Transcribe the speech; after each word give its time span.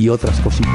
y 0.00 0.08
otras 0.08 0.40
cositas. 0.40 0.70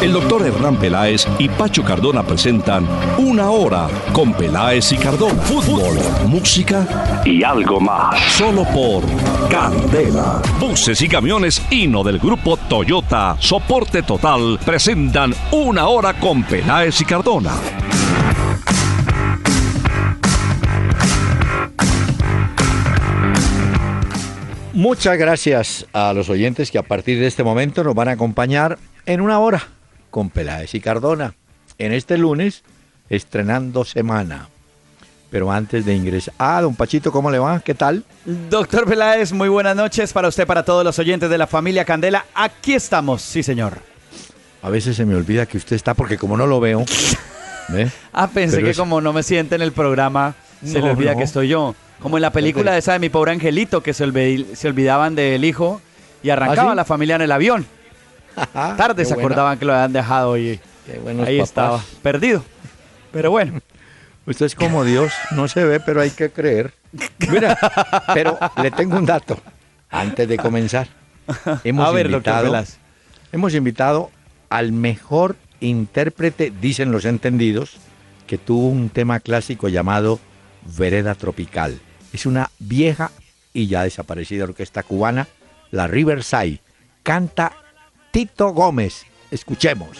El 0.00 0.12
doctor 0.12 0.46
Hernán 0.46 0.76
Peláez 0.76 1.26
y 1.38 1.48
Pacho 1.48 1.82
Cardona 1.82 2.22
presentan 2.22 2.86
Una 3.18 3.50
Hora 3.50 3.88
con 4.12 4.32
Peláez 4.32 4.92
y 4.92 4.96
Cardona. 4.96 5.42
Fútbol, 5.42 5.98
música 6.28 7.22
y 7.24 7.42
algo 7.42 7.80
más. 7.80 8.16
Solo 8.32 8.62
por 8.72 9.02
Candela. 9.50 10.40
Buses 10.60 11.02
y 11.02 11.08
camiones 11.08 11.60
Hino 11.70 12.04
del 12.04 12.20
grupo 12.20 12.56
Toyota, 12.56 13.36
soporte 13.40 14.04
total, 14.04 14.60
presentan 14.64 15.34
Una 15.50 15.88
Hora 15.88 16.14
con 16.14 16.44
Peláez 16.44 17.00
y 17.00 17.04
Cardona. 17.04 17.54
Muchas 24.78 25.18
gracias 25.18 25.86
a 25.92 26.12
los 26.12 26.30
oyentes 26.30 26.70
que 26.70 26.78
a 26.78 26.84
partir 26.84 27.18
de 27.18 27.26
este 27.26 27.42
momento 27.42 27.82
nos 27.82 27.96
van 27.96 28.06
a 28.06 28.12
acompañar 28.12 28.78
en 29.06 29.20
una 29.20 29.40
hora 29.40 29.60
con 30.08 30.30
Peláez 30.30 30.72
y 30.72 30.78
Cardona. 30.80 31.34
En 31.78 31.92
este 31.92 32.16
lunes, 32.16 32.62
estrenando 33.10 33.84
semana. 33.84 34.48
Pero 35.30 35.50
antes 35.50 35.84
de 35.84 35.96
ingresar. 35.96 36.32
Ah, 36.38 36.60
don 36.62 36.76
Pachito, 36.76 37.10
¿cómo 37.10 37.28
le 37.28 37.40
va? 37.40 37.58
¿Qué 37.58 37.74
tal? 37.74 38.04
Doctor 38.24 38.86
Peláez, 38.86 39.32
muy 39.32 39.48
buenas 39.48 39.74
noches 39.74 40.12
para 40.12 40.28
usted, 40.28 40.46
para 40.46 40.64
todos 40.64 40.84
los 40.84 40.96
oyentes 41.00 41.28
de 41.28 41.38
la 41.38 41.48
familia 41.48 41.84
Candela. 41.84 42.26
Aquí 42.32 42.74
estamos, 42.74 43.20
sí, 43.20 43.42
señor. 43.42 43.78
A 44.62 44.70
veces 44.70 44.94
se 44.94 45.04
me 45.04 45.16
olvida 45.16 45.46
que 45.46 45.56
usted 45.56 45.74
está 45.74 45.94
porque 45.94 46.16
como 46.16 46.36
no 46.36 46.46
lo 46.46 46.60
veo. 46.60 46.84
¿ve? 47.70 47.90
Ah, 48.12 48.28
pensé 48.28 48.58
Pero 48.58 48.66
que 48.66 48.70
es- 48.70 48.78
como 48.78 49.00
no 49.00 49.12
me 49.12 49.24
siente 49.24 49.56
en 49.56 49.62
el 49.62 49.72
programa, 49.72 50.36
se 50.64 50.78
No, 50.80 50.86
le 50.86 50.92
olvida 50.92 51.12
no. 51.12 51.18
que 51.18 51.24
estoy 51.24 51.48
yo. 51.48 51.74
Como 52.00 52.16
en 52.16 52.22
la 52.22 52.30
película 52.32 52.76
esa 52.78 52.92
de 52.92 52.98
mi 53.00 53.08
pobre 53.08 53.32
angelito, 53.32 53.82
que 53.82 53.92
se, 53.92 54.06
olvi- 54.06 54.46
se 54.54 54.68
olvidaban 54.68 55.14
del 55.14 55.44
hijo 55.44 55.80
y 56.22 56.30
arrancaba 56.30 56.68
¿Ah, 56.70 56.72
sí? 56.72 56.76
la 56.76 56.84
familia 56.84 57.16
en 57.16 57.22
el 57.22 57.32
avión. 57.32 57.66
Tarde 58.52 59.04
se 59.04 59.14
buena. 59.14 59.26
acordaban 59.26 59.58
que 59.58 59.64
lo 59.64 59.72
habían 59.74 59.92
dejado 59.92 60.36
y 60.38 60.60
Qué 60.86 60.92
ahí 61.26 61.38
papás. 61.38 61.48
estaba, 61.48 61.84
perdido. 62.02 62.44
Pero 63.12 63.30
bueno, 63.30 63.60
Usted 64.26 64.44
es 64.46 64.54
como 64.54 64.84
Dios, 64.84 65.10
no 65.30 65.48
se 65.48 65.64
ve, 65.64 65.80
pero 65.80 66.02
hay 66.02 66.10
que 66.10 66.30
creer. 66.30 66.74
Mira, 67.30 67.56
pero 68.12 68.38
le 68.62 68.70
tengo 68.70 68.96
un 68.98 69.06
dato 69.06 69.38
antes 69.90 70.28
de 70.28 70.36
comenzar. 70.36 70.86
Hemos 71.64 71.88
a 71.88 71.92
ver, 71.92 72.10
invitado, 72.10 72.64
hemos 73.32 73.54
invitado 73.54 74.10
al 74.50 74.72
mejor 74.72 75.36
intérprete, 75.60 76.52
dicen 76.60 76.92
los 76.92 77.06
entendidos, 77.06 77.78
que 78.26 78.36
tuvo 78.36 78.68
un 78.68 78.90
tema 78.90 79.18
clásico 79.20 79.68
llamado 79.68 80.20
Vereda 80.76 81.14
Tropical. 81.14 81.80
Es 82.12 82.26
una 82.26 82.50
vieja 82.58 83.10
y 83.52 83.66
ya 83.66 83.84
desaparecida 83.84 84.44
orquesta 84.44 84.82
cubana, 84.82 85.28
la 85.70 85.86
Riverside. 85.86 86.60
Canta 87.02 87.52
Tito 88.10 88.50
Gómez. 88.50 89.04
Escuchemos. 89.30 89.98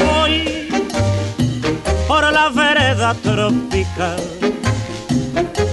Voy 0.00 0.68
por 2.08 2.32
la 2.32 2.48
vereda 2.50 3.14
tropical, 3.14 4.20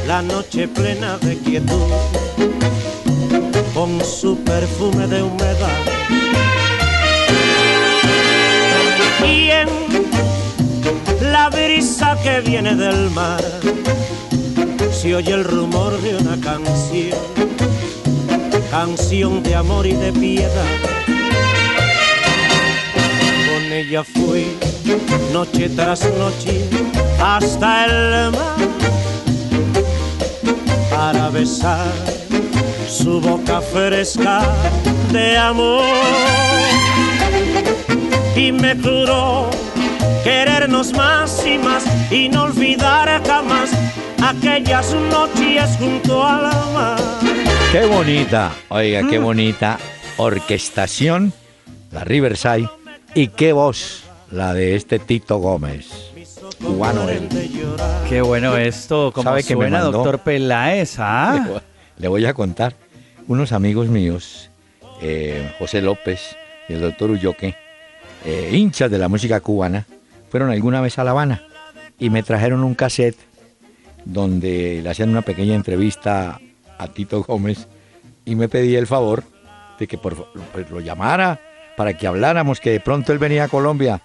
la 0.07 0.21
noche 0.21 0.67
plena 0.67 1.17
de 1.17 1.38
quietud, 1.38 1.91
con 3.73 4.03
su 4.03 4.44
perfume 4.44 5.07
de 5.07 5.23
humedad. 5.23 6.00
La 11.21 11.49
brisa 11.49 12.17
que 12.23 12.41
viene 12.41 12.75
del 12.75 13.09
mar, 13.11 13.43
se 14.91 15.15
oye 15.15 15.33
el 15.33 15.43
rumor 15.43 15.99
de 16.01 16.15
una 16.17 16.39
canción, 16.39 17.17
canción 18.69 19.41
de 19.43 19.55
amor 19.55 19.87
y 19.87 19.93
de 19.93 20.11
piedad. 20.11 20.65
Con 23.47 23.73
ella 23.73 24.03
fui 24.03 24.45
noche 25.31 25.69
tras 25.69 26.01
noche 26.17 26.67
hasta 27.19 27.85
el 27.85 28.31
mar 28.31 28.57
para 30.89 31.29
besar 31.29 31.91
su 32.88 33.21
boca 33.21 33.61
fresca 33.61 34.41
de 35.11 35.38
amor 35.38 36.50
y 38.36 38.52
me 38.52 38.75
juró 38.75 39.50
querernos 40.24 40.94
más 40.94 41.46
y 41.46 41.58
más 41.58 41.84
y 42.12 42.30
no 42.30 42.44
olvidar 42.44 43.22
jamás 43.25 43.72
aquellas 44.24 44.94
noches 44.94 45.78
junto 45.80 46.25
al 46.25 46.44
mar. 46.74 47.00
Qué 47.72 47.86
bonita, 47.86 48.52
oiga, 48.69 49.08
qué 49.09 49.18
bonita 49.19 49.78
orquestación, 50.18 51.34
la 51.92 52.03
Riverside, 52.03 52.69
y 53.16 53.28
qué 53.30 53.53
voz, 53.53 54.03
la 54.30 54.53
de 54.53 54.75
este 54.75 55.00
Tito 55.00 55.38
Gómez, 55.38 55.88
cubano 56.62 57.09
él. 57.09 57.28
Qué 58.09 58.22
bueno 58.22 58.58
esto, 58.58 59.12
como 59.13 59.30
¿Sabe 59.30 59.44
que 59.44 59.56
me 59.56 59.63
suena, 59.63 59.84
mandó? 59.84 59.92
doctor 60.00 60.19
Peláez, 60.19 60.96
¿ah? 61.00 61.62
Le 61.98 62.08
voy 62.08 62.25
a 62.25 62.34
contar, 62.34 62.75
unos 63.28 63.52
amigos 63.52 63.88
míos, 63.88 64.50
eh, 65.02 65.53
José 65.59 65.81
López 65.81 66.36
y 66.68 66.74
el 66.74 66.81
doctor 66.81 67.12
Ulloque, 67.12 67.56
eh, 68.25 68.49
hinchas 68.53 68.89
de 68.91 68.97
la 68.97 69.07
música 69.07 69.39
cubana, 69.39 69.85
fueron 70.29 70.49
alguna 70.51 70.81
vez 70.81 70.97
a 70.99 71.03
La 71.03 71.11
Habana 71.11 71.43
y 71.99 72.09
me 72.09 72.23
trajeron 72.23 72.63
un 72.63 72.75
cassette 72.75 73.17
donde 74.05 74.81
le 74.83 74.89
hacían 74.89 75.09
una 75.09 75.21
pequeña 75.21 75.55
entrevista 75.55 76.39
a 76.77 76.87
Tito 76.87 77.23
Gómez 77.23 77.67
y 78.25 78.35
me 78.35 78.49
pedí 78.49 78.75
el 78.75 78.87
favor 78.87 79.23
de 79.79 79.87
que 79.87 79.97
por, 79.97 80.27
pues, 80.53 80.69
lo 80.69 80.79
llamara 80.79 81.39
para 81.77 81.95
que 81.97 82.07
habláramos, 82.07 82.59
que 82.59 82.71
de 82.71 82.79
pronto 82.79 83.11
él 83.13 83.19
venía 83.19 83.45
a 83.45 83.47
Colombia. 83.47 84.01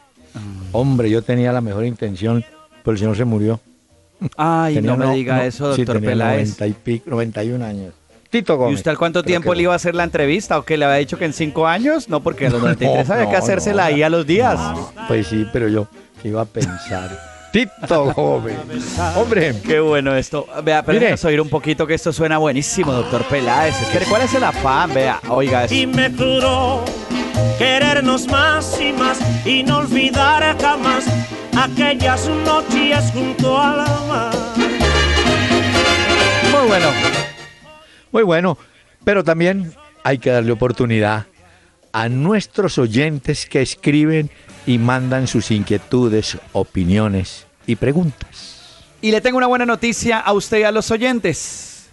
Hombre, 0.72 1.08
yo 1.10 1.22
tenía 1.22 1.52
la 1.52 1.60
mejor 1.60 1.84
intención, 1.86 2.44
pero 2.84 2.92
el 2.92 2.98
señor 2.98 3.16
se 3.16 3.24
murió. 3.24 3.60
Ay, 4.36 4.76
Tenía 4.76 4.90
no 4.92 4.96
me 4.96 5.06
no- 5.06 5.12
diga 5.14 5.36
no- 5.36 5.42
eso, 5.42 5.74
sí, 5.74 5.82
doctor 5.82 5.96
tenía 5.96 6.10
Peláez. 6.10 6.58
90 6.58 6.66
y 6.66 6.72
pico, 6.72 7.10
91 7.10 7.62
años. 7.64 7.92
Tito 8.36 8.70
¿Y 8.70 8.74
usted 8.74 8.90
al 8.90 8.98
cuánto 8.98 9.22
tiempo 9.22 9.54
le 9.54 9.62
iba 9.62 9.72
a 9.72 9.76
hacer 9.76 9.94
la 9.94 10.04
entrevista? 10.04 10.58
¿O 10.58 10.62
que 10.62 10.76
le 10.76 10.84
había 10.84 10.98
dicho 10.98 11.18
que 11.18 11.24
en 11.24 11.32
cinco 11.32 11.66
años? 11.66 12.08
No, 12.08 12.20
porque 12.20 12.46
a 12.46 12.50
los 12.50 12.60
93 12.60 13.08
No, 13.08 13.14
había 13.14 13.30
que 13.30 13.36
hacérsela 13.36 13.82
no. 13.88 13.94
ahí 13.94 14.02
a 14.02 14.10
los 14.10 14.26
días. 14.26 14.58
Pues 15.08 15.26
sí, 15.28 15.46
pero 15.52 15.68
yo 15.68 15.86
¿qué 16.22 16.28
iba 16.28 16.42
a 16.42 16.44
pensar. 16.44 17.18
Tito 17.52 18.12
Gómez. 18.12 18.54
Hombre, 19.16 19.54
Qué 19.64 19.80
bueno 19.80 20.14
esto. 20.14 20.46
Vea, 20.62 20.82
pero 20.82 21.00
Mire. 21.00 21.14
oír 21.24 21.40
un 21.40 21.48
poquito 21.48 21.86
que 21.86 21.94
esto 21.94 22.12
suena 22.12 22.36
buenísimo, 22.36 22.92
doctor 22.92 23.24
Peláez. 23.24 23.80
Espere, 23.80 24.04
¿cuál 24.04 24.22
es 24.22 24.34
el 24.34 24.44
afán? 24.44 24.92
Vea, 24.92 25.20
oiga 25.28 25.64
eso. 25.64 25.74
y 25.74 25.86
me 25.86 26.10
juró 26.10 26.84
querernos 27.58 28.26
más 28.28 28.78
y 28.78 28.92
más 28.92 29.18
y 29.46 29.62
no 29.62 29.78
olvidar 29.78 30.54
jamás 30.60 31.04
aquellas 31.56 32.28
noches 32.28 33.10
junto 33.14 33.58
al 33.58 33.76
mar. 34.08 34.34
Muy 36.52 36.68
bueno. 36.68 36.88
Muy 38.16 38.22
bueno. 38.22 38.56
Pero 39.04 39.22
también 39.22 39.74
hay 40.02 40.16
que 40.16 40.30
darle 40.30 40.50
oportunidad 40.50 41.26
a 41.92 42.08
nuestros 42.08 42.78
oyentes 42.78 43.44
que 43.44 43.60
escriben 43.60 44.30
y 44.66 44.78
mandan 44.78 45.26
sus 45.26 45.50
inquietudes, 45.50 46.38
opiniones 46.52 47.46
y 47.66 47.76
preguntas. 47.76 48.86
Y 49.02 49.10
le 49.10 49.20
tengo 49.20 49.36
una 49.36 49.48
buena 49.48 49.66
noticia 49.66 50.18
a 50.18 50.32
usted 50.32 50.60
y 50.60 50.62
a 50.62 50.72
los 50.72 50.90
oyentes. 50.90 51.90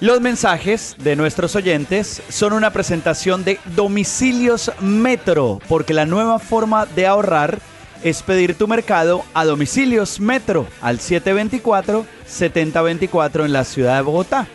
Los 0.00 0.20
mensajes 0.20 0.96
de 0.98 1.16
nuestros 1.16 1.56
oyentes 1.56 2.22
son 2.28 2.52
una 2.52 2.74
presentación 2.74 3.42
de 3.42 3.58
domicilios 3.74 4.70
Metro, 4.80 5.60
porque 5.66 5.94
la 5.94 6.04
nueva 6.04 6.38
forma 6.38 6.84
de 6.84 7.06
ahorrar 7.06 7.58
es 8.04 8.22
pedir 8.22 8.58
tu 8.58 8.68
mercado 8.68 9.24
a 9.32 9.46
domicilios 9.46 10.20
Metro 10.20 10.66
al 10.82 10.98
724-7024 10.98 13.46
en 13.46 13.54
la 13.54 13.64
ciudad 13.64 13.96
de 13.96 14.02
Bogotá. 14.02 14.46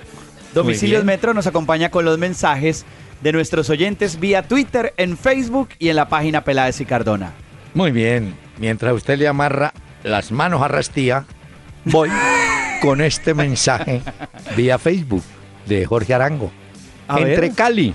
Domicilios. 0.54 1.04
Metro 1.04 1.34
nos 1.34 1.48
acompaña 1.48 1.90
con 1.90 2.06
los 2.06 2.18
mensajes 2.18 2.86
de 3.22 3.32
nuestros 3.32 3.70
oyentes 3.70 4.20
vía 4.20 4.44
Twitter, 4.44 4.94
en 4.98 5.18
Facebook 5.18 5.70
y 5.80 5.90
en 5.90 5.96
la 5.96 6.08
página 6.08 6.44
Peláez 6.44 6.80
y 6.82 6.86
Cardona. 6.86 7.34
Muy 7.74 7.92
bien. 7.92 8.36
Mientras 8.60 8.94
usted 8.94 9.18
le 9.18 9.28
amarra 9.28 9.74
las 10.04 10.32
manos 10.32 10.62
a 10.62 10.68
Rastía, 10.68 11.26
voy 11.86 12.10
con 12.82 13.02
este 13.02 13.34
mensaje 13.34 14.02
vía 14.56 14.78
Facebook 14.78 15.24
de 15.66 15.86
Jorge 15.86 16.14
Arango. 16.14 16.52
A 17.08 17.20
Entre 17.20 17.42
ver. 17.42 17.54
Cali, 17.54 17.94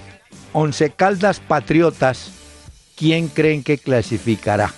Once 0.52 0.90
Caldas 0.90 1.40
Patriotas, 1.40 2.32
¿quién 2.96 3.28
creen 3.28 3.62
que 3.62 3.78
clasificará? 3.78 4.72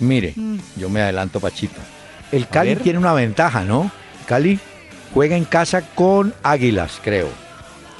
Mire, 0.00 0.32
mm. 0.36 0.58
yo 0.76 0.88
me 0.90 1.00
adelanto, 1.00 1.40
Pachito. 1.40 1.80
El 2.32 2.48
Cali 2.48 2.76
tiene 2.76 2.98
una 2.98 3.12
ventaja, 3.12 3.64
¿no? 3.64 3.90
Cali 4.26 4.58
juega 5.16 5.34
en 5.34 5.46
casa 5.46 5.80
con 5.94 6.34
Águilas, 6.42 7.00
creo. 7.02 7.30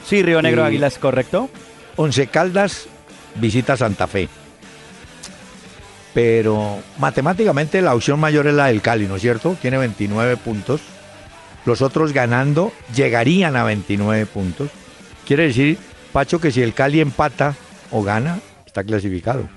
Sí, 0.05 0.23
Río 0.23 0.43
Negro 0.43 0.65
Águilas, 0.65 0.99
correcto. 0.99 1.49
Once 1.97 2.27
Caldas 2.27 2.89
visita 3.37 3.75
Santa 3.75 4.07
Fe. 4.07 4.29
Pero 6.13 6.79
matemáticamente 6.99 7.81
la 7.81 7.95
opción 7.95 8.21
mayor 8.21 8.47
es 8.49 8.53
la 8.53 8.67
del 8.67 8.83
Cali, 8.83 9.07
¿no 9.07 9.17
es 9.17 9.23
cierto? 9.23 9.57
Tiene 9.63 9.79
29 9.79 10.37
puntos. 10.37 10.83
Los 11.65 11.81
otros 11.81 12.13
ganando 12.13 12.71
llegarían 12.95 13.57
a 13.57 13.65
29 13.65 14.27
puntos. 14.27 14.69
Quiere 15.27 15.45
decir, 15.45 15.79
Pacho, 16.13 16.39
que 16.39 16.51
si 16.51 16.61
el 16.61 16.75
Cali 16.75 17.01
empata 17.01 17.55
o 17.93 18.03
gana, 18.03 18.41
está 18.67 18.85
clasificado. 18.85 19.49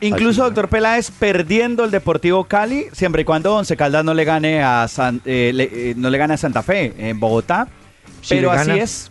Incluso, 0.00 0.44
doctor 0.44 0.68
Peláez, 0.68 1.10
perdiendo 1.10 1.84
el 1.84 1.90
Deportivo 1.90 2.44
Cali, 2.44 2.86
siempre 2.92 3.22
y 3.22 3.24
cuando 3.24 3.54
Once 3.54 3.76
Caldas 3.76 4.04
no 4.04 4.14
le 4.14 4.24
gane 4.24 4.62
a, 4.62 4.86
eh, 5.24 5.52
eh, 5.56 5.94
no 5.96 6.08
le 6.10 6.18
gane 6.18 6.34
a 6.34 6.36
Santa 6.36 6.62
Fe 6.62 6.94
en 6.98 7.18
Bogotá. 7.18 7.68
pero 8.28 8.52
así 8.52 8.70
es. 8.72 9.10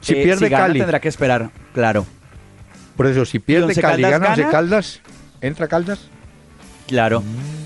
Si 0.00 0.14
eh, 0.14 0.22
pierde 0.22 0.48
Cali. 0.48 0.78
tendrá 0.78 1.00
que 1.00 1.08
esperar, 1.08 1.50
claro. 1.74 2.06
Por 2.96 3.06
eso, 3.06 3.24
si 3.26 3.38
pierde 3.38 3.74
Cali, 3.74 4.02
Caldas 4.02 4.10
gana, 4.10 4.28
Once 4.30 4.48
Caldas, 4.50 5.00
¿entra 5.42 5.68
Caldas? 5.68 6.00
Claro. 6.86 7.20
Mm. 7.20 7.60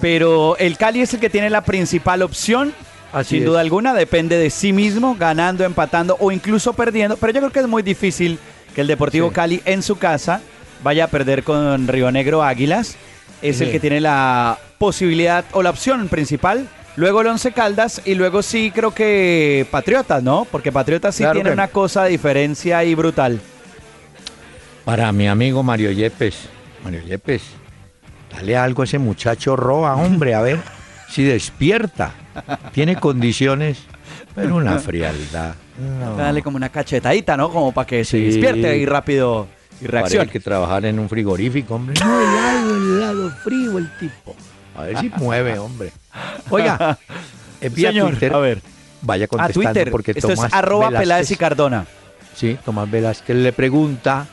Pero 0.00 0.56
el 0.58 0.76
Cali 0.76 1.00
es 1.00 1.14
el 1.14 1.20
que 1.20 1.30
tiene 1.30 1.50
la 1.50 1.62
principal 1.62 2.22
opción. 2.22 2.72
sin 3.24 3.44
duda 3.44 3.60
alguna, 3.60 3.94
depende 3.94 4.36
de 4.36 4.50
sí 4.50 4.72
mismo, 4.72 5.14
ganando, 5.16 5.64
empatando 5.64 6.16
o 6.18 6.32
incluso 6.32 6.72
perdiendo. 6.72 7.16
Pero 7.16 7.32
yo 7.32 7.40
creo 7.40 7.52
que 7.52 7.60
es 7.60 7.68
muy 7.68 7.82
difícil 7.82 8.38
que 8.74 8.80
el 8.80 8.88
Deportivo 8.88 9.30
Cali 9.30 9.62
en 9.64 9.82
su 9.82 9.96
casa 9.96 10.40
vaya 10.82 11.04
a 11.04 11.08
perder 11.08 11.44
con 11.44 11.88
Río 11.88 12.10
Negro 12.10 12.42
Águilas. 12.42 12.96
Es 13.42 13.60
el 13.60 13.70
que 13.70 13.80
tiene 13.80 14.00
la 14.00 14.58
posibilidad 14.78 15.44
o 15.52 15.62
la 15.62 15.70
opción 15.70 16.08
principal. 16.08 16.68
Luego 16.96 17.20
el 17.20 17.26
Once 17.26 17.52
Caldas 17.52 18.00
y 18.04 18.14
luego 18.14 18.42
sí 18.42 18.70
creo 18.74 18.94
que 18.94 19.66
Patriotas, 19.70 20.22
¿no? 20.22 20.46
Porque 20.50 20.70
Patriotas 20.70 21.14
sí 21.14 21.24
tiene 21.32 21.50
una 21.50 21.68
cosa 21.68 22.04
de 22.04 22.10
diferencia 22.10 22.84
y 22.84 22.94
brutal. 22.94 23.40
Para 24.84 25.10
mi 25.12 25.26
amigo 25.26 25.62
Mario 25.62 25.90
Yepes, 25.90 26.48
Mario 26.84 27.02
Yepes, 27.02 27.42
dale 28.32 28.56
algo 28.56 28.82
a 28.82 28.84
ese 28.84 28.98
muchacho 28.98 29.56
roba, 29.56 29.96
hombre, 29.96 30.34
a 30.34 30.42
ver 30.42 30.58
si 31.10 31.24
despierta. 31.24 32.12
Tiene 32.72 32.96
condiciones, 32.96 33.78
pero 34.34 34.56
una 34.56 34.78
frialdad. 34.78 35.54
Dale 36.16 36.42
como 36.42 36.56
una 36.56 36.68
cachetadita, 36.68 37.36
¿no? 37.36 37.50
Como 37.50 37.72
para 37.72 37.86
que 37.86 38.04
se 38.04 38.18
despierte 38.18 38.68
ahí 38.68 38.86
rápido 38.86 39.48
y 39.80 39.86
reaccione. 39.86 40.22
Hay 40.22 40.28
que 40.28 40.40
trabajar 40.40 40.84
en 40.84 40.98
un 40.98 41.08
frigorífico, 41.08 41.74
hombre. 41.74 41.94
No, 42.00 42.20
helado, 42.20 42.76
helado, 42.76 43.30
frío 43.42 43.78
el 43.78 43.90
tipo. 43.98 44.34
A 44.76 44.82
ver 44.84 44.98
si 44.98 45.10
mueve, 45.16 45.58
hombre. 45.58 45.92
Oiga, 46.50 46.98
envía 47.60 47.90
Señor, 47.90 48.10
Twitter. 48.10 48.34
A 48.34 48.38
ver. 48.38 48.62
Vaya 49.02 49.26
contestando 49.26 49.68
a 49.68 49.72
Twitter. 49.72 49.90
porque 49.90 50.12
Esto 50.12 50.32
es 50.32 50.40
arroba 50.52 50.90
Peláez 50.90 51.30
y 51.30 51.36
Cardona. 51.36 51.86
Sí, 52.34 52.58
Tomás 52.64 52.90
Velázquez 52.90 53.36
le 53.36 53.52
pregunta 53.52 54.26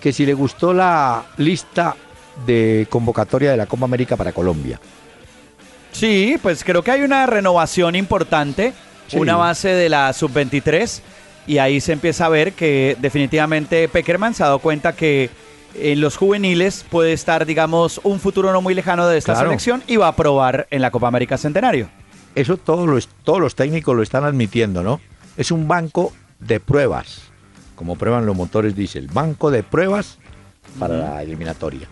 que 0.00 0.12
si 0.12 0.26
le 0.26 0.34
gustó 0.34 0.74
la 0.74 1.24
lista 1.38 1.96
de 2.44 2.86
convocatoria 2.90 3.52
de 3.52 3.56
la 3.56 3.66
Copa 3.66 3.84
América 3.84 4.16
para 4.16 4.32
Colombia. 4.32 4.78
Sí, 5.92 6.36
pues 6.42 6.64
creo 6.64 6.82
que 6.82 6.90
hay 6.90 7.02
una 7.02 7.24
renovación 7.24 7.94
importante, 7.94 8.74
una 9.12 9.36
base 9.36 9.68
de 9.68 9.88
la 9.88 10.12
sub-23 10.12 11.00
y 11.46 11.58
ahí 11.58 11.80
se 11.80 11.92
empieza 11.92 12.26
a 12.26 12.28
ver 12.28 12.52
que 12.52 12.96
definitivamente 13.00 13.88
Peckerman 13.88 14.34
se 14.34 14.42
ha 14.42 14.46
dado 14.46 14.58
cuenta 14.58 14.94
que 14.94 15.30
en 15.74 16.00
los 16.00 16.16
juveniles 16.16 16.84
puede 16.88 17.12
estar, 17.12 17.46
digamos, 17.46 18.00
un 18.04 18.20
futuro 18.20 18.52
no 18.52 18.62
muy 18.62 18.74
lejano 18.74 19.06
de 19.08 19.18
esta 19.18 19.34
selección 19.34 19.82
y 19.86 19.96
va 19.96 20.08
a 20.08 20.16
probar 20.16 20.66
en 20.70 20.82
la 20.82 20.90
Copa 20.90 21.08
América 21.08 21.36
Centenario. 21.36 21.88
Eso 22.34 22.56
todos 22.56 22.88
los, 22.88 23.08
todos 23.24 23.40
los 23.40 23.54
técnicos 23.54 23.94
lo 23.96 24.02
están 24.02 24.24
admitiendo, 24.24 24.82
¿no? 24.82 25.00
Es 25.36 25.50
un 25.50 25.68
banco 25.68 26.12
de 26.38 26.60
pruebas, 26.60 27.22
como 27.74 27.96
prueban 27.96 28.26
los 28.26 28.36
motores 28.36 28.74
diésel, 28.74 29.08
banco 29.08 29.50
de 29.50 29.62
pruebas 29.62 30.18
para 30.78 30.96
la 30.96 31.22
eliminatoria. 31.22 31.88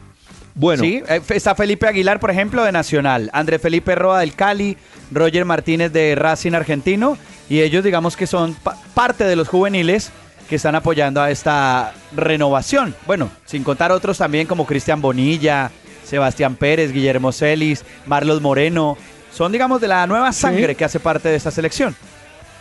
Bueno. 0.54 0.82
Sí, 0.82 1.02
eh, 1.08 1.20
está 1.30 1.54
Felipe 1.54 1.86
Aguilar, 1.86 2.20
por 2.20 2.30
ejemplo, 2.30 2.62
de 2.62 2.72
Nacional, 2.72 3.30
André 3.32 3.58
Felipe 3.58 3.94
Roa 3.94 4.20
del 4.20 4.34
Cali, 4.34 4.76
Roger 5.10 5.44
Martínez 5.44 5.92
de 5.92 6.14
Racing 6.14 6.52
Argentino, 6.52 7.16
y 7.52 7.60
ellos 7.60 7.84
digamos 7.84 8.16
que 8.16 8.26
son 8.26 8.56
parte 8.94 9.24
de 9.24 9.36
los 9.36 9.46
juveniles 9.46 10.10
que 10.48 10.56
están 10.56 10.74
apoyando 10.74 11.20
a 11.20 11.30
esta 11.30 11.92
renovación. 12.16 12.94
Bueno, 13.06 13.30
sin 13.44 13.62
contar 13.62 13.92
otros 13.92 14.16
también 14.16 14.46
como 14.46 14.64
Cristian 14.64 15.02
Bonilla, 15.02 15.70
Sebastián 16.02 16.56
Pérez, 16.56 16.92
Guillermo 16.92 17.30
Celis, 17.30 17.84
Marlos 18.06 18.40
Moreno, 18.40 18.96
son 19.34 19.52
digamos 19.52 19.82
de 19.82 19.88
la 19.88 20.06
nueva 20.06 20.32
sangre 20.32 20.74
que 20.74 20.86
hace 20.86 20.98
parte 20.98 21.28
de 21.28 21.36
esta 21.36 21.50
selección. 21.50 21.94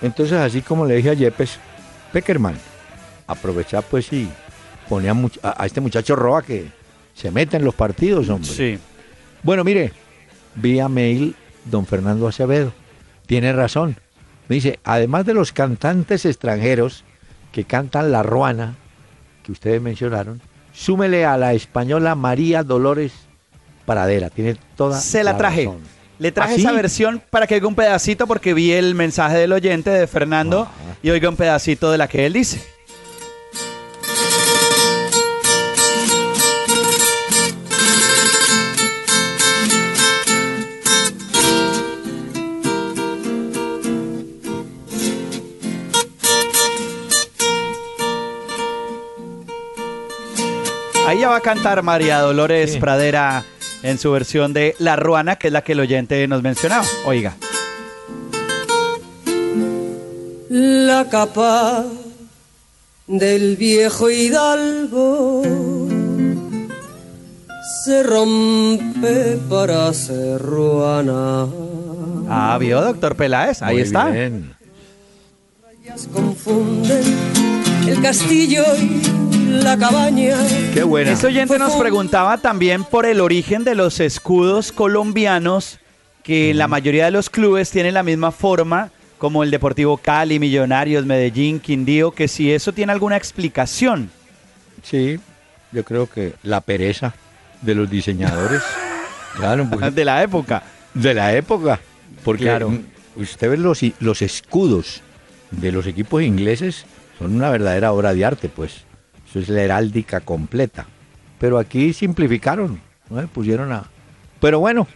Entonces, 0.01 0.37
así 0.37 0.61
como 0.61 0.85
le 0.85 0.97
dije 0.97 1.11
a 1.11 1.13
Yepes, 1.13 1.57
Peckerman, 2.11 2.57
aprovecha 3.27 3.81
pues 3.81 4.11
y 4.11 4.27
pone 4.89 5.09
a 5.41 5.65
este 5.65 5.79
muchacho 5.79 6.17
Roa 6.17 6.41
que 6.41 6.65
se 7.15 7.31
mete 7.31 7.55
en 7.55 7.63
los 7.63 7.75
partidos, 7.75 8.27
hombre. 8.27 8.51
Sí. 8.51 8.77
Bueno, 9.41 9.63
mire, 9.63 9.93
vía 10.55 10.89
mail 10.89 11.33
don 11.63 11.85
Fernando 11.85 12.27
Acevedo. 12.27 12.73
Tiene 13.25 13.53
razón. 13.53 13.95
Dice, 14.51 14.79
además 14.83 15.25
de 15.25 15.33
los 15.33 15.51
cantantes 15.51 16.25
extranjeros 16.25 17.03
que 17.51 17.63
cantan 17.63 18.11
la 18.11 18.23
ruana, 18.23 18.75
que 19.43 19.51
ustedes 19.51 19.81
mencionaron, 19.81 20.41
súmele 20.73 21.25
a 21.25 21.37
la 21.37 21.53
española 21.53 22.15
María 22.15 22.63
Dolores 22.63 23.13
Paradera. 23.85 24.29
Tiene 24.29 24.57
toda 24.75 24.99
Se 24.99 25.23
la, 25.23 25.37
traje. 25.37 25.69
Le 26.19 26.31
traje 26.31 26.53
¿Ah, 26.53 26.57
esa 26.57 26.71
versión 26.71 27.21
para 27.29 27.47
que 27.47 27.55
oiga 27.55 27.67
un 27.67 27.75
pedacito 27.75 28.27
porque 28.27 28.53
vi 28.53 28.71
el 28.71 28.95
mensaje 28.95 29.37
del 29.37 29.53
oyente 29.53 29.89
de 29.89 30.07
Fernando 30.07 30.67
y 31.01 31.09
oiga 31.09 31.29
un 31.29 31.35
pedacito 31.35 31.91
de 31.91 31.97
la 31.97 32.07
que 32.07 32.25
él 32.25 32.33
dice. 32.33 32.63
Ya 51.21 51.29
va 51.29 51.35
a 51.35 51.41
cantar 51.41 51.83
María 51.83 52.17
Dolores 52.17 52.77
Pradera 52.77 53.43
en 53.83 53.99
su 53.99 54.11
versión 54.11 54.53
de 54.53 54.75
La 54.79 54.95
Ruana, 54.95 55.35
que 55.35 55.47
es 55.47 55.53
la 55.53 55.63
que 55.63 55.73
el 55.73 55.79
oyente 55.81 56.27
nos 56.27 56.41
mencionaba. 56.41 56.83
Oiga. 57.05 57.35
La 60.49 61.05
capa 61.11 61.85
del 63.05 63.55
viejo 63.55 64.09
hidalgo 64.09 65.43
se 67.85 68.01
rompe 68.01 69.37
para 69.47 69.93
ser 69.93 70.41
ruana. 70.41 71.45
Ah, 72.29 72.57
vio, 72.59 72.81
doctor 72.81 73.15
Peláez, 73.15 73.61
ahí 73.61 73.81
está. 73.81 74.09
Bien. 74.09 74.55
Confunden 76.11 77.03
el 77.87 78.01
castillo 78.01 78.63
y 78.75 79.20
la 79.51 79.77
cabaña. 79.77 80.35
Qué 80.73 80.83
buena. 80.83 81.11
Este 81.11 81.27
oyente 81.27 81.57
nos 81.59 81.73
preguntaba 81.73 82.37
también 82.37 82.83
por 82.83 83.05
el 83.05 83.21
origen 83.21 83.63
de 83.63 83.75
los 83.75 83.99
escudos 83.99 84.71
colombianos, 84.71 85.79
que 86.23 86.53
la 86.53 86.67
mayoría 86.67 87.05
de 87.05 87.11
los 87.11 87.29
clubes 87.29 87.69
tienen 87.71 87.93
la 87.93 88.03
misma 88.03 88.31
forma, 88.31 88.91
como 89.17 89.43
el 89.43 89.51
Deportivo 89.51 89.97
Cali, 89.97 90.39
Millonarios, 90.39 91.05
Medellín, 91.05 91.59
Quindío, 91.59 92.11
que 92.11 92.27
si 92.27 92.51
eso 92.51 92.73
tiene 92.73 92.91
alguna 92.91 93.17
explicación. 93.17 94.09
Sí, 94.83 95.19
yo 95.71 95.83
creo 95.83 96.09
que 96.09 96.33
la 96.43 96.61
pereza 96.61 97.13
de 97.61 97.75
los 97.75 97.89
diseñadores. 97.89 98.61
claro, 99.35 99.65
de 99.65 100.05
la 100.05 100.23
época. 100.23 100.63
De 100.93 101.13
la 101.13 101.33
época. 101.35 101.79
Porque 102.23 102.43
claro. 102.43 102.71
usted 103.15 103.49
ve 103.49 103.57
los, 103.57 103.81
los 103.99 104.21
escudos 104.21 105.01
de 105.51 105.71
los 105.71 105.85
equipos 105.85 106.23
ingleses, 106.23 106.85
son 107.19 107.35
una 107.35 107.49
verdadera 107.49 107.91
obra 107.91 108.13
de 108.13 108.25
arte, 108.25 108.49
pues. 108.49 108.83
Eso 109.31 109.39
es 109.39 109.49
la 109.49 109.61
heráldica 109.61 110.19
completa. 110.19 110.85
Pero 111.39 111.57
aquí 111.57 111.93
simplificaron, 111.93 112.81
¿no? 113.09 113.27
pusieron 113.27 113.71
a... 113.71 113.85
Pero 114.41 114.59
bueno, 114.59 114.87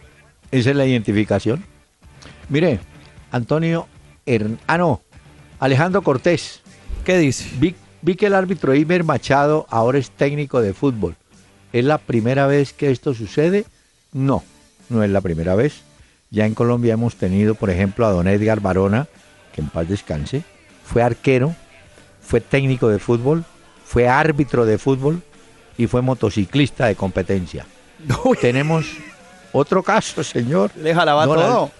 esa 0.50 0.70
es 0.70 0.76
la 0.76 0.84
identificación. 0.84 1.64
Mire, 2.50 2.78
Antonio... 3.32 3.88
Ah, 4.66 4.76
no, 4.76 5.00
Alejandro 5.58 6.02
Cortés. 6.02 6.60
¿Qué 7.04 7.16
dice? 7.16 7.48
Vi, 7.58 7.74
vi 8.02 8.14
que 8.14 8.26
el 8.26 8.34
árbitro 8.34 8.74
Iber 8.74 9.04
Machado 9.04 9.66
ahora 9.70 9.98
es 9.98 10.10
técnico 10.10 10.60
de 10.60 10.74
fútbol. 10.74 11.16
¿Es 11.72 11.84
la 11.84 11.96
primera 11.96 12.46
vez 12.46 12.74
que 12.74 12.90
esto 12.90 13.14
sucede? 13.14 13.64
No, 14.12 14.44
no 14.90 15.02
es 15.02 15.10
la 15.10 15.22
primera 15.22 15.54
vez. 15.54 15.82
Ya 16.30 16.44
en 16.44 16.54
Colombia 16.54 16.94
hemos 16.94 17.16
tenido, 17.16 17.54
por 17.54 17.70
ejemplo, 17.70 18.06
a 18.06 18.10
don 18.10 18.28
Edgar 18.28 18.60
Barona, 18.60 19.06
que 19.54 19.62
en 19.62 19.68
paz 19.68 19.88
descanse, 19.88 20.42
fue 20.84 21.02
arquero, 21.02 21.54
fue 22.20 22.40
técnico 22.40 22.88
de 22.88 22.98
fútbol, 22.98 23.44
fue 23.86 24.08
árbitro 24.08 24.66
de 24.66 24.76
fútbol 24.78 25.22
y 25.78 25.86
fue 25.86 26.02
motociclista 26.02 26.86
de 26.86 26.96
competencia. 26.96 27.66
tenemos 28.40 28.86
otro 29.52 29.82
caso, 29.82 30.22
señor. 30.22 30.70
Le 30.76 30.94
jalaba 30.94 31.24
Don 31.26 31.38
Al- 31.38 31.44
todo. 31.46 31.70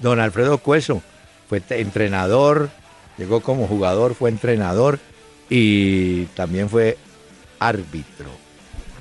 Don 0.00 0.18
Alfredo 0.20 0.58
Cueso 0.58 1.02
fue 1.48 1.62
entrenador, 1.70 2.70
llegó 3.18 3.40
como 3.42 3.66
jugador, 3.66 4.14
fue 4.14 4.30
entrenador 4.30 4.98
y 5.50 6.24
también 6.36 6.68
fue 6.70 6.96
árbitro. 7.58 8.26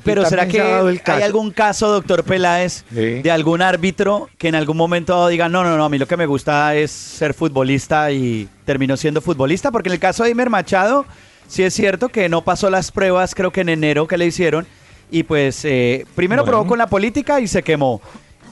Pero 0.03 0.25
¿será 0.25 0.47
que 0.47 0.61
hay 0.61 1.21
algún 1.23 1.51
caso, 1.51 1.89
doctor 1.89 2.23
Peláez, 2.23 2.83
Sí. 2.89 3.21
de 3.21 3.31
algún 3.31 3.61
árbitro 3.61 4.29
que 4.37 4.47
en 4.47 4.55
algún 4.55 4.77
momento 4.77 5.27
diga, 5.27 5.49
no, 5.49 5.63
no, 5.63 5.77
no, 5.77 5.85
a 5.85 5.89
mí 5.89 5.97
lo 5.97 6.07
que 6.07 6.17
me 6.17 6.25
gusta 6.25 6.73
es 6.75 6.89
ser 6.91 7.33
futbolista 7.33 8.11
y 8.11 8.47
terminó 8.65 8.95
siendo 8.97 9.21
futbolista? 9.21 9.71
Porque 9.71 9.89
en 9.89 9.93
el 9.93 9.99
caso 9.99 10.23
de 10.23 10.31
Imer 10.31 10.49
Machado, 10.49 11.05
sí 11.49 11.63
es 11.63 11.73
cierto 11.73 12.07
que 12.07 12.29
no 12.29 12.43
pasó 12.45 12.69
las 12.69 12.91
pruebas, 12.91 13.35
creo 13.35 13.51
que 13.51 13.61
en 13.61 13.69
enero 13.69 14.07
que 14.07 14.17
le 14.17 14.25
hicieron, 14.25 14.65
y 15.11 15.23
pues 15.23 15.65
eh, 15.65 16.05
primero 16.15 16.43
Bueno. 16.43 16.51
probó 16.51 16.67
con 16.69 16.77
la 16.77 16.87
política 16.87 17.41
y 17.41 17.47
se 17.47 17.63
quemó. 17.63 18.01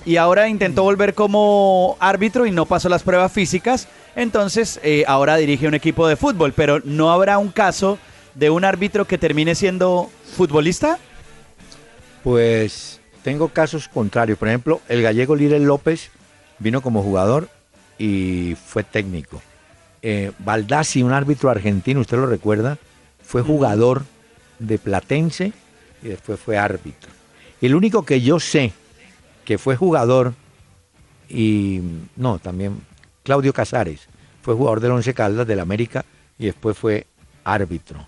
Y 0.05 0.17
ahora 0.17 0.47
intentó 0.47 0.83
volver 0.83 1.13
como 1.13 1.95
árbitro 1.99 2.45
y 2.45 2.51
no 2.51 2.65
pasó 2.65 2.89
las 2.89 3.03
pruebas 3.03 3.31
físicas, 3.31 3.87
entonces 4.15 4.79
eh, 4.83 5.03
ahora 5.07 5.37
dirige 5.37 5.67
un 5.67 5.73
equipo 5.73 6.07
de 6.07 6.15
fútbol, 6.15 6.53
pero 6.53 6.81
¿no 6.83 7.11
habrá 7.11 7.37
un 7.37 7.49
caso 7.51 7.97
de 8.33 8.49
un 8.49 8.65
árbitro 8.65 9.05
que 9.05 9.17
termine 9.17 9.53
siendo 9.55 10.09
futbolista? 10.35 10.97
Pues 12.23 12.99
tengo 13.23 13.49
casos 13.49 13.87
contrarios. 13.87 14.37
Por 14.37 14.47
ejemplo, 14.47 14.81
el 14.87 15.01
gallego 15.01 15.35
Lirel 15.35 15.63
López 15.63 16.09
vino 16.59 16.81
como 16.81 17.03
jugador 17.03 17.49
y 17.97 18.55
fue 18.65 18.83
técnico. 18.83 19.41
Eh, 20.01 20.31
Baldassi, 20.39 21.03
un 21.03 21.11
árbitro 21.11 21.49
argentino, 21.49 21.99
usted 21.99 22.17
lo 22.17 22.27
recuerda, 22.27 22.77
fue 23.27 23.41
jugador 23.43 24.03
de 24.57 24.79
Platense 24.79 25.53
y 26.01 26.07
después 26.07 26.39
fue 26.39 26.57
árbitro. 26.57 27.11
El 27.61 27.75
único 27.75 28.03
que 28.05 28.21
yo 28.21 28.39
sé 28.39 28.71
que 29.45 29.57
fue 29.57 29.75
jugador 29.75 30.33
y 31.29 31.81
no, 32.15 32.39
también 32.39 32.79
Claudio 33.23 33.53
Casares 33.53 34.07
fue 34.41 34.55
jugador 34.55 34.79
del 34.79 34.91
Once 34.91 35.13
Caldas 35.13 35.45
del 35.45 35.59
América 35.59 36.05
y 36.39 36.45
después 36.45 36.77
fue 36.77 37.05
árbitro. 37.43 38.05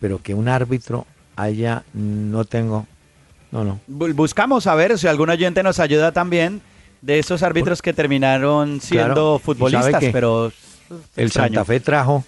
Pero 0.00 0.20
que 0.22 0.34
un 0.34 0.48
árbitro 0.48 1.06
haya, 1.36 1.82
no 1.94 2.44
tengo, 2.44 2.86
no, 3.50 3.64
no. 3.64 3.80
Bu- 3.88 4.14
Buscamos 4.14 4.66
a 4.66 4.74
ver 4.74 4.98
si 4.98 5.06
algún 5.08 5.30
oyente 5.30 5.62
nos 5.62 5.80
ayuda 5.80 6.12
también 6.12 6.60
de 7.00 7.18
esos 7.18 7.42
árbitros 7.42 7.80
que 7.80 7.92
terminaron 7.92 8.80
siendo 8.80 9.14
Claro, 9.14 9.38
futbolistas, 9.38 10.04
pero 10.12 10.52
El. 11.16 11.30
Santa 11.30 11.64
Fe 11.64 11.80
trajo, 11.80 12.24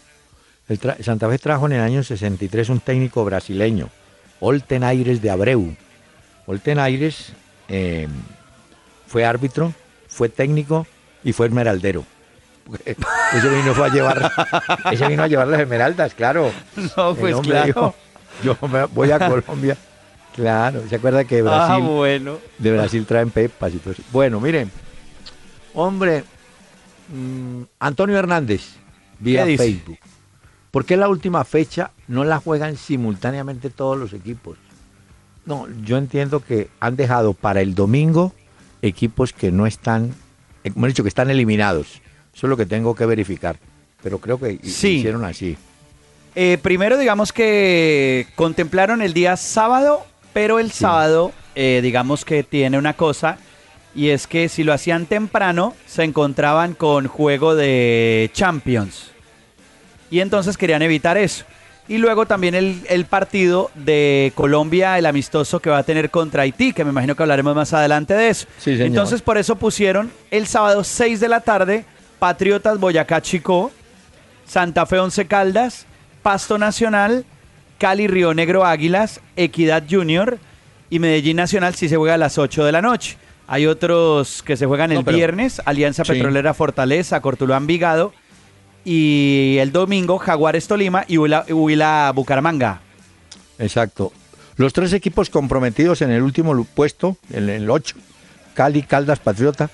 el 0.71 1.05
Santa 1.05 1.29
Fe 1.29 1.39
trajo 1.39 1.67
en 1.67 1.73
el 1.73 1.81
año 1.81 2.03
63 2.03 2.69
un 2.69 2.81
técnico 2.81 3.25
brasileño, 3.25 3.89
Olten 4.39 4.85
Aires 4.85 5.21
de 5.21 5.31
Abreu. 5.31 5.75
Olten 6.47 6.79
Aires 6.79 7.33
eh, 7.69 8.07
fue 9.09 9.25
árbitro, 9.25 9.75
fue 10.09 10.29
técnico 10.29 10.87
y 11.25 11.33
fue 11.33 11.47
esmeraldero. 11.47 12.05
Ese 13.35 13.49
vino 13.49 13.75
fue 13.75 13.87
a 13.87 13.93
llevar, 13.93 14.33
ese 14.93 15.09
vino 15.09 15.25
a 15.25 15.27
llevar 15.27 15.49
las 15.49 15.61
esmeraldas, 15.61 16.15
claro. 16.15 16.53
No, 16.97 17.17
pues 17.17 17.35
claro. 17.41 17.67
dijo, 17.67 17.95
yo 18.45 18.57
me 18.69 18.85
voy 18.85 19.11
a 19.11 19.19
Colombia. 19.19 19.77
Claro, 20.33 20.85
¿se 20.89 20.95
acuerda 20.95 21.25
que 21.25 21.43
Brasil, 21.43 21.75
Ah, 21.75 21.79
bueno. 21.79 22.39
de 22.57 22.73
Brasil 22.73 23.05
traen 23.05 23.31
pepas 23.31 23.75
y 23.75 23.79
todo 23.79 23.95
eso? 23.95 24.03
Bueno, 24.13 24.39
miren, 24.39 24.71
hombre, 25.75 26.23
mm, 27.09 27.63
Antonio 27.81 28.17
Hernández, 28.17 28.63
vía. 29.19 29.45
Facebook. 29.45 29.99
¿Por 30.71 30.85
qué 30.85 30.97
la 30.97 31.09
última 31.09 31.45
fecha 31.45 31.91
no 32.09 32.25
la 32.25 32.39
juegan 32.39 32.77
simultáneamente 32.77 33.71
todos 33.71 33.99
los 33.99 34.13
equipos? 34.13 34.57
No, 35.47 35.67
yo 35.85 35.97
entiendo 35.97 36.41
que 36.41 36.69
han 36.81 36.97
dejado 36.97 37.35
para 37.35 37.61
el 37.61 37.75
domingo 37.75 38.33
equipos 38.83 39.33
que 39.33 39.51
no 39.51 39.67
están, 39.67 40.15
eh, 40.65 40.71
como 40.71 40.87
he 40.87 40.89
dicho, 40.91 41.03
que 41.03 41.09
están 41.09 41.31
eliminados. 41.31 42.01
Eso 42.35 42.47
es 42.47 42.51
lo 42.51 42.57
que 42.57 42.67
tengo 42.67 42.95
que 42.95 43.05
verificar. 43.07 43.59
Pero 44.03 44.19
creo 44.19 44.39
que 44.39 44.59
Sí. 44.63 44.99
hicieron 44.99 45.25
así. 45.25 45.57
Eh, 46.37 46.59
primero, 46.63 46.97
digamos 46.97 47.33
que 47.33 48.27
contemplaron 48.37 49.03
el 49.03 49.13
día 49.13 49.37
sábado, 49.37 50.07
pero 50.33 50.59
el 50.61 50.71
sábado, 50.71 51.33
eh, 51.57 51.81
digamos 51.83 52.25
que 52.25 52.45
tiene 52.45 52.79
una 52.79 52.95
cosa, 52.95 53.39
y 53.95 54.11
es 54.11 54.29
que 54.29 54.49
si 54.49 54.63
lo 54.63 54.73
hacían 54.73 55.07
temprano, 55.07 55.75
se 55.87 56.05
encontraban 56.05 56.75
con 56.75 57.09
juego 57.09 57.57
de 57.57 58.31
Champions. 58.33 59.11
Y 60.11 60.21
entonces 60.21 60.57
querían 60.57 60.83
evitar 60.83 61.17
eso. 61.17 61.45
Y 61.89 61.99
luego 61.99 62.25
también 62.27 62.55
el, 62.55 62.83
el 62.89 63.05
partido 63.05 63.71
de 63.75 64.33
Colombia, 64.37 64.97
el 64.99 65.07
amistoso 65.07 65.59
que 65.61 65.71
va 65.71 65.79
a 65.79 65.83
tener 65.83 66.11
contra 66.11 66.43
Haití, 66.45 66.73
que 66.73 66.85
me 66.85 66.91
imagino 66.91 67.17
que 67.17 67.23
hablaremos 67.23 67.55
más 67.57 67.73
adelante 67.73 68.15
de 68.15 68.29
eso. 68.29 68.47
Sí, 68.59 68.73
señor. 68.73 68.87
Entonces 68.87 69.23
por 69.23 69.39
eso 69.39 69.57
pusieron 69.57 70.11
el 70.31 70.47
sábado 70.47 70.85
6 70.85 71.19
de 71.19 71.29
la 71.29 71.41
tarde, 71.41 71.85
Patriotas 72.21 72.79
Boyacá 72.79 73.21
Chico, 73.23 73.73
Santa 74.47 74.87
Fe 74.87 74.99
Once 75.01 75.27
Caldas, 75.27 75.87
Pasto 76.23 76.59
Nacional, 76.59 77.25
Cali 77.79 78.07
Río 78.07 78.35
Negro 78.35 78.65
Águilas, 78.65 79.21
Equidad 79.37 79.83
Junior 79.91 80.39
y 80.91 80.99
Medellín 80.99 81.37
Nacional 81.39 81.75
si 81.75 81.89
se 81.89 81.97
juega 81.97 82.15
a 82.15 82.19
las 82.19 82.39
8 82.39 82.65
de 82.65 82.73
la 82.73 82.83
noche. 82.83 83.17
Hay 83.49 83.67
otros 83.67 84.43
que 84.45 84.57
se 84.57 84.67
juegan 84.67 84.93
el 84.93 84.99
No, 84.99 85.05
pero- 85.05 85.17
viernes, 85.17 85.61
Alianza 85.65 86.05
Sí. 86.05 86.13
Petrolera 86.13 86.55
Fortaleza, 86.55 87.21
Cortuluá 87.21 87.57
Envigado 87.57 88.13
y 88.85 89.57
el 89.61 89.73
domingo 89.73 90.19
Jaguares 90.19 90.67
Tolima 90.67 91.05
y 91.09 91.19
Huila, 91.19 91.45
Huila 91.49 92.13
Bucaramanga. 92.15 92.81
Exacto. 93.59 94.13
Los 94.57 94.73
tres 94.73 94.93
equipos 94.93 95.31
comprometidos 95.31 96.03
en 96.03 96.11
el 96.11 96.23
último 96.23 96.65
puesto, 96.65 97.17
en 97.33 97.49
el 97.49 97.71
8, 97.71 97.97
Cali, 98.55 98.83
Caldas, 98.83 99.19
Patriota, 99.19 99.71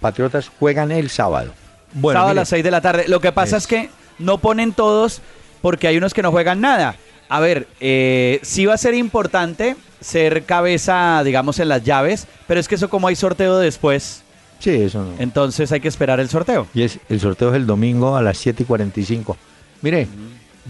Patriotas 0.00 0.50
juegan 0.58 0.90
el 0.92 1.10
sábado. 1.10 1.52
Bueno, 1.92 2.18
sábado 2.18 2.30
a 2.32 2.34
las 2.34 2.48
6 2.48 2.62
de 2.64 2.70
la 2.70 2.80
tarde. 2.80 3.04
Lo 3.08 3.20
que 3.20 3.32
pasa 3.32 3.56
es, 3.56 3.64
Es- 3.64 3.66
que 3.68 3.90
no 4.18 4.38
ponen 4.38 4.72
todos 4.72 5.20
porque 5.62 5.88
hay 5.88 5.96
unos 5.96 6.14
que 6.14 6.22
no 6.22 6.30
juegan 6.30 6.60
nada. 6.60 6.96
A 7.28 7.40
ver, 7.40 7.68
eh, 7.80 8.40
sí 8.42 8.64
va 8.66 8.74
a 8.74 8.78
ser 8.78 8.94
importante 8.94 9.76
ser 10.00 10.44
cabeza, 10.44 11.22
digamos, 11.24 11.58
en 11.58 11.68
las 11.68 11.82
llaves, 11.84 12.26
pero 12.46 12.58
es 12.60 12.68
que 12.68 12.76
eso 12.76 12.88
como 12.88 13.08
hay 13.08 13.16
sorteo 13.16 13.58
después, 13.58 14.22
Sí, 14.58 14.70
eso 14.70 15.04
no. 15.04 15.14
entonces 15.18 15.70
hay 15.72 15.80
que 15.80 15.88
esperar 15.88 16.20
el 16.20 16.28
sorteo. 16.28 16.66
Y 16.74 16.82
es, 16.82 16.98
el 17.08 17.20
sorteo 17.20 17.50
es 17.50 17.56
el 17.56 17.66
domingo 17.66 18.16
a 18.16 18.22
las 18.22 18.38
7 18.38 18.62
y 18.62 18.66
45. 18.66 19.36
Mire, 19.82 20.08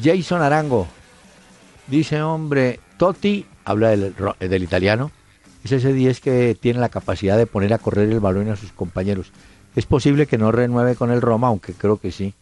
Jason 0.02 0.42
Arango 0.42 0.86
dice, 1.86 2.20
hombre, 2.22 2.80
Totti, 2.98 3.46
habla 3.64 3.90
del, 3.90 4.14
del 4.38 4.62
italiano, 4.62 5.10
es 5.64 5.72
ese 5.72 5.92
10 5.92 6.20
que 6.20 6.56
tiene 6.58 6.80
la 6.80 6.88
capacidad 6.88 7.36
de 7.36 7.46
poner 7.46 7.72
a 7.72 7.78
correr 7.78 8.10
el 8.10 8.20
balón 8.20 8.50
a 8.50 8.56
sus 8.56 8.72
compañeros. 8.72 9.32
Es 9.74 9.86
posible 9.86 10.26
que 10.26 10.38
no 10.38 10.52
renueve 10.52 10.96
con 10.96 11.10
el 11.10 11.20
Roma, 11.22 11.48
aunque 11.48 11.72
creo 11.72 11.98
que 11.98 12.12
sí. 12.12 12.34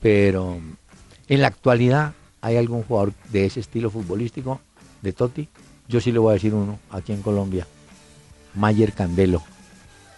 Pero 0.00 0.58
en 1.28 1.40
la 1.40 1.48
actualidad, 1.48 2.12
¿hay 2.40 2.56
algún 2.56 2.82
jugador 2.82 3.12
de 3.30 3.46
ese 3.46 3.60
estilo 3.60 3.90
futbolístico 3.90 4.60
de 5.02 5.12
Totti? 5.12 5.48
Yo 5.88 6.00
sí 6.00 6.12
le 6.12 6.18
voy 6.18 6.30
a 6.30 6.34
decir 6.34 6.54
uno 6.54 6.78
aquí 6.90 7.12
en 7.12 7.22
Colombia. 7.22 7.66
Mayer 8.54 8.92
Candelo. 8.92 9.42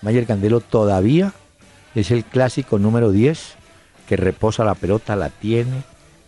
Mayer 0.03 0.27
Candelo 0.27 0.61
todavía 0.61 1.33
es 1.95 2.11
el 2.11 2.25
clásico 2.25 2.79
número 2.79 3.11
10 3.13 3.55
que 4.09 4.17
reposa 4.17 4.65
la 4.65 4.75
pelota, 4.75 5.17
la 5.17 5.31
tiene, 5.31 5.83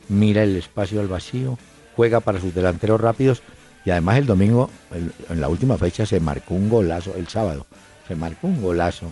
mira 0.08 0.42
el 0.42 0.56
espacio 0.56 1.00
al 1.00 1.08
vacío, 1.08 1.58
juega 1.96 2.20
para 2.20 2.40
sus 2.40 2.54
delanteros 2.54 3.00
rápidos 3.00 3.42
y 3.84 3.90
además 3.90 4.18
el 4.18 4.26
domingo, 4.26 4.70
el- 4.92 5.12
en 5.28 5.40
la 5.40 5.48
última 5.48 5.76
fecha, 5.76 6.06
se 6.06 6.20
marcó 6.20 6.54
un 6.54 6.68
golazo, 6.70 7.14
el 7.16 7.28
sábado, 7.28 7.66
se 8.08 8.14
marcó 8.14 8.46
un 8.46 8.62
golazo 8.62 9.10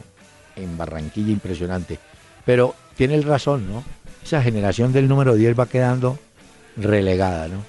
en 0.57 0.79
Barranquilla 0.79 1.31
impresionante. 1.33 1.99
Pero 2.45 2.75
tiene 2.97 3.15
el 3.15 3.23
razón, 3.25 3.69
¿no? 3.71 3.85
Esa 4.25 4.43
generación 4.43 4.93
del 4.93 5.09
número 5.09 5.35
10 5.35 5.59
va 5.59 5.67
quedando 5.67 6.19
relegada, 6.77 7.49
¿no? 7.49 7.63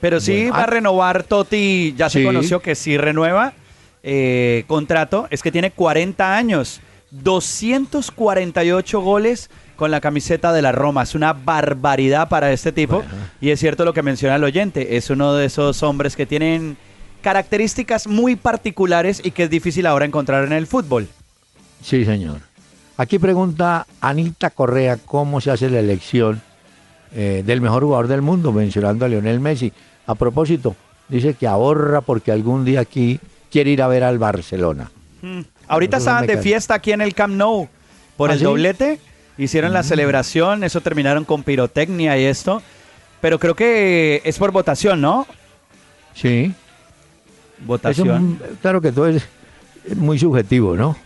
Pero 0.00 0.20
sí 0.20 0.42
Bueno, 0.42 0.52
va 0.52 0.58
a 0.60 0.62
ah. 0.62 0.66
renovar 0.66 1.22
Totti, 1.24 1.94
ya 1.96 2.08
se 2.08 2.24
conoció 2.24 2.60
que 2.60 2.74
sí 2.74 2.96
renueva 2.96 3.52
eh, 4.02 4.64
contrato, 4.66 5.26
es 5.30 5.42
que 5.42 5.52
tiene 5.52 5.70
40 5.70 6.36
años, 6.36 6.80
248 7.10 9.00
goles 9.00 9.50
con 9.76 9.90
la 9.90 10.00
camiseta 10.00 10.52
de 10.52 10.62
la 10.62 10.72
Roma, 10.72 11.02
es 11.02 11.14
una 11.14 11.32
barbaridad 11.32 12.28
para 12.28 12.52
este 12.52 12.72
tipo 12.72 12.96
Bueno. 12.96 13.10
y 13.40 13.50
es 13.50 13.60
cierto 13.60 13.84
lo 13.84 13.92
que 13.92 14.02
menciona 14.02 14.36
el 14.36 14.44
oyente, 14.44 14.96
es 14.96 15.08
uno 15.10 15.34
de 15.34 15.46
esos 15.46 15.82
hombres 15.82 16.16
que 16.16 16.26
tienen 16.26 16.76
características 17.22 18.06
muy 18.06 18.36
particulares 18.36 19.20
y 19.24 19.30
que 19.30 19.44
es 19.44 19.50
difícil 19.50 19.86
ahora 19.86 20.04
encontrar 20.04 20.44
en 20.44 20.52
el 20.52 20.66
fútbol. 20.66 21.08
Sí, 21.82 22.04
señor. 22.04 22.40
Aquí 22.96 23.18
pregunta 23.18 23.86
Anita 24.00 24.50
Correa 24.50 24.96
cómo 24.96 25.40
se 25.40 25.52
hace 25.52 25.70
la 25.70 25.78
elección 25.78 26.42
eh, 27.14 27.42
del 27.46 27.60
mejor 27.60 27.84
jugador 27.84 28.08
del 28.08 28.22
mundo, 28.22 28.52
mencionando 28.52 29.04
a 29.04 29.08
Lionel 29.08 29.40
Messi. 29.40 29.72
A 30.06 30.14
propósito, 30.14 30.74
dice 31.08 31.34
que 31.34 31.46
ahorra 31.46 32.00
porque 32.00 32.32
algún 32.32 32.64
día 32.64 32.80
aquí 32.80 33.20
quiere 33.50 33.70
ir 33.70 33.82
a 33.82 33.88
ver 33.88 34.04
al 34.04 34.18
Barcelona. 34.18 34.90
Ahorita 35.66 35.96
Eso 35.96 36.04
estaban 36.04 36.26
de 36.26 36.38
fiesta 36.38 36.74
aquí 36.74 36.92
en 36.92 37.00
el 37.00 37.14
Camp 37.14 37.34
Nou 37.34 37.68
por 38.16 38.30
¿Ah, 38.30 38.34
el 38.34 38.38
sí? 38.38 38.44
Mm. 38.44 38.48
doblete. 38.48 39.00
Hicieron 39.36 39.72
la 39.72 39.82
celebración, 39.84 40.64
eso 40.64 40.80
terminaron 40.80 41.24
con 41.24 41.44
pirotecnia 41.44 42.18
y 42.18 42.24
esto. 42.24 42.60
Pero 43.20 43.38
creo 43.38 43.54
que 43.54 44.20
es 44.24 44.38
por 44.38 44.50
votación, 44.50 45.00
¿no? 45.00 45.26
Sí. 46.14 46.52
Votación. 47.64 48.40
claro 48.62 48.80
que 48.80 48.92
todo 48.92 49.06
es 49.08 49.22
muy 49.96 50.18
subjetivo, 50.18 50.76
¿no? 50.76 50.96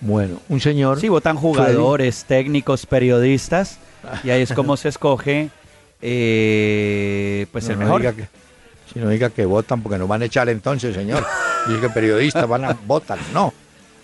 Bueno, 0.00 0.40
un 0.48 0.60
señor. 0.60 1.00
Sí, 1.00 1.08
votan 1.08 1.36
jugadores, 1.36 2.24
técnicos, 2.24 2.86
periodistas, 2.86 3.78
y 4.22 4.30
ahí 4.30 4.42
es 4.42 4.52
como 4.52 4.76
se 4.76 4.90
escoge 4.90 5.50
eh, 6.00 7.46
pues 7.52 7.68
el 7.68 7.78
mejor. 7.78 8.14
Si 8.92 8.98
no 8.98 9.08
diga 9.08 9.30
que 9.30 9.44
votan 9.44 9.82
porque 9.82 9.98
nos 9.98 10.08
van 10.08 10.22
a 10.22 10.24
echar 10.26 10.48
entonces, 10.48 10.94
señor. 10.94 11.24
Dice 11.68 11.80
que 11.80 11.90
periodistas 11.90 12.48
van 12.48 12.64
a 12.64 12.72
votar. 12.86 13.18
No, 13.32 13.52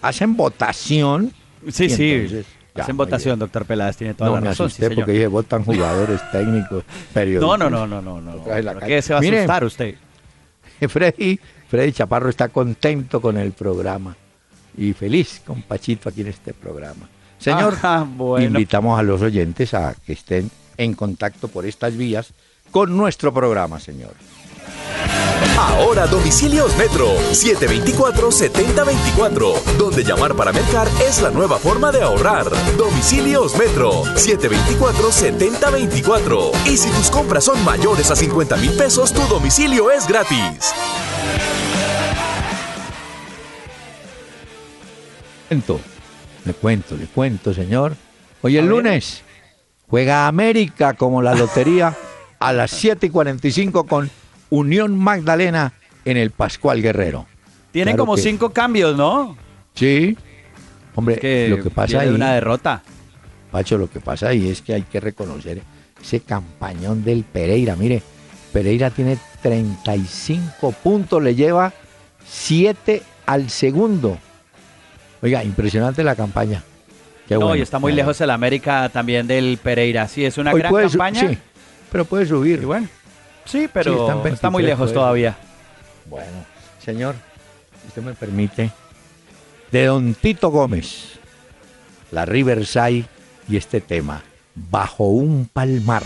hacen 0.03 0.37
votación. 0.37 1.33
Sí, 1.71 1.89
sí. 1.89 2.45
hacen 2.75 2.97
votación, 2.97 3.39
doctor 3.39 3.65
Peláez, 3.65 3.97
tiene 3.97 4.15
toda 4.15 4.31
la 4.31 4.41
razón. 4.41 4.71
Porque 4.95 5.13
dije 5.13 5.27
votan 5.27 5.65
jugadores, 5.65 6.21
técnicos, 6.33 6.85
periodistas. 7.13 7.59
No, 7.59 7.71
no, 7.71 7.87
no, 7.87 8.01
no, 8.01 8.21
no. 8.21 8.21
no. 8.21 8.45
¿Qué 8.81 9.01
se 9.01 9.15
va 9.15 9.21
a 9.21 9.23
asustar 9.23 9.65
usted? 9.65 9.95
Freddy, 10.89 11.39
Freddy 11.69 11.93
Chaparro 11.93 12.29
está 12.29 12.49
contento 12.49 13.21
con 13.21 13.37
el 13.37 13.53
programa 13.53 14.17
y 14.77 14.93
feliz 14.93 15.41
con 15.47 15.63
Pachito 15.63 16.09
aquí 16.09 16.23
en 16.23 16.29
este 16.29 16.53
programa. 16.53 17.09
Señor, 17.39 17.77
invitamos 18.41 18.99
a 18.99 19.03
los 19.03 19.21
oyentes 19.23 19.75
a 19.75 19.95
que 20.07 20.15
estén 20.15 20.51
en 20.77 20.95
contacto 20.95 21.49
por 21.49 21.67
estas 21.67 21.97
vías 21.97 22.33
con 22.71 22.97
nuestro 22.97 23.33
programa, 23.33 23.79
señor. 23.79 24.15
Ahora 25.57 26.09
domicilios 26.09 26.77
Metro 26.77 27.17
724-7024, 27.31 29.63
donde 29.79 30.03
llamar 30.03 30.35
para 30.35 30.51
mercar 30.53 30.89
es 31.07 31.23
la 31.23 31.31
nueva 31.31 31.59
forma 31.59 31.93
de 31.93 32.03
ahorrar. 32.03 32.47
Domicilios 32.77 33.57
Metro 33.57 34.03
724-7024. 34.03 36.51
Y 36.67 36.77
si 36.77 36.91
tus 36.91 37.09
compras 37.09 37.45
son 37.45 37.65
mayores 37.65 38.11
a 38.11 38.17
50 38.17 38.57
mil 38.57 38.73
pesos, 38.73 39.13
tu 39.13 39.21
domicilio 39.29 39.93
es 39.93 40.09
gratis. 40.09 40.75
Le 46.45 46.53
cuento, 46.53 46.97
le 46.97 47.07
cuento, 47.07 47.55
señor. 47.55 47.95
Hoy 48.43 48.57
el 48.57 48.67
lunes 48.67 49.23
juega 49.89 50.27
América 50.27 50.95
como 50.95 51.23
la 51.23 51.37
lotería 51.37 51.97
a 52.41 52.53
las 52.53 52.73
7 52.73 53.07
y 53.07 53.11
45 53.11 53.85
con 53.85 54.11
Unión 54.55 54.97
Magdalena 54.97 55.73
en 56.05 56.17
el 56.17 56.31
Pascual 56.31 56.81
Guerrero. 56.81 57.27
Tiene 57.73 57.97
como 57.97 58.17
cinco 58.17 58.51
cambios, 58.51 58.97
¿no? 58.97 59.37
Sí. 59.75 60.17
Hombre, 60.95 61.49
lo 61.49 61.61
que 61.61 61.71
pasa 61.71 62.01
ahí. 62.01 62.09
una 62.09 62.35
derrota. 62.35 62.83
Pacho, 63.51 63.79
lo 63.79 63.91
que 63.91 63.99
pasa 63.99 64.29
ahí 64.29 64.49
es 64.49 64.63
que 64.63 64.75
hay 64.75 64.83
que 64.83 65.01
reconocer 65.01 65.61
ese 66.01 66.21
campañón 66.21 67.03
del 67.03 67.25
Pereira. 67.25 67.75
Mire, 67.75 68.01
Pereira 68.53 68.91
tiene 68.91 69.19
35 69.43 70.71
puntos, 70.71 71.21
le 71.21 71.35
lleva 71.35 71.73
7 72.25 73.03
al 73.27 73.51
segundo. 73.51 74.19
Oiga, 75.21 75.43
impresionante 75.43 76.05
la 76.05 76.15
campaña. 76.15 76.63
Qué 77.27 77.37
no, 77.37 77.57
y 77.57 77.61
está 77.61 77.81
muy 77.81 77.93
lejos 77.93 78.21
el 78.21 78.31
América 78.31 78.89
también 78.91 79.27
del 79.27 79.59
Pereira. 79.61 80.07
Sí, 80.07 80.25
es 80.25 80.39
una 80.39 80.53
gran 80.53 80.73
campaña. 80.73 81.29
Sí, 81.29 81.39
pero 81.91 82.05
puede 82.05 82.27
subir. 82.27 82.61
Y 82.63 82.67
bueno, 82.67 82.87
sí, 83.45 83.69
pero 83.73 84.23
está, 84.27 84.51
muy 84.51 84.63
lejos 84.63 84.93
todavía. 84.93 85.37
Bueno, 86.07 86.45
señor, 86.83 87.15
si 87.81 87.89
usted 87.89 88.03
me 88.03 88.15
permite, 88.15 88.71
de 89.71 89.85
Don 89.87 90.15
Tito 90.15 90.51
Gómez, 90.51 91.19
la 92.11 92.25
Riverside 92.25 93.05
y 93.49 93.57
este 93.57 93.81
tema, 93.81 94.23
Bajo 94.55 95.05
un 95.05 95.49
Palmar. 95.53 96.05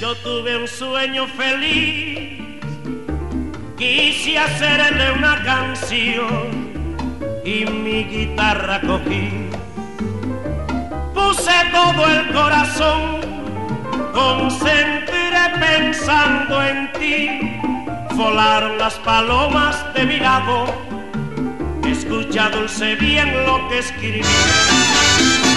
Yo 0.00 0.14
tuve 0.16 0.58
un 0.58 0.68
sueño 0.68 1.26
feliz 1.26 2.36
Quise 3.76 4.38
hacerle 4.38 5.12
una 5.12 5.42
canción 5.44 6.72
y 7.44 7.66
mi 7.66 8.04
guitarra 8.04 8.80
cogí. 8.80 9.50
Puse 11.46 11.70
todo 11.70 12.08
el 12.08 12.32
corazón, 12.32 13.20
concentré 14.12 15.30
pensando 15.60 16.60
en 16.60 16.92
ti. 16.94 17.60
Volaron 18.16 18.76
las 18.78 18.94
palomas 18.94 19.76
de 19.94 20.06
mi 20.06 20.18
lado, 20.18 20.64
escucha 21.86 22.50
dulce 22.50 22.96
bien 22.96 23.46
lo 23.46 23.68
que 23.68 23.78
escribí. 23.78 24.22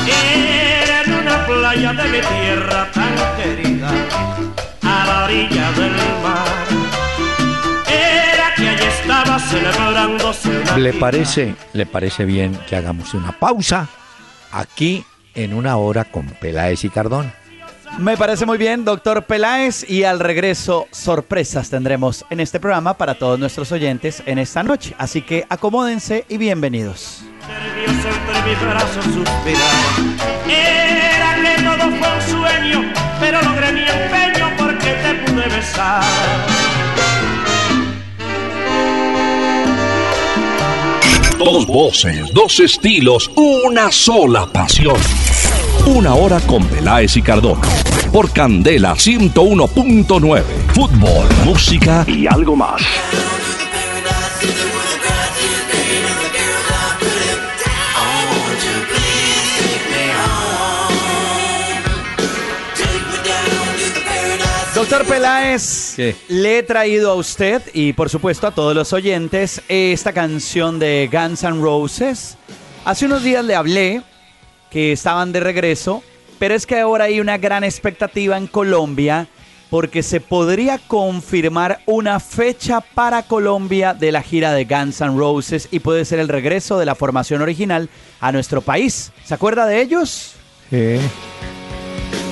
Era 0.06 1.02
en 1.06 1.14
una 1.14 1.46
playa 1.48 1.94
de 1.94 2.04
mi 2.04 2.20
tierra 2.20 2.92
tan 2.92 3.16
querida, 3.42 3.90
a 4.84 5.06
la 5.08 5.24
orilla 5.24 5.72
del 5.72 5.92
mar 6.22 6.50
¿Le 10.78 10.94
parece, 10.94 11.56
¿Le 11.74 11.86
parece 11.88 12.26
bien 12.26 12.60
que 12.70 12.76
hagamos 12.76 13.16
una 13.16 13.32
pausa 13.32 13.88
aquí 14.52 15.04
en 15.36 15.54
una 15.54 15.78
hora 15.78 16.06
con 16.06 16.26
Peláez 16.28 16.84
y 16.84 16.90
Cardón? 16.90 17.32
Me 17.98 18.16
parece 18.16 18.46
muy 18.46 18.58
bien, 18.58 18.86
doctor 18.86 19.24
Peláez, 19.24 19.90
y 19.90 20.04
al 20.04 20.20
regreso 20.20 20.88
sorpresas 20.92 21.70
tendremos 21.70 22.24
en 22.30 22.40
este 22.40 22.60
programa 22.60 22.94
para 22.96 23.16
todos 23.16 23.40
nuestros 23.40 23.72
oyentes 23.72 24.24
en 24.26 24.40
esta 24.40 24.64
noche. 24.64 24.96
Así 24.98 25.22
que 25.22 25.46
acomódense 25.50 26.26
y 26.30 26.38
bienvenidos. 26.38 27.24
Era 30.48 31.36
que 31.36 31.64
todo 31.64 31.90
fue 31.98 32.16
un 32.16 32.22
sueño, 32.22 32.94
pero 33.20 33.42
logré 33.42 33.74
mi 33.74 33.82
empeño 33.82 34.50
porque 34.58 34.94
te 34.94 35.14
pude 35.26 35.48
besar. 35.56 36.59
Dos 41.40 41.66
voces, 41.66 42.34
dos 42.34 42.60
estilos, 42.60 43.32
una 43.36 43.90
sola 43.94 44.46
pasión. 44.46 44.98
Una 45.86 46.14
hora 46.14 46.42
con 46.42 46.66
Peláez 46.68 47.16
y 47.16 47.22
Cardona. 47.22 47.62
Por 48.12 48.30
Candela 48.32 48.94
101.9. 48.94 50.44
Fútbol, 50.74 51.28
música 51.46 52.04
y 52.06 52.28
algo 52.28 52.58
más. 52.58 52.82
Doctor 64.90 65.06
Peláez, 65.06 65.98
le 66.30 66.58
he 66.58 66.64
traído 66.64 67.12
a 67.12 67.14
usted 67.14 67.62
y 67.76 67.94
por 67.94 68.10
supuesto 68.10 68.48
a 68.48 68.52
todos 68.56 68.74
los 68.74 68.92
oyentes 68.92 69.62
esta 69.68 70.14
canción 70.14 70.80
de 70.80 71.08
Guns 71.14 71.44
N' 71.44 71.62
Roses. 71.62 72.38
Hace 72.86 73.06
unos 73.06 73.22
días 73.22 73.46
le 73.46 73.54
hablé 73.54 74.02
que 74.72 74.92
estaban 74.92 75.32
de 75.32 75.42
regreso, 75.42 76.02
pero 76.40 76.56
es 76.56 76.66
que 76.66 76.80
ahora 76.80 77.04
hay 77.04 77.20
una 77.20 77.38
gran 77.38 77.64
expectativa 77.64 78.36
en 78.36 78.48
Colombia 78.48 79.28
porque 79.70 80.02
se 80.02 80.22
podría 80.22 80.80
confirmar 80.80 81.82
una 81.86 82.20
fecha 82.20 82.82
para 82.82 83.22
Colombia 83.22 83.94
de 83.94 84.12
la 84.12 84.24
gira 84.24 84.54
de 84.54 84.66
Guns 84.66 85.02
N' 85.02 85.16
Roses 85.16 85.68
y 85.70 85.82
puede 85.82 86.04
ser 86.04 86.18
el 86.18 86.30
regreso 86.30 86.80
de 86.80 86.88
la 86.88 86.96
formación 86.96 87.44
original 87.44 87.90
a 88.20 88.32
nuestro 88.32 88.62
país. 88.62 89.12
¿Se 89.24 89.36
acuerda 89.36 89.68
de 89.68 89.84
ellos? 89.84 90.34
Sí. 90.72 90.96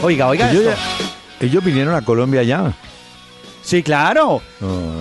Oiga, 0.01 0.27
oiga. 0.27 0.51
Esto. 0.51 1.06
Ellos 1.39 1.63
vinieron 1.63 1.93
a 1.95 2.01
Colombia 2.03 2.43
ya. 2.43 2.73
Sí, 3.61 3.83
claro. 3.83 4.41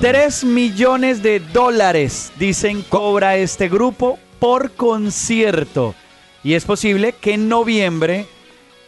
Tres 0.00 0.44
millones 0.44 1.22
de 1.22 1.40
dólares, 1.40 2.32
dicen, 2.38 2.82
cobra 2.82 3.36
este 3.36 3.68
grupo 3.68 4.18
por 4.38 4.72
concierto. 4.72 5.94
Y 6.42 6.54
es 6.54 6.64
posible 6.64 7.12
que 7.12 7.34
en 7.34 7.48
noviembre 7.48 8.26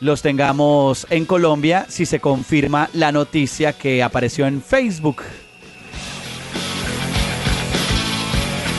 los 0.00 0.22
tengamos 0.22 1.06
en 1.10 1.24
Colombia 1.24 1.86
si 1.88 2.06
se 2.06 2.20
confirma 2.20 2.88
la 2.92 3.12
noticia 3.12 3.72
que 3.72 4.02
apareció 4.02 4.46
en 4.46 4.62
Facebook. 4.62 5.22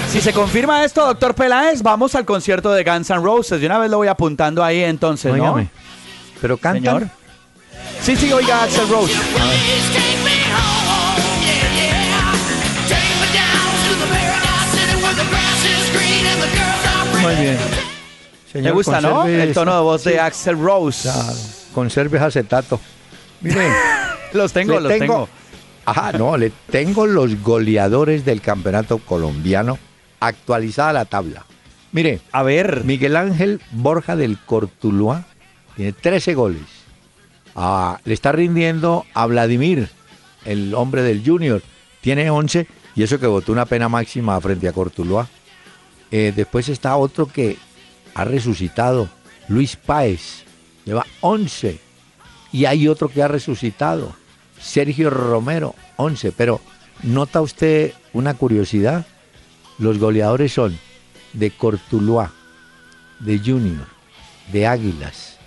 Si 0.10 0.22
se 0.22 0.34
confirma 0.34 0.84
esto, 0.84 1.06
doctor 1.06 1.36
Peláez, 1.36 1.84
vamos 1.84 2.16
al 2.16 2.26
concierto 2.26 2.72
de 2.72 2.84
Guns 2.84 3.10
N' 3.10 3.22
Roses. 3.22 3.62
De 3.62 3.68
una 3.68 3.78
vez 3.78 3.92
lo 3.92 3.98
voy 3.98 4.08
apuntando 4.08 4.64
ahí 4.64 4.84
entonces, 4.84 5.36
¿no? 5.36 5.66
Pero 6.42 6.58
cantan. 6.58 7.12
Sí, 8.10 8.16
sí, 8.16 8.34
oiga 8.34 8.64
Axel 8.64 8.90
Rose. 8.90 9.14
Muy 17.22 17.36
bien. 17.36 17.58
Me 18.56 18.72
gusta, 18.72 19.00
¿no? 19.00 19.28
El 19.28 19.54
tono 19.54 19.76
de 19.76 19.82
voz 19.82 20.04
de 20.06 20.20
Axel 20.20 20.60
Rose. 20.60 21.08
conserve 21.72 22.18
acetato. 22.18 22.82
Miren. 23.42 23.72
los 24.34 24.54
tengo, 24.54 24.80
los 24.80 24.98
tengo, 24.98 25.30
Ajá, 25.86 26.12
no, 26.14 26.36
le 26.36 26.52
tengo 26.72 27.06
los 27.06 27.40
goleadores 27.44 28.26
del 28.26 28.42
campeonato 28.42 28.98
colombiano. 28.98 29.78
Actualizada 30.20 30.94
la 30.94 31.06
tabla. 31.06 31.46
Mire. 31.92 32.22
A 32.32 32.42
ver. 32.42 32.86
Miguel 32.86 33.16
Ángel 33.16 33.62
Borja 33.70 34.16
del 34.16 34.40
Cortuluá 34.40 35.26
tiene 35.76 35.94
13 35.94 36.34
goles. 36.34 36.79
Ah, 37.62 38.00
le 38.06 38.14
está 38.14 38.32
rindiendo 38.32 39.06
a 39.14 39.26
Vladimir, 39.26 39.90
el 40.46 40.74
hombre 40.76 41.04
del 41.04 41.22
Junior. 41.26 41.62
Tiene 42.00 42.30
11 42.30 42.66
y 42.96 43.04
eso 43.04 43.20
que 43.20 43.28
votó 43.28 43.52
una 43.52 43.66
pena 43.66 43.90
máxima 43.90 44.40
frente 44.40 44.70
a 44.70 44.72
Cortuluá. 44.72 45.28
Eh, 46.10 46.32
después 46.34 46.70
está 46.70 46.96
otro 46.96 47.26
que 47.26 47.58
ha 48.16 48.24
resucitado, 48.24 49.10
Luis 49.50 49.76
Páez, 49.76 50.46
lleva 50.86 51.06
11. 51.20 51.82
Y 52.54 52.64
hay 52.64 52.88
otro 52.88 53.10
que 53.10 53.24
ha 53.24 53.28
resucitado, 53.28 54.16
Sergio 54.58 55.10
Romero, 55.10 55.76
11. 55.98 56.32
Pero 56.32 56.62
nota 57.04 57.42
usted 57.42 57.92
una 58.14 58.36
curiosidad, 58.36 59.06
los 59.80 59.98
goleadores 59.98 60.54
son 60.54 60.80
de 61.34 61.52
Cortuluá, 61.52 62.32
de 63.20 63.38
Junior, 63.38 63.88
de 64.50 64.66
Águilas, 64.66 65.38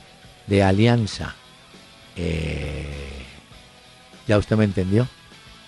de 0.47 0.63
Alianza. 0.63 1.37
Eh, 2.17 2.87
¿Ya 4.27 4.39
usted 4.39 4.57
me 4.57 4.65
entendió? 4.65 5.09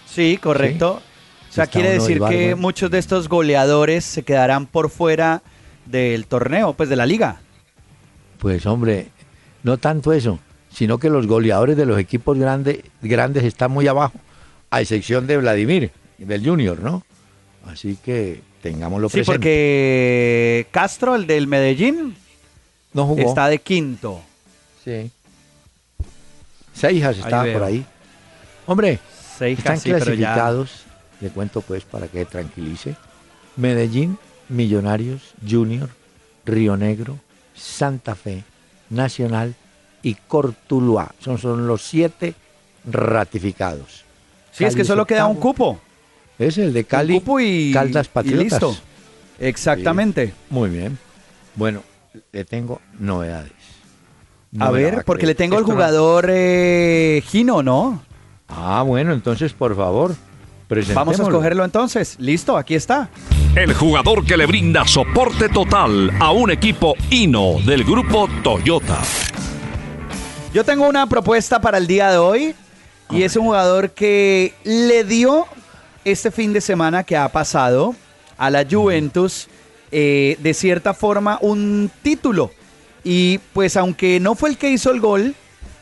Sí, 0.06 0.38
correcto. 0.40 1.02
O 1.50 1.52
sea, 1.52 1.66
quiere 1.66 1.90
decir 1.90 2.20
que 2.28 2.54
muchos 2.54 2.90
de 2.90 2.98
estos 2.98 3.28
goleadores 3.28 4.04
se 4.04 4.22
quedarán 4.22 4.66
por 4.66 4.90
fuera 4.90 5.42
del 5.86 6.26
torneo, 6.26 6.72
pues 6.72 6.88
de 6.88 6.96
la 6.96 7.06
liga. 7.06 7.40
Pues 8.38 8.66
hombre, 8.66 9.08
no 9.62 9.78
tanto 9.78 10.12
eso, 10.12 10.38
sino 10.72 10.98
que 10.98 11.10
los 11.10 11.26
goleadores 11.26 11.76
de 11.76 11.86
los 11.86 11.98
equipos 11.98 12.38
grandes, 12.38 12.80
grandes 13.02 13.44
están 13.44 13.70
muy 13.70 13.86
abajo, 13.86 14.18
a 14.70 14.80
excepción 14.80 15.26
de 15.26 15.36
Vladimir, 15.36 15.92
del 16.18 16.44
Junior, 16.44 16.80
¿no? 16.80 17.04
Así 17.66 17.96
que 18.04 18.42
tengámoslo 18.60 19.08
sí, 19.08 19.18
presente. 19.18 19.32
Sí, 19.32 19.38
porque 19.38 20.66
Castro, 20.70 21.14
el 21.14 21.26
del 21.26 21.46
Medellín, 21.46 22.16
no 22.92 23.06
jugó. 23.06 23.20
está 23.20 23.48
de 23.48 23.58
quinto. 23.58 24.20
Sí. 24.84 25.10
Seijas 26.74 27.16
está 27.18 27.44
por 27.52 27.62
ahí. 27.62 27.84
Hombre, 28.66 28.98
están 29.40 29.78
clasificados, 29.78 30.84
le 31.20 31.30
cuento 31.30 31.60
pues 31.60 31.84
para 31.84 32.08
que 32.08 32.24
tranquilice. 32.24 32.96
Medellín, 33.56 34.18
Millonarios, 34.48 35.34
Junior, 35.48 35.88
Río 36.44 36.76
Negro, 36.76 37.18
Santa 37.54 38.14
Fe, 38.14 38.44
Nacional 38.90 39.54
y 40.02 40.14
Cortuluá. 40.14 41.14
Son, 41.20 41.38
son 41.38 41.66
los 41.66 41.82
siete 41.82 42.34
ratificados. 42.84 44.04
Sí, 44.52 44.64
es 44.64 44.76
que 44.76 44.84
solo 44.84 45.06
queda 45.06 45.26
un 45.26 45.36
cupo. 45.36 45.80
Es 46.38 46.58
el 46.58 46.72
de 46.72 46.84
Cali, 46.84 47.22
y, 47.40 47.72
Caldas 47.72 48.08
Patriotas. 48.08 48.44
listo. 48.44 48.76
Exactamente. 49.38 50.32
muy 50.50 50.70
bien. 50.70 50.98
Bueno, 51.54 51.82
le 52.32 52.44
tengo 52.44 52.80
novedades. 52.98 53.52
A 54.58 54.70
ver, 54.70 55.04
porque 55.04 55.26
le 55.26 55.34
tengo 55.34 55.58
el 55.58 55.64
jugador 55.64 56.26
eh, 56.28 57.22
Gino, 57.26 57.62
¿no? 57.62 58.02
Ah, 58.48 58.82
bueno, 58.86 59.12
entonces 59.12 59.52
por 59.52 59.74
favor, 59.76 60.14
Vamos 60.94 61.20
a 61.20 61.22
escogerlo 61.22 61.64
entonces. 61.64 62.16
Listo, 62.18 62.56
aquí 62.56 62.74
está. 62.74 63.08
El 63.54 63.74
jugador 63.74 64.24
que 64.24 64.36
le 64.36 64.46
brinda 64.46 64.86
soporte 64.86 65.48
total 65.48 66.10
a 66.18 66.32
un 66.32 66.50
equipo 66.50 66.94
Hino 67.10 67.60
del 67.64 67.84
grupo 67.84 68.28
Toyota. 68.42 69.00
Yo 70.52 70.64
tengo 70.64 70.88
una 70.88 71.06
propuesta 71.06 71.60
para 71.60 71.78
el 71.78 71.86
día 71.86 72.10
de 72.10 72.16
hoy 72.16 72.54
y 73.10 73.22
es 73.22 73.36
un 73.36 73.44
jugador 73.44 73.90
que 73.90 74.54
le 74.64 75.04
dio 75.04 75.46
este 76.04 76.30
fin 76.30 76.52
de 76.52 76.60
semana 76.60 77.04
que 77.04 77.16
ha 77.16 77.28
pasado 77.28 77.94
a 78.36 78.50
la 78.50 78.66
Juventus 78.68 79.48
eh, 79.92 80.36
de 80.40 80.54
cierta 80.54 80.94
forma 80.94 81.38
un 81.40 81.90
título. 82.02 82.50
Y 83.04 83.38
pues 83.52 83.76
aunque 83.76 84.18
no 84.18 84.34
fue 84.34 84.48
el 84.50 84.56
que 84.56 84.70
hizo 84.70 84.90
el 84.90 85.00
gol, 85.00 85.34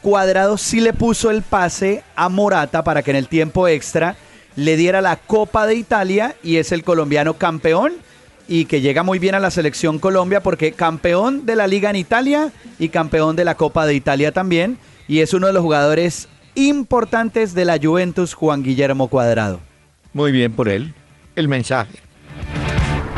Cuadrado 0.02 0.58
sí 0.58 0.80
le 0.80 0.92
puso 0.92 1.30
el 1.30 1.42
pase 1.42 2.02
a 2.16 2.28
Morata 2.28 2.82
para 2.82 3.02
que 3.02 3.12
en 3.12 3.16
el 3.16 3.28
tiempo 3.28 3.68
extra 3.68 4.16
le 4.56 4.76
diera 4.76 5.00
la 5.00 5.16
Copa 5.16 5.66
de 5.66 5.76
Italia 5.76 6.34
y 6.42 6.56
es 6.56 6.72
el 6.72 6.82
colombiano 6.82 7.34
campeón 7.34 7.92
y 8.48 8.64
que 8.64 8.80
llega 8.80 9.04
muy 9.04 9.20
bien 9.20 9.36
a 9.36 9.40
la 9.40 9.52
selección 9.52 10.00
Colombia 10.00 10.42
porque 10.42 10.72
campeón 10.72 11.46
de 11.46 11.54
la 11.54 11.68
liga 11.68 11.88
en 11.88 11.96
Italia 11.96 12.50
y 12.80 12.88
campeón 12.88 13.36
de 13.36 13.44
la 13.44 13.54
Copa 13.54 13.86
de 13.86 13.94
Italia 13.94 14.32
también 14.32 14.76
y 15.06 15.20
es 15.20 15.32
uno 15.32 15.46
de 15.46 15.52
los 15.52 15.62
jugadores 15.62 16.28
importantes 16.56 17.54
de 17.54 17.64
la 17.64 17.78
Juventus 17.80 18.34
Juan 18.34 18.62
Guillermo 18.62 19.08
Cuadrado. 19.08 19.60
Muy 20.12 20.32
bien 20.32 20.52
por 20.52 20.68
él. 20.68 20.92
El 21.36 21.48
mensaje. 21.48 21.98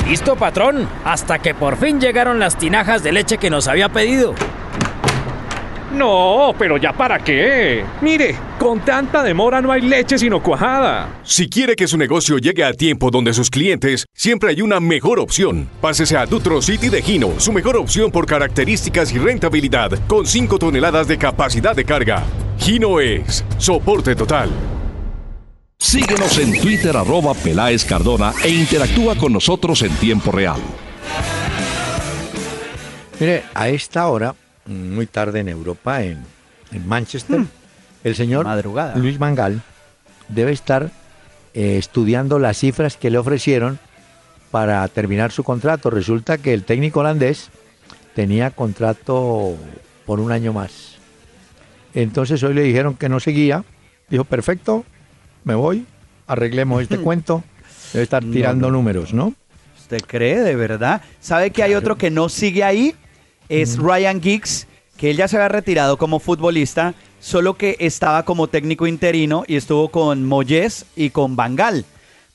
Listo, 0.08 0.36
patrón, 0.36 0.86
hasta 1.04 1.38
que 1.38 1.54
por 1.54 1.76
fin 1.76 1.98
llegaron 1.98 2.38
las 2.38 2.58
tinajas 2.58 3.02
de 3.02 3.12
leche 3.12 3.38
que 3.38 3.48
nos 3.48 3.68
había 3.68 3.88
pedido. 3.88 4.34
No, 5.94 6.54
pero 6.58 6.76
ya 6.76 6.92
para 6.92 7.20
qué. 7.20 7.84
Mire, 8.02 8.36
con 8.58 8.80
tanta 8.80 9.22
demora 9.22 9.62
no 9.62 9.70
hay 9.70 9.80
leche 9.80 10.18
sino 10.18 10.42
cuajada. 10.42 11.08
Si 11.22 11.48
quiere 11.48 11.76
que 11.76 11.86
su 11.86 11.96
negocio 11.96 12.38
llegue 12.38 12.64
a 12.64 12.72
tiempo 12.72 13.10
donde 13.10 13.32
sus 13.32 13.48
clientes, 13.48 14.04
siempre 14.12 14.50
hay 14.50 14.60
una 14.60 14.80
mejor 14.80 15.20
opción. 15.20 15.68
Pásese 15.80 16.16
a 16.16 16.26
Dutro 16.26 16.60
City 16.60 16.88
de 16.88 17.00
Gino, 17.00 17.30
su 17.38 17.52
mejor 17.52 17.76
opción 17.76 18.10
por 18.10 18.26
características 18.26 19.12
y 19.12 19.18
rentabilidad, 19.18 19.90
con 20.08 20.26
5 20.26 20.58
toneladas 20.58 21.06
de 21.06 21.16
capacidad 21.16 21.76
de 21.76 21.84
carga. 21.84 22.24
Gino 22.58 23.00
es 23.00 23.44
soporte 23.58 24.16
total. 24.16 24.50
Síguenos 25.78 26.38
en 26.38 26.60
Twitter 26.60 26.96
arroba 26.96 27.34
Peláez 27.34 27.84
Cardona 27.84 28.32
e 28.42 28.48
interactúa 28.48 29.16
con 29.16 29.32
nosotros 29.32 29.82
en 29.82 29.94
tiempo 29.96 30.30
real. 30.32 30.60
Mire, 33.20 33.44
a 33.54 33.68
esta 33.68 34.08
hora 34.08 34.34
muy 34.66 35.06
tarde 35.06 35.40
en 35.40 35.48
Europa, 35.48 36.02
en, 36.02 36.24
Manchester, 36.86 37.40
hmm. 37.40 37.48
el 38.02 38.16
señor 38.16 38.46
Luis 38.96 39.20
Mangal 39.20 39.62
debe 40.28 40.52
estar 40.52 40.90
eh, 41.52 41.76
estudiando 41.78 42.38
las 42.38 42.58
cifras 42.58 42.96
que 42.96 43.10
le 43.10 43.18
ofrecieron 43.18 43.78
para 44.50 44.86
terminar 44.88 45.30
su 45.30 45.44
contrato. 45.44 45.90
Resulta 45.90 46.38
que 46.38 46.52
el 46.52 46.64
técnico 46.64 47.00
holandés 47.00 47.50
tenía 48.14 48.50
contrato 48.50 49.56
por 50.06 50.20
un 50.20 50.32
año 50.32 50.52
más. 50.52 50.96
Entonces 51.94 52.42
hoy 52.42 52.54
le 52.54 52.62
dijeron 52.62 52.94
que 52.94 53.08
no 53.08 53.20
seguía. 53.20 53.64
Dijo, 54.08 54.24
perfecto, 54.24 54.84
me 55.44 55.54
voy, 55.54 55.86
arreglemos 56.26 56.82
este 56.82 56.98
cuento. 57.02 57.44
Debe 57.92 58.02
estar 58.02 58.24
tirando 58.24 58.70
números, 58.70 59.14
¿no? 59.14 59.34
¿Usted 59.78 60.00
cree 60.06 60.40
de 60.40 60.56
verdad? 60.56 61.02
¿Sabe 61.20 61.50
que 61.50 61.62
hay 61.62 61.74
otro 61.74 61.96
que 61.96 62.10
no 62.10 62.28
sigue 62.28 62.64
ahí? 62.64 62.94
es 63.48 63.78
Ryan 63.78 64.20
Giggs, 64.22 64.66
que 64.96 65.10
él 65.10 65.16
ya 65.16 65.28
se 65.28 65.36
había 65.36 65.48
retirado 65.48 65.96
como 65.96 66.18
futbolista, 66.18 66.94
solo 67.20 67.54
que 67.54 67.76
estaba 67.80 68.24
como 68.24 68.48
técnico 68.48 68.86
interino 68.86 69.44
y 69.46 69.56
estuvo 69.56 69.88
con 69.88 70.24
Moyes 70.24 70.86
y 70.96 71.10
con 71.10 71.36
Bangal. 71.36 71.84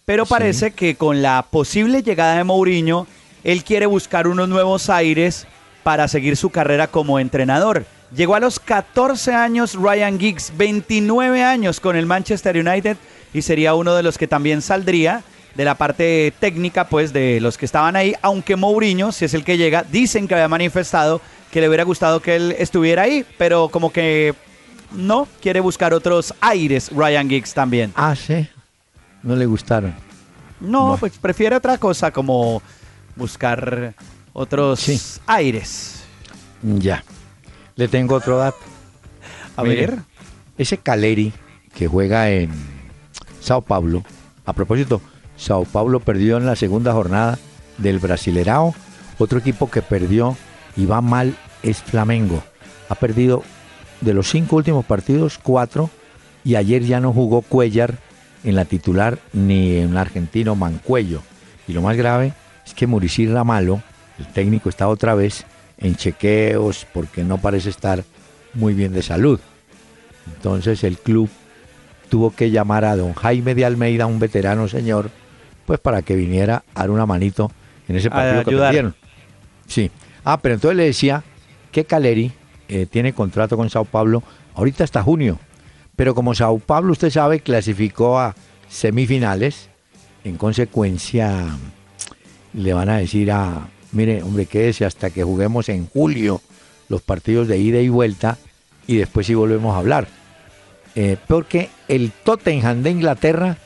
Pero 0.05 0.25
parece 0.25 0.71
que 0.71 0.95
con 0.95 1.21
la 1.21 1.45
posible 1.49 2.01
llegada 2.01 2.37
de 2.37 2.43
Mourinho, 2.43 3.07
él 3.43 3.63
quiere 3.63 3.85
buscar 3.85 4.27
unos 4.27 4.49
nuevos 4.49 4.89
aires 4.89 5.45
para 5.83 6.07
seguir 6.07 6.35
su 6.35 6.49
carrera 6.49 6.87
como 6.87 7.19
entrenador. 7.19 7.85
Llegó 8.15 8.35
a 8.35 8.39
los 8.39 8.59
14 8.59 9.33
años 9.33 9.75
Ryan 9.75 10.19
Giggs, 10.19 10.51
29 10.57 11.43
años 11.43 11.79
con 11.79 11.95
el 11.95 12.07
Manchester 12.07 12.57
United 12.57 12.97
y 13.33 13.43
sería 13.43 13.75
uno 13.75 13.93
de 13.93 14.01
los 14.01 14.17
que 14.17 14.27
también 14.27 14.63
saldría 14.63 15.23
de 15.55 15.65
la 15.65 15.75
parte 15.75 16.33
técnica, 16.39 16.87
pues, 16.87 17.13
de 17.13 17.39
los 17.39 17.57
que 17.57 17.65
estaban 17.65 17.95
ahí, 17.95 18.15
aunque 18.21 18.55
Mourinho, 18.55 19.11
si 19.11 19.25
es 19.25 19.33
el 19.33 19.43
que 19.43 19.57
llega, 19.57 19.83
dicen 19.83 20.27
que 20.27 20.33
había 20.33 20.47
manifestado 20.47 21.21
que 21.51 21.61
le 21.61 21.67
hubiera 21.67 21.83
gustado 21.83 22.21
que 22.21 22.35
él 22.35 22.55
estuviera 22.57 23.03
ahí, 23.03 23.25
pero 23.37 23.69
como 23.69 23.91
que 23.91 24.33
no, 24.91 25.27
quiere 25.41 25.59
buscar 25.59 25.93
otros 25.93 26.33
aires 26.41 26.89
Ryan 26.91 27.29
Giggs 27.29 27.53
también. 27.53 27.91
Ah, 27.95 28.15
sí, 28.15 28.47
no 29.21 29.35
le 29.35 29.45
gustaron. 29.45 29.93
No, 30.59 30.97
pues 30.99 31.17
prefiere 31.17 31.55
otra 31.55 31.77
cosa, 31.77 32.11
como 32.11 32.61
buscar 33.15 33.93
otros 34.33 35.19
aires. 35.27 36.03
Ya, 36.61 37.03
le 37.79 37.87
tengo 37.87 38.15
otro 38.15 38.37
dato. 38.37 38.57
A 39.55 39.63
ver. 39.63 39.99
Ese 40.57 40.77
Caleri 40.77 41.31
que 41.73 41.87
juega 41.87 42.29
en 42.29 42.51
Sao 43.39 43.61
Paulo, 43.61 44.03
a 44.45 44.51
propósito, 44.51 45.01
Sao 45.37 45.63
Paulo 45.63 46.01
perdió 46.01 46.35
en 46.35 46.45
la 46.45 46.57
segunda 46.57 46.91
jornada 46.91 47.39
del 47.77 47.99
Brasilerao. 47.99 48.75
Otro 49.17 49.39
equipo 49.39 49.71
que 49.71 49.81
perdió 49.81 50.35
y 50.75 50.85
va 50.85 50.99
mal 50.99 51.37
es 51.63 51.81
Flamengo. 51.81 52.43
Ha 52.89 52.95
perdido 52.95 53.43
de 54.01 54.13
los 54.13 54.29
cinco 54.29 54.57
últimos 54.57 54.83
partidos, 54.83 55.39
cuatro. 55.41 55.89
Y 56.43 56.55
ayer 56.55 56.83
ya 56.83 56.99
no 56.99 57.13
jugó 57.13 57.41
Cuellar 57.41 57.97
en 58.43 58.55
la 58.55 58.65
titular 58.65 59.19
ni 59.31 59.77
en 59.77 59.91
el 59.91 59.97
argentino 59.97 60.53
Mancuello. 60.55 61.21
Y 61.65 61.71
lo 61.71 61.81
más 61.81 61.95
grave 61.95 62.33
es 62.65 62.73
que 62.73 62.87
Muricy 62.87 63.27
Ramalo, 63.27 63.81
el 64.17 64.27
técnico, 64.27 64.67
está 64.67 64.89
otra 64.89 65.15
vez 65.15 65.45
en 65.79 65.95
chequeos 65.95 66.85
porque 66.93 67.23
no 67.23 67.37
parece 67.39 67.69
estar 67.69 68.03
muy 68.53 68.73
bien 68.73 68.93
de 68.93 69.01
salud. 69.01 69.39
Entonces 70.27 70.83
el 70.83 70.97
club 70.97 71.29
tuvo 72.09 72.35
que 72.35 72.51
llamar 72.51 72.85
a 72.85 72.95
don 72.95 73.13
Jaime 73.13 73.55
de 73.55 73.65
Almeida, 73.65 74.05
un 74.05 74.19
veterano 74.19 74.67
señor, 74.67 75.09
pues 75.65 75.79
para 75.79 76.01
que 76.01 76.15
viniera 76.15 76.63
a 76.73 76.81
dar 76.81 76.89
una 76.89 77.05
manito 77.05 77.51
en 77.87 77.95
ese 77.95 78.09
partido 78.09 78.43
que 78.43 78.55
perdieron. 78.55 78.95
Sí. 79.67 79.91
Ah, 80.23 80.39
pero 80.41 80.55
entonces 80.55 80.77
le 80.77 80.85
decía 80.85 81.23
que 81.71 81.85
Caleri 81.85 82.31
eh, 82.67 82.85
tiene 82.85 83.13
contrato 83.13 83.55
con 83.55 83.69
Sao 83.69 83.85
Paulo 83.85 84.23
ahorita 84.55 84.83
hasta 84.83 85.01
junio. 85.01 85.39
Pero 85.95 86.15
como 86.15 86.33
Sao 86.33 86.59
Paulo, 86.59 86.91
usted 86.91 87.09
sabe, 87.09 87.39
clasificó 87.39 88.19
a 88.19 88.35
semifinales, 88.67 89.69
en 90.23 90.37
consecuencia 90.37 91.45
le 92.53 92.73
van 92.73 92.89
a 92.89 92.97
decir 92.97 93.31
a, 93.31 93.67
mire, 93.91 94.23
hombre, 94.23 94.45
quédese 94.45 94.85
hasta 94.85 95.09
que 95.09 95.23
juguemos 95.23 95.69
en 95.69 95.87
julio 95.87 96.41
los 96.87 97.01
partidos 97.01 97.47
de 97.47 97.57
ida 97.57 97.79
y 97.79 97.89
vuelta 97.89 98.37
y 98.87 98.97
después 98.97 99.27
sí 99.27 99.35
volvemos 99.35 99.75
a 99.75 99.79
hablar. 99.79 100.07
Eh, 100.95 101.17
porque 101.27 101.69
el 101.87 102.11
Tottenham 102.11 102.81
de 102.81 102.89
Inglaterra 102.89 103.57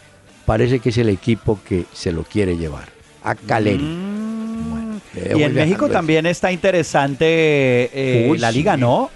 parece 0.45 0.79
que 0.79 0.89
es 0.89 0.97
el 0.97 1.09
equipo 1.09 1.59
que 1.67 1.85
se 1.93 2.11
lo 2.11 2.23
quiere 2.23 2.57
llevar. 2.57 2.89
A 3.23 3.35
Caleri. 3.35 3.83
Mm. 3.83 4.99
y 5.37 5.43
en 5.43 5.53
México 5.53 5.89
también 5.89 6.25
está 6.25 6.51
interesante 6.51 7.25
eh, 7.25 8.35
la 8.37 8.51
liga, 8.51 8.75
¿no? 8.75 9.09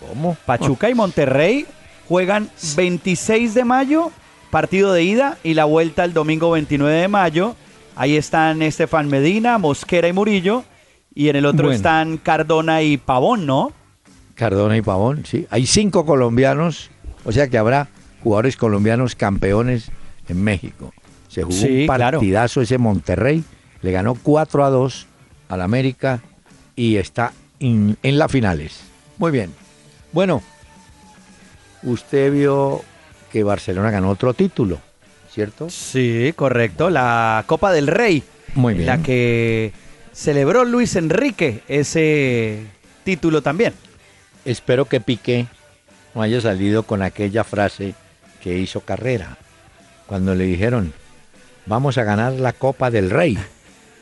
¿Cómo? 0.00 0.36
Pachuca 0.44 0.90
y 0.90 0.94
Monterrey 0.94 1.66
juegan 2.08 2.50
26 2.76 3.54
de 3.54 3.64
mayo, 3.64 4.10
partido 4.50 4.92
de 4.92 5.04
ida, 5.04 5.38
y 5.44 5.54
la 5.54 5.64
vuelta 5.64 6.04
el 6.04 6.12
domingo 6.12 6.50
29 6.50 7.00
de 7.00 7.08
mayo. 7.08 7.56
Ahí 7.96 8.16
están 8.16 8.62
Estefan 8.62 9.08
Medina, 9.08 9.58
Mosquera 9.58 10.08
y 10.08 10.12
Murillo. 10.12 10.64
Y 11.14 11.28
en 11.28 11.36
el 11.36 11.46
otro 11.46 11.70
están 11.70 12.16
Cardona 12.18 12.82
y 12.82 12.96
Pavón, 12.96 13.46
¿no? 13.46 13.72
Cardona 14.34 14.76
y 14.76 14.82
Pavón, 14.82 15.24
sí. 15.24 15.46
Hay 15.48 15.64
cinco 15.66 16.04
colombianos, 16.04 16.90
o 17.24 17.30
sea 17.30 17.48
que 17.48 17.56
habrá 17.56 17.88
jugadores 18.22 18.56
colombianos 18.56 19.14
campeones 19.14 19.90
en 20.28 20.42
México. 20.42 20.92
Se 21.28 21.44
jugó 21.44 21.56
un 21.56 21.86
partidazo 21.86 22.60
ese 22.62 22.78
Monterrey, 22.78 23.44
le 23.82 23.92
ganó 23.92 24.14
4 24.14 24.64
a 24.64 24.70
2 24.70 25.06
al 25.48 25.60
América 25.60 26.20
y 26.74 26.96
está 26.96 27.32
en 27.60 27.96
las 28.02 28.32
finales. 28.32 28.80
Muy 29.18 29.30
bien. 29.30 29.52
Bueno, 30.12 30.42
usted 31.84 32.32
vio 32.32 32.82
que 33.30 33.44
Barcelona 33.44 33.90
ganó 33.90 34.10
otro 34.10 34.34
título, 34.34 34.80
¿cierto? 35.34 35.68
Sí, 35.68 36.32
correcto, 36.36 36.90
la 36.90 37.42
Copa 37.46 37.72
del 37.72 37.88
Rey. 37.88 38.22
Muy 38.54 38.74
bien. 38.74 38.86
La 38.86 39.02
que 39.02 39.72
celebró 40.12 40.64
Luis 40.64 40.94
Enrique 40.94 41.62
ese 41.66 42.60
título 43.02 43.42
también. 43.42 43.74
Espero 44.44 44.84
que 44.84 45.00
Piqué 45.00 45.46
no 46.14 46.22
haya 46.22 46.40
salido 46.40 46.84
con 46.84 47.02
aquella 47.02 47.42
frase 47.42 47.94
que 48.42 48.58
hizo 48.58 48.80
Carrera 48.80 49.36
cuando 50.06 50.34
le 50.34 50.44
dijeron, 50.44 50.92
vamos 51.66 51.98
a 51.98 52.04
ganar 52.04 52.34
la 52.34 52.52
Copa 52.52 52.90
del 52.90 53.10
Rey. 53.10 53.36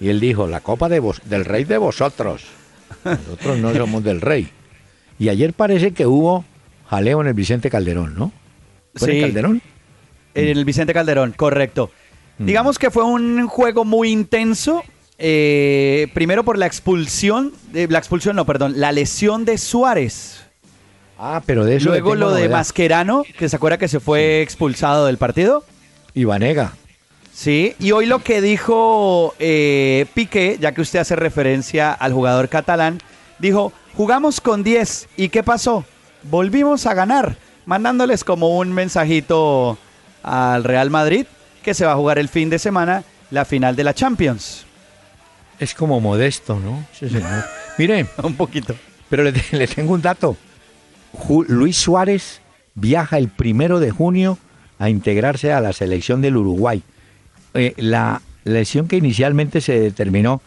Y 0.01 0.09
él 0.09 0.21
dijo, 0.21 0.47
la 0.47 0.61
Copa 0.61 0.88
de 0.88 1.01
del 1.25 1.45
Rey 1.45 1.64
de 1.64 1.79
vosotros. 1.79 2.45
Nosotros 3.05 3.59
no 3.59 3.73
somos 3.73 4.05
del 4.05 4.21
Rey. 4.21 4.51
Y 5.18 5.29
ayer 5.29 5.55
parece 5.55 5.92
que 5.92 6.07
hubo 6.07 6.45
jaleo 6.88 7.21
en 7.23 7.29
el 7.29 7.35
Vicente 7.35 7.71
Calderón, 7.71 8.16
¿no? 8.16 8.33
¿Fue 8.95 9.09
sí, 9.09 9.16
en 9.16 9.23
Calderón? 9.23 9.62
En 10.35 10.49
el 10.49 10.64
Vicente 10.64 10.92
Calderón, 10.92 11.33
correcto. 11.33 11.90
Mm. 12.38 12.47
Digamos 12.47 12.79
que 12.79 12.90
fue 12.90 13.05
un 13.05 13.47
juego 13.49 13.85
muy 13.85 14.11
intenso. 14.11 14.83
Eh, 15.18 16.09
primero 16.14 16.42
por 16.42 16.59
la 16.59 16.66
expulsión, 16.66 17.53
eh, 17.75 17.87
la 17.88 17.99
expulsión 17.99 18.35
no, 18.35 18.45
perdón, 18.45 18.75
la 18.77 18.92
lesión 18.92 19.45
de 19.45 19.59
Suárez. 19.59 20.42
Ah, 21.18 21.42
pero 21.47 21.64
de 21.64 21.77
eso. 21.77 21.90
Luego 21.90 22.16
lo 22.16 22.33
de 22.33 22.49
Mascherano, 22.49 23.23
que 23.38 23.49
se 23.49 23.55
acuerda 23.55 23.79
que 23.79 23.87
se 23.87 24.01
fue 24.01 24.42
expulsado 24.42 25.07
del 25.07 25.18
partido. 25.18 25.64
Y 26.14 26.25
Vanega. 26.25 26.73
Sí, 27.33 27.75
y 27.79 27.92
hoy 27.92 28.07
lo 28.07 28.18
que 28.18 28.40
dijo 28.40 29.35
eh, 29.38 30.07
Piqué, 30.14 30.59
ya 30.61 30.73
que 30.73 30.83
usted 30.83 30.99
hace 30.99 31.16
referencia 31.16 31.92
al 31.92 32.12
jugador 32.12 32.49
catalán, 32.49 32.99
dijo, 33.38 33.73
jugamos 33.97 34.40
con 34.40 34.62
10, 34.62 35.09
¿y 35.16 35.29
qué 35.31 35.42
pasó? 35.42 35.85
Volvimos 36.25 36.87
a 36.87 36.95
ganar, 36.95 37.37
mandándoles 37.64 38.23
como 38.25 38.59
un 38.59 38.73
mensajito 38.73 39.79
al 40.23 40.65
Real 40.65 40.91
Madrid, 40.91 41.27
que 41.63 41.75
se 41.75 41.85
va 41.85 41.93
a 41.93 41.97
jugar 41.97 42.19
el 42.19 42.29
fin 42.29 42.51
de 42.51 42.59
semana 42.59 43.05
la 43.31 43.45
final 43.45 43.77
de 43.77 43.85
la 43.85 43.95
Champions. 43.95 44.65
Es 45.59 45.75
como 45.75 46.01
modesto, 46.01 46.59
¿no? 46.59 46.85
Sí, 46.93 47.09
señor. 47.09 47.45
Mire, 47.79 48.07
un 48.23 48.35
poquito. 48.35 48.75
Pero 49.09 49.25
le, 49.25 49.33
le 49.53 49.67
tengo 49.67 49.95
un 49.95 50.03
dato. 50.03 50.37
Luis 51.49 51.77
Suárez 51.77 52.41
viaja 52.75 53.19
el 53.19 53.29
primero 53.29 53.81
de 53.81 53.91
junio 53.91 54.39
a 54.79 54.89
integrarse 54.89 55.53
a 55.53 55.61
la 55.61 55.73
selección 55.73 56.23
del 56.23 56.37
Uruguay. 56.37 56.83
Eh, 57.55 57.75
la 57.77 58.23
lesión 58.45 58.89
que 58.89 58.97
inicialmente 58.97 59.61
se 59.61 59.79
determinó, 59.79 60.43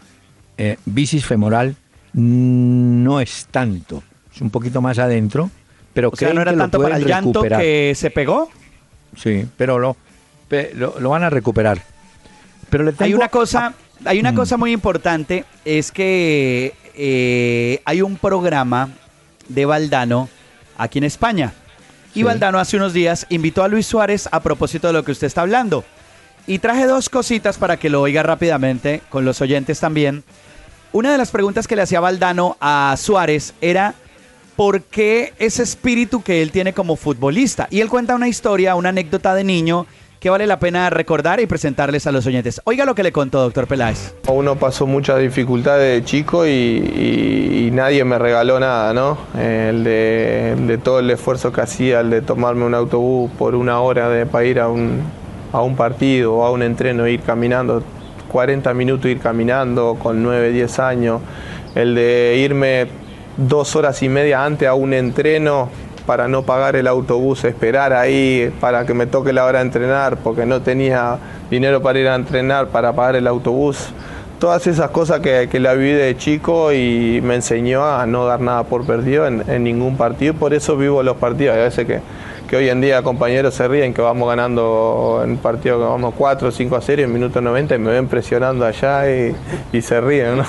eh, 0.58 0.78
bicis 0.86 1.26
femoral, 1.26 1.76
no 2.14 3.20
es 3.20 3.48
tanto, 3.52 4.04
es 4.34 4.42
un 4.42 4.50
poquito 4.50 4.82
más 4.82 5.00
adentro, 5.00 5.50
pero 5.94 6.10
o 6.10 6.16
sea, 6.16 6.34
no 6.34 6.42
era 6.42 6.56
tanto 6.56 6.82
para 6.82 6.98
el 6.98 7.06
llanto 7.06 7.42
que 7.44 7.94
se 7.96 8.10
pegó. 8.10 8.50
Sí, 9.16 9.46
pero 9.58 9.80
lo, 9.80 9.96
lo, 10.76 11.10
van 11.10 11.24
a 11.24 11.30
recuperar. 11.30 11.82
Pero 12.70 12.84
le 12.84 12.94
hay 13.00 13.14
una 13.14 13.30
cosa, 13.30 13.74
hay 14.04 14.20
una 14.20 14.32
mm. 14.32 14.36
cosa 14.36 14.58
muy 14.58 14.72
importante, 14.72 15.46
es 15.64 15.92
que 15.92 16.74
eh, 16.96 17.82
hay 17.86 18.02
un 18.02 18.18
programa 18.18 18.90
de 19.48 19.66
Valdano 19.66 20.30
aquí 20.78 20.98
en 20.98 21.04
España 21.06 21.54
y 22.16 22.24
Valdano 22.24 22.60
hace 22.60 22.78
unos 22.78 22.94
días 22.94 23.28
invitó 23.30 23.62
a 23.62 23.68
Luis 23.68 23.86
Suárez 23.86 24.30
a 24.32 24.40
propósito 24.40 24.88
de 24.88 24.94
lo 24.94 25.04
que 25.04 25.12
usted 25.12 25.28
está 25.28 25.42
hablando. 25.42 25.84
Y 26.48 26.60
traje 26.60 26.86
dos 26.86 27.10
cositas 27.10 27.58
para 27.58 27.78
que 27.78 27.90
lo 27.90 28.02
oiga 28.02 28.24
rápidamente, 28.24 29.02
con 29.10 29.26
los 29.26 29.42
oyentes 29.42 29.82
también. 29.82 30.24
Una 30.94 31.12
de 31.12 31.18
las 31.18 31.32
preguntas 31.32 31.68
que 31.68 31.76
le 31.76 31.82
hacía 31.82 32.00
Valdano 32.00 32.56
a 32.62 32.96
Suárez 32.98 33.54
era 33.60 33.96
por 34.56 34.82
qué 34.84 35.34
ese 35.40 35.64
espíritu 35.64 36.22
que 36.22 36.42
él 36.42 36.52
tiene 36.52 36.74
como 36.74 36.96
futbolista. 36.96 37.68
Y 37.70 37.82
él 37.82 37.90
cuenta 37.90 38.16
una 38.16 38.28
historia, 38.28 38.76
una 38.76 38.90
anécdota 38.90 39.34
de 39.36 39.44
niño 39.44 39.86
que 40.20 40.30
vale 40.32 40.48
la 40.48 40.58
pena 40.58 40.90
recordar 40.90 41.40
y 41.40 41.46
presentarles 41.46 42.08
a 42.08 42.12
los 42.12 42.26
oyentes. 42.26 42.60
Oiga 42.64 42.86
lo 42.86 42.96
que 42.96 43.04
le 43.04 43.12
contó, 43.12 43.42
doctor 43.42 43.68
Peláez. 43.68 44.16
Uno 44.28 44.56
pasó 44.56 44.88
muchas 44.88 45.20
dificultades 45.20 46.02
de 46.02 46.04
chico 46.04 46.48
y, 46.48 47.70
nadie 47.72 48.04
me 48.06 48.18
regaló 48.18 48.60
nada, 48.60 48.92
¿no? 48.94 49.18
El 49.40 49.84
de, 49.84 50.80
todo 50.84 51.00
el 51.00 51.12
esfuerzo 51.12 51.52
que 51.52 51.62
hacía, 51.62 52.00
el 52.00 52.10
de 52.10 52.22
tomarme 52.24 52.66
un 52.66 52.74
autobús 52.74 53.30
por 53.38 53.54
una 53.54 53.82
hora 53.82 54.10
de, 54.10 54.26
para 54.26 54.46
ir 54.46 54.60
a 54.60 54.68
un, 54.68 55.04
a 55.52 55.62
un 55.62 55.76
partido 55.76 56.34
o 56.36 56.44
a 56.44 56.52
un 56.52 56.64
entreno, 56.64 57.08
ir 57.08 57.22
caminando, 57.22 57.84
40 58.32 58.74
minutos 58.74 59.12
ir 59.12 59.20
caminando 59.20 59.96
con 60.02 60.24
9, 60.24 60.52
10 60.52 60.80
años, 60.80 61.22
el 61.76 61.94
de 61.94 62.38
irme 62.40 62.88
dos 63.38 63.76
horas 63.76 64.02
y 64.04 64.10
media 64.10 64.46
antes 64.46 64.68
a 64.68 64.74
un 64.74 64.94
entreno 64.94 65.70
para 66.06 66.28
no 66.28 66.44
pagar 66.44 66.76
el 66.76 66.88
autobús, 66.88 67.44
esperar 67.44 67.94
ahí 67.94 68.54
para 68.60 68.86
que 68.86 68.94
me 68.94 69.08
toque 69.08 69.34
la 69.34 69.46
hora 69.46 69.60
de 69.60 69.66
entrenar, 69.66 70.18
porque 70.18 70.46
no 70.46 70.62
tenía 70.62 71.18
dinero 71.50 71.82
para 71.82 72.00
ir 72.00 72.08
a 72.08 72.16
entrenar, 72.16 72.68
para 72.68 72.94
pagar 72.94 73.16
el 73.16 73.28
autobús. 73.28 73.90
Todas 74.40 74.68
esas 74.68 74.90
cosas 74.92 75.22
que, 75.22 75.50
la 75.60 75.74
viví 75.74 75.94
de 75.94 76.16
chico 76.18 76.74
y 76.74 77.22
me 77.24 77.36
enseñó 77.36 77.86
a 77.86 78.06
no 78.06 78.26
dar 78.26 78.42
nada 78.42 78.64
por 78.64 78.86
perdido 78.86 79.26
en, 79.26 79.64
ningún 79.64 79.98
partido, 79.98 80.34
por 80.34 80.54
eso 80.54 80.78
vivo 80.78 81.02
los 81.02 81.18
partidos. 81.18 81.56
A 81.56 81.60
veces 81.60 81.88
que, 81.88 82.02
que, 82.48 82.58
hoy 82.58 82.70
en 82.70 82.82
día 82.82 83.02
compañeros 83.02 83.56
se 83.56 83.68
ríen 83.68 83.94
que 83.94 84.02
vamos 84.02 84.28
ganando 84.28 85.22
en 85.24 85.38
partido 85.38 85.80
que 85.80 85.86
vamos 85.86 86.14
4 86.18 86.50
o 86.50 86.52
5 86.52 86.76
a 86.76 86.82
0 86.82 87.04
en 87.04 87.14
minuto 87.14 87.42
90 87.42 87.76
y 87.76 87.80
me 87.80 87.92
ven 87.92 88.08
presionando 88.08 88.66
allá 88.66 89.10
y, 89.10 89.82
se 89.82 90.02
ríen. 90.02 90.42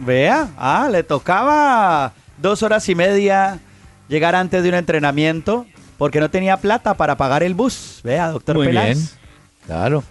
Vea, 0.00 0.48
ah, 0.56 0.88
le 0.90 1.02
tocaba 1.02 2.14
dos 2.38 2.62
horas 2.62 2.88
y 2.88 2.94
media 2.94 3.58
llegar 4.08 4.34
antes 4.34 4.62
de 4.62 4.70
un 4.70 4.74
entrenamiento 4.74 5.66
porque 5.98 6.20
no 6.20 6.30
tenía 6.30 6.56
plata 6.56 6.94
para 6.94 7.16
pagar 7.16 7.42
el 7.42 7.52
bus. 7.52 8.00
Vea, 8.02 8.28
doctor 8.28 8.56
Muy 8.56 8.68
Bien. 8.68 8.98
Claro. 9.66 10.02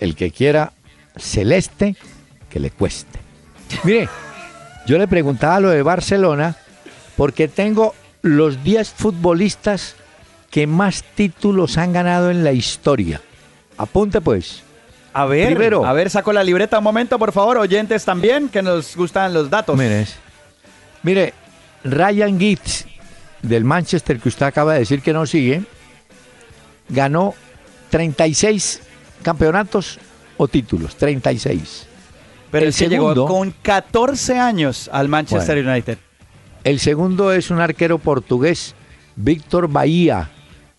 El 0.00 0.16
que 0.16 0.30
quiera 0.30 0.72
celeste, 1.16 1.94
que 2.48 2.58
le 2.58 2.70
cueste. 2.70 3.18
Mire, 3.84 4.08
yo 4.86 4.96
le 4.96 5.06
preguntaba 5.06 5.60
lo 5.60 5.68
de 5.68 5.82
Barcelona 5.82 6.56
porque 7.14 7.48
tengo 7.48 7.94
los 8.22 8.64
10 8.64 8.88
futbolistas 8.90 9.94
que 10.50 10.66
más 10.66 11.04
títulos 11.14 11.76
han 11.76 11.92
ganado 11.92 12.30
en 12.30 12.44
la 12.44 12.52
historia. 12.52 13.20
Apunte 13.76 14.22
pues. 14.22 14.62
A 15.18 15.26
ver, 15.26 15.48
Primero, 15.48 15.84
a 15.84 15.92
ver, 15.92 16.10
saco 16.10 16.32
la 16.32 16.44
libreta 16.44 16.78
un 16.78 16.84
momento, 16.84 17.18
por 17.18 17.32
favor, 17.32 17.58
oyentes 17.58 18.04
también, 18.04 18.48
que 18.48 18.62
nos 18.62 18.94
gustan 18.94 19.34
los 19.34 19.50
datos. 19.50 19.76
Mire, 19.76 20.06
mire 21.02 21.34
Ryan 21.82 22.38
Giggs, 22.38 22.86
del 23.42 23.64
Manchester 23.64 24.20
que 24.20 24.28
usted 24.28 24.46
acaba 24.46 24.74
de 24.74 24.78
decir 24.78 25.02
que 25.02 25.12
no 25.12 25.26
sigue, 25.26 25.62
ganó 26.88 27.34
36 27.90 28.82
campeonatos 29.22 29.98
o 30.36 30.46
títulos, 30.46 30.94
36. 30.94 31.88
Pero 32.52 32.66
el 32.66 32.72
segundo, 32.72 33.14
llegó 33.14 33.26
con 33.26 33.52
14 33.60 34.38
años 34.38 34.88
al 34.92 35.08
Manchester 35.08 35.66
United. 35.66 35.98
El 36.62 36.78
segundo 36.78 37.32
es 37.32 37.50
un 37.50 37.58
arquero 37.58 37.98
portugués, 37.98 38.76
Víctor 39.16 39.66
Bahía, 39.66 40.30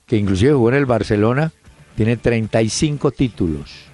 que 0.08 0.15
inclusive 0.15 0.54
jugó 0.54 0.69
en 0.69 0.75
el 0.75 0.86
Barcelona, 0.86 1.52
tiene 1.97 2.15
35 2.15 3.12
títulos. 3.12 3.88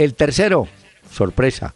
El 0.00 0.14
tercero, 0.14 0.66
sorpresa, 1.12 1.74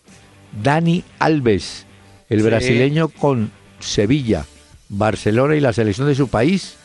Dani 0.62 1.04
Alves, 1.18 1.84
el 2.30 2.42
brasileño 2.42 3.10
con 3.10 3.50
Sevilla, 3.80 4.46
Barcelona 4.88 5.56
y 5.56 5.60
la 5.60 5.74
selección 5.74 6.06
de 6.06 6.14
su 6.14 6.28
país, 6.28 6.76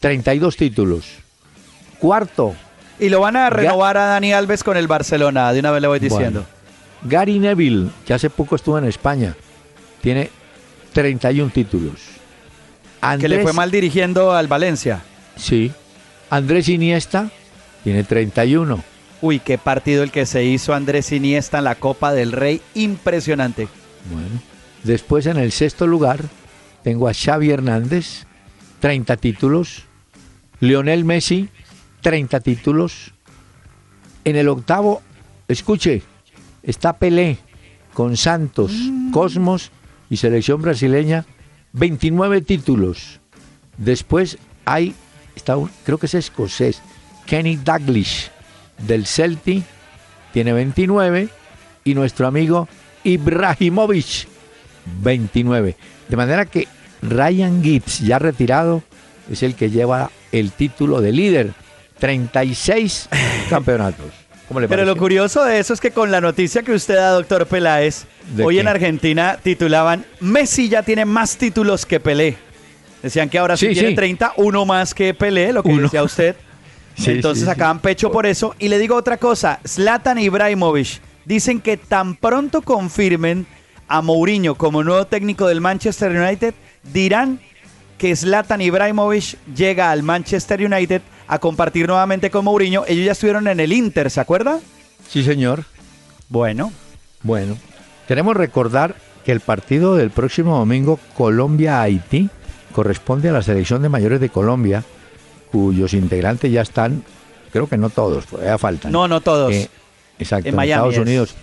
32 0.00 0.58
títulos. 0.58 1.06
Cuarto, 1.98 2.54
Y 3.00 3.08
lo 3.08 3.20
van 3.20 3.34
a 3.36 3.48
renovar 3.48 3.96
a 3.96 4.04
Dani 4.04 4.34
Alves 4.34 4.62
con 4.62 4.76
el 4.76 4.86
Barcelona, 4.86 5.54
de 5.54 5.60
una 5.60 5.70
vez 5.70 5.80
le 5.80 5.88
voy 5.88 6.00
diciendo. 6.00 6.44
Gary 7.04 7.38
Neville, 7.38 7.88
que 8.04 8.12
hace 8.12 8.28
poco 8.28 8.54
estuvo 8.54 8.76
en 8.76 8.84
España, 8.84 9.34
tiene 10.02 10.28
31 10.92 11.50
títulos. 11.50 11.94
que 13.18 13.28
le 13.28 13.40
fue 13.40 13.54
mal 13.54 13.70
dirigiendo 13.70 14.32
al 14.34 14.48
Valencia. 14.48 15.02
Sí. 15.36 15.72
Andrés 16.28 16.68
Iniesta 16.68 17.30
tiene 17.82 18.04
31. 18.04 18.84
Uy, 19.20 19.38
qué 19.40 19.56
partido 19.58 20.02
el 20.02 20.10
que 20.10 20.26
se 20.26 20.44
hizo 20.44 20.74
Andrés 20.74 21.12
Iniesta 21.12 21.58
en 21.58 21.64
la 21.64 21.76
Copa 21.76 22.12
del 22.12 22.32
Rey. 22.32 22.60
Impresionante. 22.74 23.68
Bueno. 24.12 24.40
Después 24.82 25.26
en 25.26 25.38
el 25.38 25.50
sexto 25.52 25.86
lugar 25.86 26.20
tengo 26.82 27.08
a 27.08 27.14
Xavi 27.14 27.50
Hernández, 27.50 28.24
30 28.80 29.16
títulos. 29.16 29.84
Lionel 30.60 31.04
Messi, 31.04 31.48
30 32.02 32.40
títulos. 32.40 33.12
En 34.24 34.36
el 34.36 34.48
octavo, 34.48 35.02
escuche, 35.48 36.02
está 36.62 36.94
Pelé 36.98 37.38
con 37.94 38.16
Santos, 38.16 38.72
Cosmos 39.12 39.70
y 40.10 40.16
selección 40.18 40.60
brasileña, 40.60 41.24
29 41.72 42.40
títulos. 42.42 43.20
Después 43.78 44.38
hay, 44.64 44.94
está 45.34 45.56
un- 45.56 45.70
creo 45.84 45.98
que 45.98 46.06
es 46.06 46.14
escocés, 46.14 46.82
Kenny 47.26 47.56
Dalglish 47.56 48.30
del 48.86 49.06
Celtic, 49.06 49.64
tiene 50.32 50.52
29 50.52 51.28
y 51.84 51.94
nuestro 51.94 52.26
amigo 52.26 52.68
Ibrahimovic 53.04 54.28
29. 55.02 55.76
De 56.08 56.16
manera 56.16 56.44
que 56.46 56.68
Ryan 57.02 57.62
Gibbs, 57.62 58.00
ya 58.00 58.18
retirado, 58.18 58.82
es 59.30 59.42
el 59.42 59.54
que 59.54 59.70
lleva 59.70 60.10
el 60.32 60.52
título 60.52 61.00
de 61.00 61.12
líder. 61.12 61.52
36 61.98 63.08
campeonatos. 63.50 64.06
¿Cómo 64.48 64.60
le 64.60 64.68
Pero 64.68 64.84
lo 64.84 64.96
curioso 64.96 65.42
de 65.44 65.58
eso 65.58 65.72
es 65.72 65.80
que 65.80 65.90
con 65.90 66.10
la 66.10 66.20
noticia 66.20 66.62
que 66.62 66.72
usted 66.72 66.96
da, 66.96 67.10
doctor 67.12 67.46
Peláez, 67.46 68.04
¿De 68.34 68.44
hoy 68.44 68.56
qué? 68.56 68.60
en 68.60 68.68
Argentina 68.68 69.38
titulaban 69.42 70.04
Messi 70.20 70.68
ya 70.68 70.82
tiene 70.82 71.04
más 71.06 71.36
títulos 71.38 71.86
que 71.86 72.00
Pelé. 72.00 72.36
Decían 73.02 73.28
que 73.30 73.38
ahora 73.38 73.56
sí, 73.56 73.68
Sí, 73.68 73.72
tiene 73.74 73.90
sí. 73.90 73.94
30, 73.94 74.32
uno 74.36 74.66
más 74.66 74.92
que 74.92 75.14
Pelé, 75.14 75.52
lo 75.52 75.62
que 75.62 75.70
Uno. 75.70 75.82
decía 75.82 76.02
usted. 76.04 76.36
Sí, 76.96 77.10
Entonces 77.12 77.40
sí, 77.40 77.44
sí. 77.46 77.50
sacaban 77.50 77.80
pecho 77.80 78.10
por 78.12 78.26
eso. 78.26 78.54
Y 78.58 78.68
le 78.68 78.78
digo 78.78 78.94
otra 78.96 79.16
cosa, 79.16 79.60
Zlatan 79.66 80.18
Ibrahimovic 80.18 81.00
dicen 81.24 81.60
que 81.60 81.76
tan 81.76 82.14
pronto 82.16 82.62
confirmen 82.62 83.46
a 83.88 84.00
Mourinho 84.02 84.54
como 84.54 84.82
nuevo 84.84 85.06
técnico 85.06 85.46
del 85.46 85.60
Manchester 85.60 86.10
United, 86.12 86.54
dirán 86.92 87.40
que 87.98 88.14
Zlatan 88.16 88.60
Ibrahimovic 88.60 89.36
llega 89.54 89.90
al 89.90 90.02
Manchester 90.02 90.64
United 90.64 91.02
a 91.26 91.38
compartir 91.38 91.86
nuevamente 91.88 92.30
con 92.30 92.44
Mourinho. 92.44 92.84
Ellos 92.86 93.06
ya 93.06 93.12
estuvieron 93.12 93.48
en 93.48 93.60
el 93.60 93.72
Inter, 93.72 94.10
¿se 94.10 94.20
acuerda? 94.20 94.60
Sí, 95.08 95.22
señor. 95.24 95.64
Bueno, 96.28 96.72
Bueno, 97.22 97.56
queremos 98.08 98.36
recordar 98.36 98.94
que 99.24 99.32
el 99.32 99.40
partido 99.40 99.96
del 99.96 100.10
próximo 100.10 100.58
domingo 100.58 100.98
Colombia-Haití 101.16 102.28
corresponde 102.74 103.28
a 103.28 103.32
la 103.32 103.42
selección 103.42 103.80
de 103.82 103.88
mayores 103.88 104.20
de 104.20 104.28
Colombia, 104.28 104.84
cuyos 105.54 105.94
integrantes 105.94 106.50
ya 106.50 106.62
están, 106.62 107.04
creo 107.52 107.68
que 107.68 107.76
no 107.76 107.88
todos, 107.88 108.26
todavía 108.26 108.58
faltan. 108.58 108.90
no, 108.90 109.06
no 109.06 109.20
todos. 109.20 109.52
Eh, 109.52 109.70
exacto, 110.18 110.48
En 110.48 110.56
en, 110.56 110.60
Estados 110.60 110.94
es. 110.94 111.00
Unidos. 111.00 111.34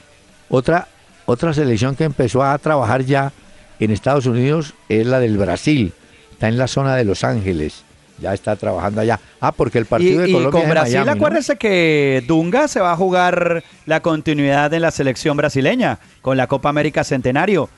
Otra, 0.50 0.89
otra 1.26 1.54
selección 1.54 1.95
que 1.95 2.04
empezó 2.04 2.43
a 2.43 2.58
trabajar 2.58 3.06
ya 3.06 3.32
en 3.80 3.89
Estados 3.89 4.26
Unidos 4.26 4.74
es 4.89 5.08
la 5.08 5.21
del 5.21 5.38
Brasil. 5.38 5.93
Está 6.34 6.50
en 6.50 6.58
la 6.58 6.67
zona 6.67 6.97
de 6.97 7.06
Los 7.06 7.24
Ángeles. 7.24 7.86
Ya 8.19 8.34
está 8.34 8.58
trabajando 8.58 9.00
allá. 9.00 9.17
Ah, 9.39 9.54
porque 9.54 9.78
el 9.78 9.86
y, 9.86 9.88
partido 9.88 10.21
de 10.21 10.30
y 10.30 10.34
Colombia 10.34 10.52
con 10.52 10.62
es 10.63 10.69
Brasil, 10.69 10.93
Miami, 10.95 11.06
¿no? 11.06 11.12
acuérdese 11.13 11.56
que 11.56 12.21
Dunga 12.28 12.67
se 12.67 12.82
va 12.82 12.91
a 12.91 12.97
jugar 12.97 13.63
la 13.86 14.02
continuidad 14.02 14.74
en 14.74 14.82
la 14.82 14.91
selección 14.91 15.38
brasileña 15.38 16.00
con 16.21 16.36
la 16.36 16.47
Copa 16.47 16.67
América 16.67 17.06
Centenario. 17.06 17.69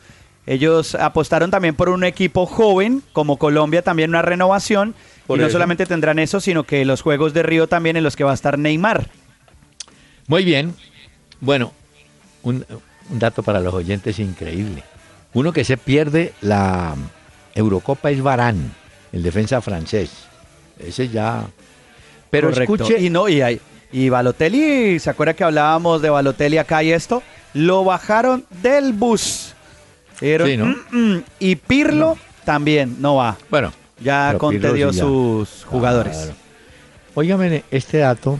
Ellos 0.48 0.96
apostaron 0.96 1.52
también 1.52 1.76
por 1.76 1.89
un 1.89 2.04
equipo 2.04 2.48
joven, 2.48 3.04
como 3.13 3.38
Colombia, 3.38 3.84
también 3.84 4.10
una 4.10 4.24
renovación. 4.24 4.96
Por 5.27 5.38
y 5.38 5.41
no 5.41 5.47
eso. 5.47 5.53
solamente 5.53 5.86
tendrán 5.86 6.19
eso, 6.19 6.39
sino 6.39 6.63
que 6.63 6.83
los 6.86 7.01
Juegos 7.01 7.33
de 7.33 7.43
Río 7.43 7.67
también 7.67 7.95
en 7.97 8.03
los 8.03 8.15
que 8.15 8.23
va 8.23 8.31
a 8.31 8.36
estar 8.36 8.57
Neymar. 8.59 9.07
Muy 10.27 10.43
bien. 10.45 10.73
Bueno, 11.39 11.71
un, 12.43 12.65
un 13.09 13.19
dato 13.19 13.43
para 13.43 13.59
los 13.59 13.73
oyentes 13.73 14.19
increíble. 14.19 14.83
Uno 15.33 15.51
que 15.53 15.63
se 15.63 15.77
pierde 15.77 16.33
la 16.41 16.95
Eurocopa 17.55 18.12
es 18.12 18.21
Varane, 18.21 18.69
el 19.12 19.23
defensa 19.23 19.62
francés. 19.62 20.12
Ese 20.79 21.09
ya. 21.09 21.45
Pero 22.29 22.49
Correcto. 22.49 22.75
escuche. 22.75 22.99
Y 23.01 23.09
no, 23.09 23.27
y, 23.29 23.41
hay- 23.41 23.62
y 23.91 24.09
Balotelli, 24.09 24.99
¿se 24.99 25.09
acuerda 25.09 25.33
que 25.33 25.43
hablábamos 25.43 26.01
de 26.01 26.09
Balotelli 26.09 26.57
acá 26.57 26.83
y 26.83 26.91
esto? 26.91 27.21
Lo 27.53 27.83
bajaron 27.83 28.45
del 28.62 28.93
bus. 28.93 29.53
Dijeron, 30.19 30.47
Sí, 30.47 30.57
¿no? 30.57 30.65
"Mm, 30.65 31.13
mm". 31.15 31.23
Y 31.39 31.55
Pirlo 31.57 32.17
también 32.45 32.97
no 32.99 33.15
va. 33.15 33.38
Bueno, 33.49 33.71
Ya 33.99 34.27
Pero 34.29 34.39
Conte 34.39 34.60
Pirlo 34.60 34.73
dio 34.73 34.91
sí 34.91 34.97
ya. 34.99 35.03
sus 35.06 35.65
jugadores. 35.65 36.17
Claro. 36.17 36.34
Óigame 37.15 37.63
este 37.71 37.99
dato, 37.99 38.39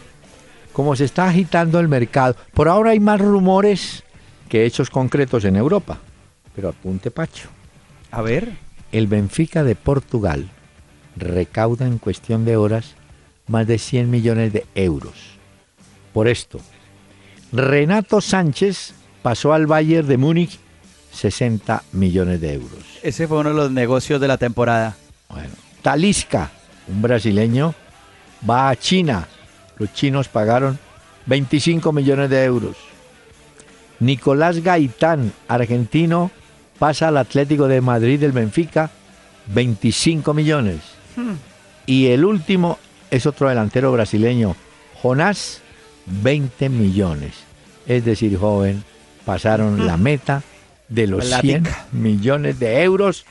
como 0.72 0.96
se 0.96 1.06
está 1.06 1.28
agitando 1.28 1.80
el 1.80 1.88
mercado, 1.88 2.36
por 2.54 2.68
ahora 2.68 2.92
hay 2.92 3.00
más 3.00 3.22
rumores 3.22 4.04
que 4.50 4.66
hechos 4.66 4.90
concretos 4.90 5.46
en 5.46 5.56
Europa. 5.56 6.00
Pero 6.56 6.70
apunte 6.70 7.12
Pacho, 7.12 7.50
A 8.12 8.22
ver. 8.22 8.52
el 8.92 9.08
Benfica 9.08 9.64
de 9.64 9.76
Portugal 9.76 10.50
recauda 11.16 11.86
en 11.86 11.98
cuestión 12.00 12.46
de 12.46 12.58
horas 12.58 12.96
más 13.48 13.68
de 13.68 13.78
100 13.78 14.10
millones 14.10 14.54
de 14.54 14.66
euros. 14.76 15.14
Por 16.14 16.28
esto, 16.28 16.60
Renato 17.52 18.22
Sánchez 18.22 18.94
pasó 19.22 19.54
al 19.54 19.68
Bayern 19.68 20.08
de 20.08 20.18
Múnich 20.18 20.60
60 21.12 21.84
millones 21.92 22.42
de 22.42 22.54
euros. 22.54 23.00
Ese 23.04 23.28
fue 23.28 23.38
uno 23.40 23.50
de 23.50 23.56
los 23.56 23.72
negocios 23.72 24.20
de 24.20 24.28
la 24.28 24.38
temporada. 24.38 24.96
Bueno, 25.30 25.54
Talisca, 25.82 26.52
un 26.88 27.02
brasileño, 27.02 27.74
va 28.50 28.70
a 28.70 28.76
China. 28.76 29.28
Los 29.78 29.94
chinos 29.94 30.28
pagaron 30.28 30.78
25 31.26 31.92
millones 31.92 32.30
de 32.30 32.44
euros. 32.44 32.78
Nicolás 34.00 34.62
Gaitán, 34.62 35.34
argentino, 35.48 36.32
pasa 36.78 37.08
al 37.08 37.18
Atlético 37.18 37.68
de 37.68 37.82
Madrid 37.82 38.20
del 38.20 38.32
Benfica, 38.32 38.92
25 39.48 40.34
millones. 40.34 40.80
Y 41.86 42.08
el 42.08 42.26
último 42.26 42.80
es 43.12 43.26
otro 43.26 43.50
delantero 43.50 43.92
brasileño, 43.92 44.56
Jonás, 45.02 45.62
20 46.06 46.70
millones. 46.70 47.34
Es 47.86 48.06
decir, 48.06 48.38
joven, 48.38 48.84
pasaron 49.26 49.86
la 49.86 49.98
meta 49.98 50.44
de 50.90 51.08
los 51.08 51.26
100 51.26 51.64
Platica. 51.64 51.86
millones 51.92 52.60
de 52.60 52.84
euros. 52.84 53.26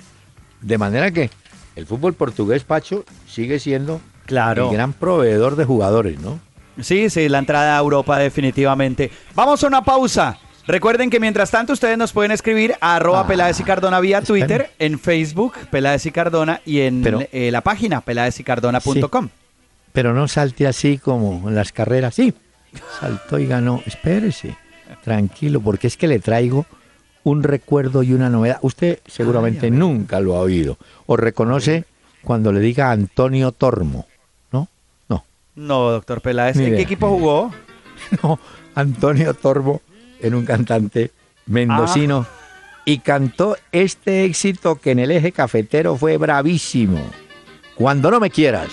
De 0.60 0.78
manera 0.78 1.10
que 1.10 1.30
el 1.76 1.86
fútbol 1.86 2.14
portugués, 2.14 2.64
Pacho, 2.64 3.04
sigue 3.28 3.58
siendo 3.58 4.00
Claro. 4.26 4.68
el 4.70 4.74
gran 4.76 4.92
proveedor 4.92 5.56
de 5.56 5.64
jugadores, 5.64 6.20
¿no? 6.20 6.38
Sí, 6.80 7.10
sí, 7.10 7.28
la 7.28 7.38
entrada 7.38 7.76
a 7.76 7.80
Europa 7.80 8.18
definitivamente. 8.18 9.10
Vamos 9.34 9.62
a 9.62 9.66
una 9.66 9.82
pausa. 9.82 10.38
Recuerden 10.66 11.10
que 11.10 11.18
mientras 11.20 11.50
tanto 11.50 11.72
ustedes 11.72 11.98
nos 11.98 12.12
pueden 12.12 12.30
escribir 12.30 12.74
a 12.80 12.96
arroba 12.96 13.20
Ah, 13.22 13.26
Peláez 13.26 13.58
y 13.60 13.64
Cardona 13.64 13.98
vía. 14.00 14.22
Twitter, 14.22 14.70
en 14.78 14.98
Facebook 14.98 15.54
Peláez 15.70 16.06
y 16.06 16.12
Cardona 16.12 16.60
y 16.64 16.80
en 16.80 17.02
Pero- 17.02 17.20
eh, 17.32 17.50
la 17.50 17.60
página 17.62 18.00
peláezicardona.com. 18.00 19.28
Pero 19.92 20.14
no 20.14 20.28
salte 20.28 20.66
así 20.66 20.98
como 20.98 21.48
en 21.48 21.54
las 21.54 21.72
carreras. 21.72 22.14
Sí, 22.14 22.32
saltó 23.00 23.38
y 23.38 23.46
ganó. 23.46 23.82
Espérese, 23.84 24.56
tranquilo, 25.02 25.60
porque 25.60 25.88
es 25.88 25.96
que 25.96 26.06
le 26.08 26.20
traigo 26.20 26.64
un 27.24 27.42
recuerdo 27.42 28.02
y 28.02 28.12
una 28.12 28.28
novedad. 28.28 28.58
Usted 28.62 29.00
seguramente 29.06 29.70
nunca 29.70 30.20
lo 30.20 30.36
ha 30.36 30.40
oído. 30.40 30.78
O 31.06 31.16
reconoce 31.16 31.84
cuando 32.22 32.52
le 32.52 32.60
diga 32.60 32.90
Antonio 32.90 33.52
Tormo. 33.52 34.06
¿No? 34.50 34.68
No. 35.08 35.24
No, 35.54 35.90
doctor 35.90 36.20
Peláez. 36.20 36.56
¿En 36.56 36.74
qué 36.74 36.82
equipo 36.82 37.08
jugó? 37.08 37.50
No, 38.22 38.38
Antonio 38.74 39.32
Tormo 39.32 39.80
era 40.20 40.36
un 40.36 40.44
cantante 40.44 41.12
mendocino 41.46 42.26
y 42.84 42.98
cantó 42.98 43.56
este 43.70 44.24
éxito 44.24 44.76
que 44.76 44.90
en 44.90 44.98
el 44.98 45.10
eje 45.12 45.32
cafetero 45.32 45.96
fue 45.96 46.16
bravísimo. 46.16 47.00
Cuando 47.76 48.10
no 48.10 48.18
me 48.20 48.30
quieras. 48.30 48.70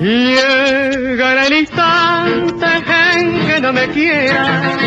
Llegará 0.00 1.46
el 1.46 1.52
instante 1.54 2.66
en 3.16 3.46
que 3.46 3.60
no 3.60 3.72
me 3.72 3.88
quieras, 3.88 4.78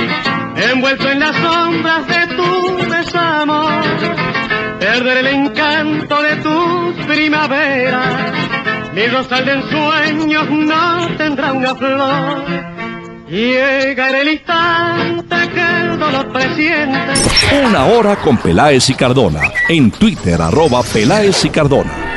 envuelto 0.69 1.09
en 1.09 1.19
las 1.19 1.35
sombras 1.35 2.07
de 2.07 2.35
tu 2.35 2.89
desamor, 2.89 3.83
perder 4.79 5.17
el 5.17 5.27
encanto 5.27 6.21
de 6.21 6.35
tus 6.37 7.05
primaveras, 7.05 8.33
mi 8.93 9.07
rosal 9.07 9.45
de 9.45 9.53
ensueños 9.53 10.49
no 10.49 11.07
tendrá 11.17 11.53
una 11.53 11.75
flor. 11.75 12.45
Llegará 13.29 14.19
el 14.19 14.33
instante 14.33 15.35
que 15.53 15.61
el 15.61 15.97
dolor 15.97 16.33
presiente. 16.33 17.13
Una 17.65 17.85
hora 17.85 18.17
con 18.17 18.35
Peláez 18.37 18.89
y 18.89 18.93
Cardona. 18.93 19.53
En 19.69 19.89
Twitter, 19.89 20.41
arroba 20.41 20.83
Peláez 20.83 21.45
y 21.45 21.49
Cardona. 21.49 22.10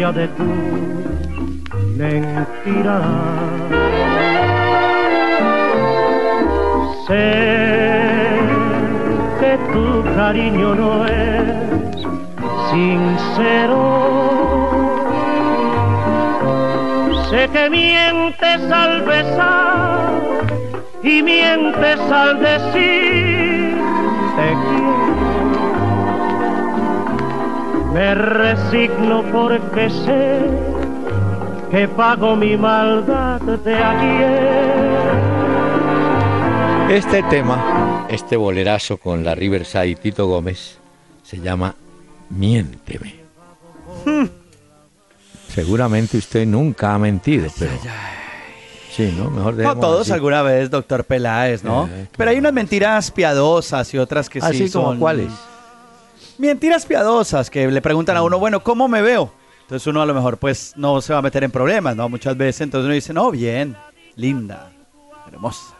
Huella 0.00 0.12
de 0.12 0.28
tu 0.28 0.44
mentira. 1.98 3.00
Sé 7.06 8.38
que 9.40 9.58
tu 9.72 10.04
cariño 10.16 10.74
no 10.74 11.06
es 11.06 12.06
sincero. 12.70 13.82
Sé 17.30 17.48
que 17.52 17.70
mientes 17.70 18.72
al 18.72 19.02
besar 19.02 20.12
y 21.02 21.22
mientes 21.22 22.00
al 22.10 22.40
decir 22.40 23.29
Me 28.00 28.14
resigno 28.14 29.22
porque 29.30 29.90
sé 29.90 30.40
que 31.70 31.86
pago 31.86 32.34
mi 32.34 32.56
maldad 32.56 33.42
de 33.42 33.74
ayer. 33.74 35.10
Este 36.88 37.22
tema, 37.24 38.06
este 38.08 38.38
bolerazo 38.38 38.96
con 38.96 39.22
la 39.22 39.34
Riverside 39.34 39.88
y 39.88 39.96
Tito 39.96 40.26
Gómez, 40.26 40.78
se 41.22 41.40
llama 41.40 41.74
Miénteme. 42.30 43.16
Hmm. 44.06 44.28
Seguramente 45.48 46.16
usted 46.16 46.46
nunca 46.46 46.94
ha 46.94 46.98
mentido, 46.98 47.50
pero... 47.58 47.72
Sí, 48.96 49.14
¿no? 49.14 49.30
Mejor 49.30 49.56
No 49.56 49.76
todos 49.76 50.10
alguna 50.10 50.40
vez, 50.40 50.70
doctor 50.70 51.04
Peláez, 51.04 51.62
¿no? 51.62 51.86
Eh, 51.86 52.08
Pero 52.16 52.30
hay 52.30 52.38
unas 52.38 52.54
mentiras 52.54 53.10
piadosas 53.10 53.92
y 53.92 53.98
otras 53.98 54.30
que 54.30 54.40
sí 54.40 54.46
Así 54.46 54.70
como 54.70 54.88
son... 54.88 54.98
cuáles. 54.98 55.30
Mentiras 56.40 56.86
piadosas 56.86 57.50
que 57.50 57.66
le 57.70 57.82
preguntan 57.82 58.16
a 58.16 58.22
uno, 58.22 58.38
bueno, 58.38 58.60
¿cómo 58.62 58.88
me 58.88 59.02
veo? 59.02 59.30
Entonces 59.62 59.86
uno 59.86 60.00
a 60.00 60.06
lo 60.06 60.14
mejor 60.14 60.38
pues 60.38 60.72
no 60.74 61.00
se 61.02 61.12
va 61.12 61.18
a 61.18 61.22
meter 61.22 61.44
en 61.44 61.50
problemas, 61.50 61.94
¿no? 61.94 62.08
Muchas 62.08 62.36
veces 62.36 62.62
entonces 62.62 62.86
uno 62.86 62.94
dice, 62.94 63.12
no, 63.12 63.30
bien, 63.30 63.76
linda, 64.16 64.72
hermosa. 65.30 65.74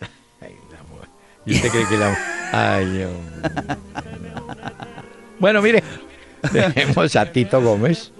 ¿Y 1.46 1.54
usted 1.54 1.70
cree 1.70 1.88
que 1.88 1.96
la... 1.96 2.16
Ay, 2.52 2.84
Dios 2.90 3.10
mío. 3.10 4.32
Bueno, 5.38 5.62
mire, 5.62 5.82
tenemos 6.52 7.16
a 7.16 7.24
Tito 7.32 7.60
Gómez. 7.60 8.12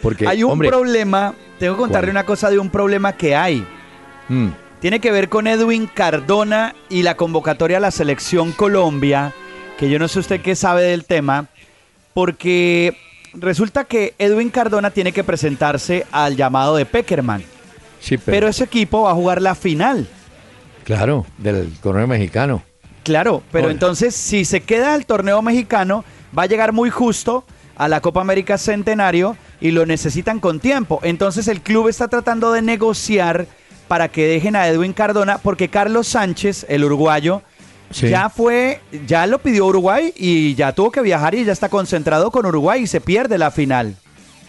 Porque, 0.00 0.26
hay 0.26 0.42
un 0.44 0.52
hombre, 0.52 0.68
problema, 0.68 1.34
tengo 1.58 1.74
que 1.74 1.80
contarle 1.80 2.08
¿Cuál? 2.08 2.16
una 2.16 2.26
cosa 2.26 2.48
de 2.50 2.58
un 2.58 2.70
problema 2.70 3.12
que 3.12 3.34
hay. 3.36 3.66
mm, 4.28 4.48
Tiene 4.80 5.00
que 5.00 5.10
ver 5.12 5.28
con 5.28 5.46
Edwin 5.46 5.86
Cardona 5.86 6.74
y 6.88 7.02
la 7.02 7.16
convocatoria 7.16 7.76
a 7.76 7.80
la 7.80 7.90
selección 7.90 8.52
Colombia, 8.52 9.34
que 9.80 9.88
yo 9.88 9.98
no 9.98 10.08
sé 10.08 10.18
usted 10.18 10.42
qué 10.42 10.54
sabe 10.54 10.82
del 10.82 11.06
tema, 11.06 11.46
porque 12.12 12.98
resulta 13.32 13.84
que 13.84 14.12
Edwin 14.18 14.50
Cardona 14.50 14.90
tiene 14.90 15.10
que 15.10 15.24
presentarse 15.24 16.06
al 16.12 16.36
llamado 16.36 16.76
de 16.76 16.84
Peckerman, 16.84 17.42
sí, 17.98 18.18
pero, 18.18 18.26
pero, 18.26 18.48
ese 18.48 18.64
equipo 18.64 19.04
va 19.04 19.12
a 19.12 19.14
jugar 19.14 19.40
la 19.40 19.54
final. 19.54 20.06
claro, 20.84 21.24
del 21.38 21.72
torneo 21.78 22.06
mexicano. 22.06 22.62
Claro, 23.04 23.42
pero 23.50 23.70
entonces 23.70 24.14
si 24.14 24.44
se 24.44 24.60
queda 24.60 24.92
al 24.92 25.06
torneo 25.06 25.40
mexicano, 25.40 26.04
va 26.38 26.42
a 26.42 26.46
llegar 26.46 26.72
muy 26.72 26.90
justo 26.90 27.46
a 27.74 27.88
la 27.88 28.02
Copa 28.02 28.20
América 28.20 28.58
Centenario 28.58 29.38
y 29.62 29.70
lo 29.70 29.86
necesitan 29.86 30.40
con 30.40 30.60
tiempo. 30.60 31.00
Entonces 31.02 31.48
el 31.48 31.62
club 31.62 31.88
está 31.88 32.08
tratando 32.08 32.52
de 32.52 32.60
negociar 32.60 33.46
para 33.88 34.08
que 34.08 34.26
dejen 34.26 34.56
a 34.56 34.68
Edwin 34.68 34.92
Cardona, 34.92 35.38
porque 35.38 35.70
Carlos 35.70 36.06
Sánchez, 36.06 36.66
el 36.68 36.84
uruguayo, 36.84 37.42
Sí. 37.90 38.08
ya 38.08 38.28
fue, 38.28 38.80
ya 39.06 39.26
lo 39.26 39.40
pidió 39.40 39.66
Uruguay 39.66 40.12
y 40.16 40.54
ya 40.54 40.72
tuvo 40.72 40.92
que 40.92 41.00
viajar 41.02 41.34
y 41.34 41.44
ya 41.44 41.52
está 41.52 41.68
concentrado 41.68 42.30
con 42.30 42.46
Uruguay 42.46 42.82
y 42.82 42.86
se 42.86 43.00
pierde 43.00 43.36
la 43.36 43.50
final. 43.50 43.96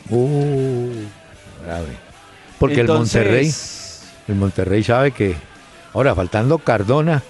Uh, 0.09 0.89
grave. 1.65 1.97
Porque 2.59 2.81
Entonces, 2.81 3.15
el 3.15 3.27
Monterrey, 3.27 3.53
el 4.27 4.35
Monterrey 4.35 4.83
sabe 4.83 5.11
que 5.11 5.35
ahora 5.93 6.13
faltando 6.13 6.59
Cardona 6.59 7.23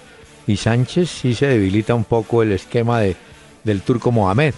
y 0.46 0.56
Sánchez 0.56 1.08
sí 1.08 1.34
se 1.34 1.46
debilita 1.46 1.94
un 1.94 2.04
poco 2.04 2.42
el 2.42 2.52
esquema 2.52 3.00
de, 3.00 3.16
del 3.64 3.80
turco 3.80 4.12
Mohamed. 4.12 4.54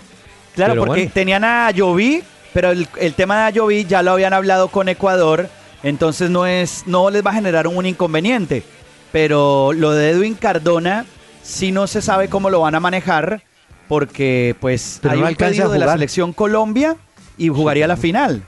Claro, 0.54 0.72
Pero 0.72 0.84
porque 0.86 1.00
bueno. 1.02 1.12
tenían 1.14 1.44
a 1.44 1.66
Ayoví, 1.66 2.22
pero 2.52 2.70
el, 2.70 2.88
el 2.98 3.14
tema 3.14 3.36
de 3.38 3.42
Ayoví 3.44 3.84
ya 3.84 4.02
lo 4.02 4.12
habían 4.12 4.32
hablado 4.32 4.68
con 4.68 4.88
Ecuador, 4.88 5.48
entonces 5.84 6.30
no 6.30 6.46
es, 6.46 6.84
no 6.86 7.10
les 7.10 7.24
va 7.24 7.30
a 7.30 7.34
generar 7.34 7.68
un 7.68 7.86
inconveniente. 7.86 8.64
Pero 9.12 9.72
lo 9.72 9.92
de 9.92 10.10
Edwin 10.10 10.34
Cardona 10.34 11.04
sí 11.44 11.70
no 11.70 11.86
se 11.86 12.02
sabe 12.02 12.28
cómo 12.28 12.50
lo 12.50 12.60
van 12.60 12.74
a 12.74 12.80
manejar, 12.80 13.42
porque 13.86 14.56
pues 14.60 14.98
Pero 15.02 15.12
hay 15.12 15.18
no 15.20 15.24
un 15.24 15.28
alcanza 15.28 15.50
pedido 15.52 15.70
a 15.70 15.72
de 15.74 15.78
la 15.78 15.84
jugar. 15.84 15.98
selección 15.98 16.32
Colombia 16.32 16.96
y 17.38 17.48
jugaría 17.48 17.86
la 17.86 17.96
final. 17.96 18.42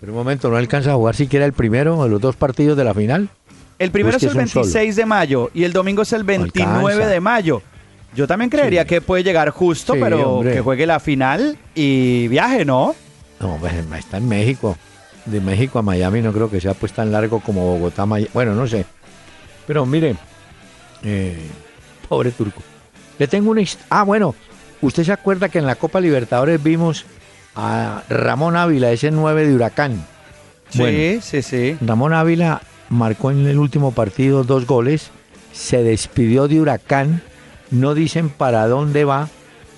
Pero 0.00 0.12
un 0.12 0.18
momento, 0.18 0.50
¿no 0.50 0.56
alcanza 0.56 0.90
a 0.90 0.94
jugar 0.94 1.14
siquiera 1.14 1.44
el 1.44 1.52
primero 1.52 2.02
de 2.02 2.08
los 2.10 2.20
dos 2.20 2.34
partidos 2.34 2.76
de 2.76 2.82
la 2.84 2.94
final? 2.94 3.28
El 3.78 3.90
primero 3.90 4.16
es 4.16 4.20
que 4.20 4.26
el 4.26 4.32
es 4.32 4.42
un 4.42 4.48
solo. 4.48 4.64
26 4.64 4.96
de 4.96 5.06
mayo 5.06 5.50
y 5.54 5.64
el 5.64 5.72
domingo 5.72 6.02
es 6.02 6.12
el 6.12 6.24
29 6.24 6.78
alcanza. 6.92 7.06
de 7.08 7.20
mayo. 7.20 7.62
Yo 8.14 8.26
también 8.26 8.50
creería 8.50 8.82
Sí. 8.82 8.88
que 8.88 9.00
puede 9.00 9.22
llegar 9.24 9.50
justo, 9.50 9.94
Sí, 9.94 10.00
pero 10.02 10.34
hombre. 10.36 10.54
que 10.54 10.60
juegue 10.60 10.86
la 10.86 11.00
final 11.00 11.56
y 11.74 12.28
viaje, 12.28 12.64
¿no? 12.64 12.94
No, 13.40 13.56
pues 13.60 13.72
está 13.98 14.16
en 14.18 14.28
México. 14.28 14.76
De 15.24 15.40
México 15.40 15.78
a 15.78 15.82
Miami 15.82 16.20
no 16.20 16.32
creo 16.32 16.50
que 16.50 16.60
sea 16.60 16.74
pues 16.74 16.92
tan 16.92 17.10
largo 17.12 17.40
como 17.40 17.64
Bogotá. 17.76 18.04
Miami. 18.06 18.28
Bueno, 18.34 18.54
no 18.54 18.66
sé. 18.66 18.84
Pero 19.66 19.86
mire, 19.86 20.16
eh, 21.04 21.38
pobre 22.12 22.30
turco. 22.30 22.60
Le 23.18 23.26
tengo 23.26 23.50
una... 23.50 23.62
Ah, 23.88 24.02
bueno, 24.02 24.34
¿usted 24.82 25.02
se 25.02 25.12
acuerda 25.12 25.48
que 25.48 25.58
en 25.58 25.64
la 25.64 25.76
Copa 25.76 25.98
Libertadores 25.98 26.62
vimos 26.62 27.06
a 27.56 28.02
Ramón 28.10 28.54
Ávila, 28.54 28.90
ese 28.90 29.10
9 29.10 29.46
de 29.46 29.54
Huracán? 29.54 30.04
Bueno, 30.74 30.98
Sí, 30.98 31.20
sí, 31.22 31.40
sí. 31.40 31.78
Ramón 31.80 32.12
Ávila 32.12 32.60
marcó 32.90 33.30
en 33.30 33.46
el 33.46 33.58
último 33.58 33.92
partido 33.92 34.44
dos 34.44 34.66
goles, 34.66 35.10
se 35.54 35.82
despidió 35.82 36.48
de 36.48 36.60
Huracán, 36.60 37.22
no 37.70 37.94
dicen 37.94 38.28
para 38.28 38.68
dónde 38.68 39.06
va, 39.06 39.30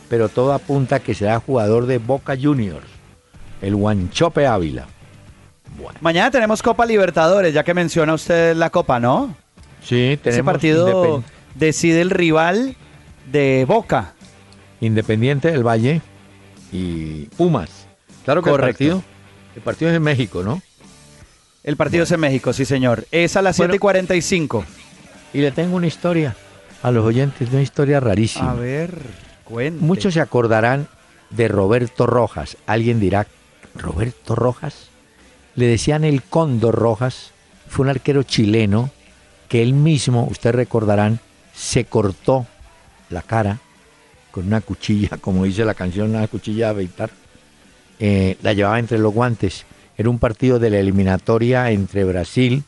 pero 0.09 0.29
todo 0.29 0.55
apunta 0.55 0.97
a 0.97 1.01
que 1.01 1.15
será 1.15 1.39
jugador 1.39 1.87
de 1.87 1.99
Boca 1.99 2.37
Juniors, 2.37 2.87
el 3.63 3.77
Guanchope 3.77 4.45
Ávila. 4.49 4.89
Mañana 6.01 6.33
tenemos 6.33 6.65
Copa 6.65 6.85
Libertadores, 6.85 7.55
ya 7.55 7.63
que 7.63 7.75
menciona 7.75 8.13
usted 8.13 8.57
la 8.57 8.71
Copa, 8.71 8.99
¿no? 8.99 9.37
Sí, 9.81 10.19
tenemos 10.21 10.35
Ese 10.35 10.43
partido 10.43 11.23
decide 11.55 12.01
el 12.01 12.11
rival 12.11 12.77
de 13.31 13.65
Boca. 13.67 14.15
Independiente 14.81 15.51
del 15.51 15.67
Valle 15.67 16.03
y 16.73 17.25
Pumas. 17.37 17.87
Claro 18.25 18.43
que 18.43 18.51
Correcto. 18.51 18.85
el 18.85 18.91
partido, 18.91 19.03
el 19.57 19.63
partido 19.63 19.91
es 19.91 19.97
en 19.97 20.03
México, 20.03 20.43
¿no? 20.43 20.61
El 21.63 21.77
partido 21.77 22.05
es 22.05 22.11
en 22.13 22.21
México, 22.21 22.53
sí, 22.53 22.65
señor. 22.65 23.07
Es 23.11 23.37
a 23.37 23.43
las 23.43 23.57
Bueno. 23.57 23.73
7 23.73 23.77
y 23.77 23.79
45. 23.79 24.65
Y 25.33 25.39
le 25.39 25.51
tengo 25.53 25.77
una 25.77 25.87
historia 25.87 26.37
a 26.83 26.91
los 26.91 27.05
oyentes, 27.05 27.49
una 27.51 27.63
historia 27.63 28.01
rarísima. 28.01 28.51
A 28.51 28.55
ver, 28.55 28.99
cuente. 29.45 29.83
Muchos 29.83 30.15
se 30.15 30.21
acordarán 30.21 30.89
de 31.31 31.49
Roberto 31.49 32.07
Rojas. 32.07 32.57
Alguien 32.67 33.01
dirá, 33.01 33.27
¿Roberto 33.75 34.35
Rojas? 34.35 34.89
Le 35.55 35.67
decían 35.67 36.05
el 36.05 36.23
Cóndor 36.23 36.75
Rojas. 36.75 37.31
Fue 37.69 37.85
un 37.85 37.91
arquero 37.91 38.23
chileno 38.23 38.91
que 39.49 39.63
él 39.63 39.73
mismo, 39.73 40.27
ustedes 40.31 40.55
recordarán, 40.55 41.21
se 41.55 41.85
cortó 41.85 42.47
la 43.11 43.23
cara 43.23 43.59
con 44.31 44.47
una 44.47 44.61
cuchilla, 44.61 45.17
como 45.21 45.45
dice 45.45 45.65
la 45.65 45.75
canción, 45.75 46.11
una 46.11 46.27
cuchilla 46.29 46.67
de 46.67 46.73
afeitar. 46.73 47.11
Eh, 48.01 48.37
la 48.43 48.53
llevaba 48.53 48.79
entre 48.79 48.99
los 48.99 49.15
guantes. 49.15 49.65
Era 49.97 50.11
un 50.11 50.19
partido 50.19 50.59
de 50.59 50.71
la 50.71 50.79
eliminatoria 50.79 51.71
entre 51.71 52.05
Brasil 52.05 52.65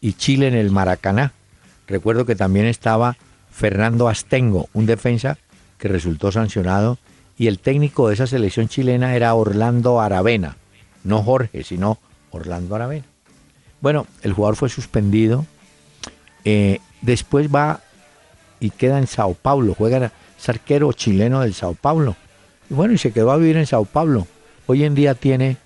y 0.00 0.12
Chile 0.12 0.48
en 0.48 0.54
el 0.54 0.70
Maracaná. 0.70 1.32
Recuerdo 1.86 2.26
que 2.26 2.36
también 2.36 2.66
estaba 2.66 3.16
Fernando 3.50 4.08
Astengo, 4.08 4.68
un 4.74 4.84
defensa 4.84 5.38
que 5.78 5.88
resultó 5.88 6.30
sancionado, 6.30 6.98
y 7.38 7.46
el 7.46 7.58
técnico 7.58 8.08
de 8.08 8.14
esa 8.14 8.26
selección 8.26 8.68
chilena 8.68 9.14
era 9.14 9.34
Orlando 9.34 10.00
Aravena, 10.00 10.56
no 11.04 11.22
Jorge, 11.22 11.64
sino 11.64 11.98
Orlando 12.30 12.74
Aravena. 12.74 13.04
Bueno, 13.80 14.06
el 14.22 14.32
jugador 14.32 14.56
fue 14.56 14.68
suspendido, 14.68 15.46
eh, 16.44 16.80
después 17.02 17.54
va 17.54 17.80
y 18.60 18.70
queda 18.70 18.98
en 18.98 19.06
Sao 19.06 19.34
Paulo, 19.34 19.74
juega, 19.74 20.12
es 20.38 20.48
arquero 20.48 20.92
chileno 20.92 21.40
del 21.40 21.54
Sao 21.54 21.74
Paulo, 21.74 22.16
y 22.68 22.74
bueno, 22.74 22.94
y 22.94 22.98
se 22.98 23.12
quedó 23.12 23.30
a 23.30 23.36
vivir 23.36 23.56
en 23.56 23.66
Sao 23.66 23.84
Paulo. 23.84 24.26
Hoy 24.66 24.84
en 24.84 24.94
día 24.94 25.14
tiene 25.14 25.56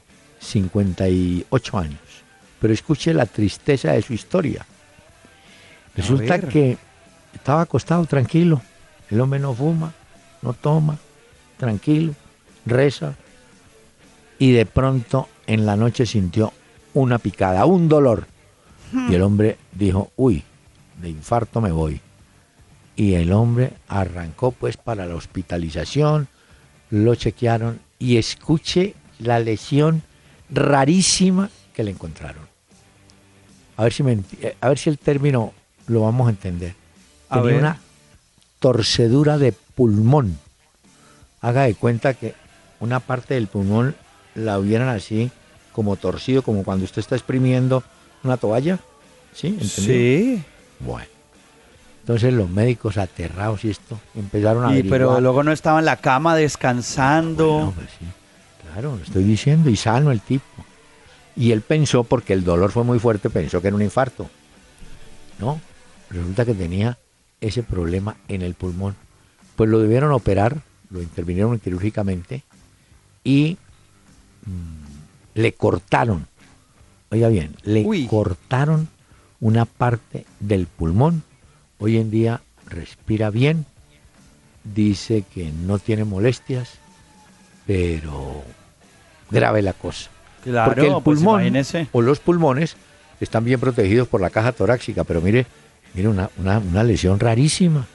58 0.41 1.79
años, 1.79 2.01
pero 2.61 2.73
escuche 2.73 3.15
la 3.15 3.27
tristeza 3.27 3.93
de 3.93 4.03
su 4.03 4.13
historia. 4.13 4.67
Resulta 5.97 6.41
que 6.41 6.77
estaba 7.35 7.63
acostado 7.63 8.05
tranquilo. 8.05 8.61
El 9.11 9.21
hombre 9.21 9.41
no 9.41 9.55
fuma, 9.55 9.93
no 10.43 10.53
toma, 10.53 10.99
tranquilo, 11.57 12.15
reza. 12.67 13.15
Y 14.39 14.53
de 14.53 14.67
pronto 14.67 15.29
en 15.47 15.67
la 15.67 15.77
noche 15.77 16.07
sintió 16.07 16.53
una 16.95 17.19
picada, 17.19 17.65
un 17.65 17.89
dolor. 17.89 18.27
Y 19.09 19.15
el 19.15 19.23
hombre 19.23 19.57
dijo, 19.73 20.11
uy, 20.17 20.43
de 21.01 21.09
infarto 21.09 21.61
me 21.61 21.73
voy. 21.73 22.01
Y 23.01 23.15
el 23.15 23.33
hombre 23.33 23.73
arrancó 23.89 24.51
pues 24.51 24.77
para 24.77 25.07
la 25.07 25.15
hospitalización, 25.15 26.29
lo 26.91 27.15
chequearon 27.15 27.81
y 27.99 28.19
escuche 28.19 28.95
la 29.19 29.39
lesión 29.39 30.03
rarísima 30.51 31.49
que 31.73 31.83
le 31.83 31.93
encontraron. 31.93 32.43
A 33.79 33.85
ver 33.85 33.95
si, 33.95 34.03
me 34.03 34.19
eh, 34.43 34.55
a 34.61 34.69
ver 34.69 34.77
si 34.77 34.91
el 34.91 34.99
término 34.99 35.55
lo 35.87 36.03
vamos 36.03 36.27
a 36.27 36.31
entender. 36.31 36.75
A 37.31 37.37
Tenía 37.37 37.51
ver. 37.51 37.61
una 37.61 37.81
torcedura 38.59 39.39
de 39.39 39.53
pulmón. 39.53 40.39
Haga 41.41 41.63
de 41.63 41.75
cuenta 41.75 42.13
que 42.13 42.35
una 42.81 43.01
parte 43.01 43.33
del 43.33 43.47
pulmón 43.47 43.97
la 44.35 44.59
hubieran 44.59 44.91
así, 44.91 45.31
como 45.73 45.97
torcido, 45.97 46.43
como 46.43 46.65
cuando 46.65 46.85
usted 46.85 47.01
está 47.01 47.17
exprimiendo 47.17 47.83
una 48.25 48.37
toalla. 48.37 48.79
¿Sí? 49.33 49.47
¿Entendido? 49.47 49.73
Sí. 49.75 50.45
Bueno. 50.81 51.20
Entonces 52.01 52.33
los 52.33 52.49
médicos 52.51 52.97
aterrados 52.99 53.65
y 53.65 53.71
esto 53.71 53.99
empezaron 54.15 54.65
a 54.65 54.69
Y, 54.69 54.73
averiguar. 54.73 54.91
pero 54.99 55.21
luego 55.21 55.43
no 55.43 55.53
estaba 55.53 55.79
en 55.79 55.85
la 55.85 55.97
cama 55.97 56.35
descansando. 56.35 57.47
Bueno, 57.53 57.73
pues 57.77 57.89
sí, 57.99 58.07
claro, 58.73 58.97
lo 58.97 59.03
estoy 59.03 59.23
diciendo, 59.25 59.71
y 59.71 59.77
sano 59.77 60.11
el 60.11 60.21
tipo. 60.21 60.45
Y 61.37 61.53
él 61.53 61.61
pensó, 61.61 62.03
porque 62.05 62.33
el 62.33 62.43
dolor 62.45 62.73
fue 62.73 62.85
muy 62.85 62.99
fuerte, 62.99 63.31
pensó 63.31 63.61
que 63.61 63.69
era 63.69 63.77
un 63.77 63.83
infarto. 63.83 64.29
No, 65.39 65.61
resulta 66.11 66.45
que 66.45 66.55
tenía 66.55 66.99
ese 67.41 67.63
problema 67.63 68.17
en 68.29 68.43
el 68.43 68.55
pulmón. 68.55 68.97
Pues 69.57 69.71
lo 69.71 69.79
debieron 69.79 70.13
operar, 70.13 70.61
lo 70.91 71.01
intervinieron 71.01 71.59
quirúrgicamente 71.61 72.43
y 73.25 73.57
mm, 74.47 75.39
le 75.41 75.53
cortaron, 75.53 76.27
oiga 77.11 77.29
bien, 77.29 77.55
le 77.63 77.85
Uy. 77.85 78.07
cortaron 78.07 78.89
una 79.41 79.65
parte 79.65 80.27
del 80.41 80.67
pulmón. 80.67 81.23
Hoy 81.81 81.97
en 81.97 82.11
día 82.11 82.43
respira 82.67 83.31
bien, 83.31 83.67
dice 84.65 85.25
que 85.35 85.51
no 85.51 85.79
tiene 85.79 86.05
molestias, 86.05 86.75
pero 87.67 88.45
grave 89.31 89.63
la 89.63 89.73
cosa. 89.73 90.11
Claro, 90.45 90.73
Porque 90.73 90.87
el 90.87 91.03
pues 91.03 91.21
pulmón 91.21 91.53
o 91.93 92.03
los 92.03 92.21
pulmones 92.21 92.77
están 93.21 93.45
bien 93.45 93.61
protegidos 93.61 94.09
por 94.09 94.21
la 94.21 94.31
caja 94.31 94.53
torácica, 94.53 95.05
pero 95.05 95.21
mire, 95.21 95.47
mire 95.95 96.09
una, 96.09 96.31
una, 96.39 96.59
una 96.59 96.85
lesión 96.85 97.19
rarísima. 97.19 97.87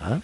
¿ah? 0.00 0.20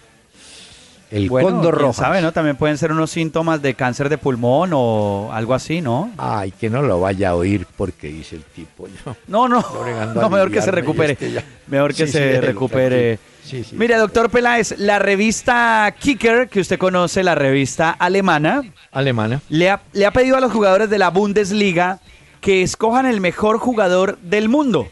El 1.11 1.27
Bueno, 1.27 1.49
cóndor 1.49 1.75
rojo. 1.75 1.93
sabe, 1.93 2.21
¿no? 2.21 2.31
También 2.31 2.55
pueden 2.55 2.77
ser 2.77 2.91
unos 2.91 3.09
síntomas 3.09 3.61
de 3.63 3.73
cáncer 3.73 4.09
de 4.09 4.17
pulmón 4.19 4.69
o 4.73 5.29
algo 5.33 5.55
así, 5.55 5.81
¿no? 5.81 6.11
Ay, 6.17 6.51
que 6.51 6.69
no 6.69 6.83
lo 6.83 6.99
vaya 6.99 7.29
a 7.29 7.35
oír 7.35 7.65
porque 7.77 8.09
dice 8.09 8.35
el 8.35 8.43
tipo. 8.43 8.87
Yo, 8.87 9.15
No, 9.27 9.47
no, 9.47 9.65
no, 10.13 10.29
mejor 10.29 10.51
que 10.51 10.61
se 10.61 10.69
recupere. 10.69 11.17
Mejor 11.67 11.95
que 11.95 12.05
Sí, 12.05 12.11
se 12.13 12.35
sí, 12.35 12.39
recupere. 12.41 13.17
Sí, 13.43 13.63
sí. 13.63 13.75
Mire, 13.75 13.95
doctor 13.95 14.29
Peláez, 14.29 14.75
la 14.77 14.99
revista 14.99 15.91
Kicker, 15.97 16.47
que 16.49 16.59
usted 16.59 16.77
conoce, 16.77 17.23
la 17.23 17.33
revista 17.33 17.89
alemana, 17.89 18.61
Alemana. 18.91 19.41
le 19.49 19.71
ha, 19.71 19.81
le 19.93 20.05
ha 20.05 20.11
pedido 20.11 20.37
a 20.37 20.39
los 20.39 20.51
jugadores 20.51 20.91
de 20.91 20.99
la 20.99 21.09
Bundesliga 21.09 21.99
que 22.41 22.61
escojan 22.61 23.07
el 23.07 23.19
mejor 23.19 23.57
jugador 23.57 24.19
del 24.21 24.47
mundo. 24.47 24.87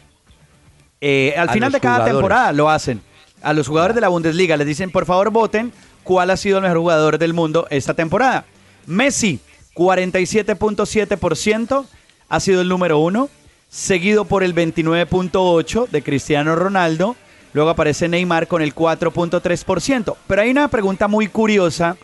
Eh, 1.00 1.34
al 1.38 1.48
A 1.48 1.52
final 1.52 1.70
de 1.70 1.78
cada 1.80 1.94
jugadores. 1.98 2.14
temporada 2.16 2.52
lo 2.52 2.68
hacen. 2.68 3.00
A 3.40 3.52
los 3.52 3.68
jugadores 3.68 3.94
de 3.94 4.00
la 4.00 4.08
Bundesliga 4.08 4.56
les 4.56 4.66
dicen, 4.66 4.90
por 4.90 5.06
favor, 5.06 5.30
voten 5.30 5.72
cuál 6.08 6.30
ha 6.30 6.38
sido 6.38 6.56
el 6.56 6.62
mejor 6.62 6.78
jugador 6.78 7.18
del 7.18 7.34
mundo 7.34 7.66
esta 7.68 7.92
temporada. 7.92 8.46
Messi, 8.86 9.40
47.7%, 9.74 11.84
ha 12.30 12.40
sido 12.40 12.62
el 12.62 12.68
número 12.68 12.98
uno, 12.98 13.28
seguido 13.68 14.24
por 14.24 14.42
el 14.42 14.54
29.8% 14.54 15.86
de 15.90 16.02
Cristiano 16.02 16.56
Ronaldo. 16.56 17.14
Luego 17.52 17.68
aparece 17.68 18.08
Neymar 18.08 18.48
con 18.48 18.62
el 18.62 18.74
4.3%. 18.74 20.16
Pero 20.26 20.40
hay 20.40 20.50
una 20.50 20.68
pregunta 20.68 21.08
muy 21.08 21.28
curiosa 21.28 21.98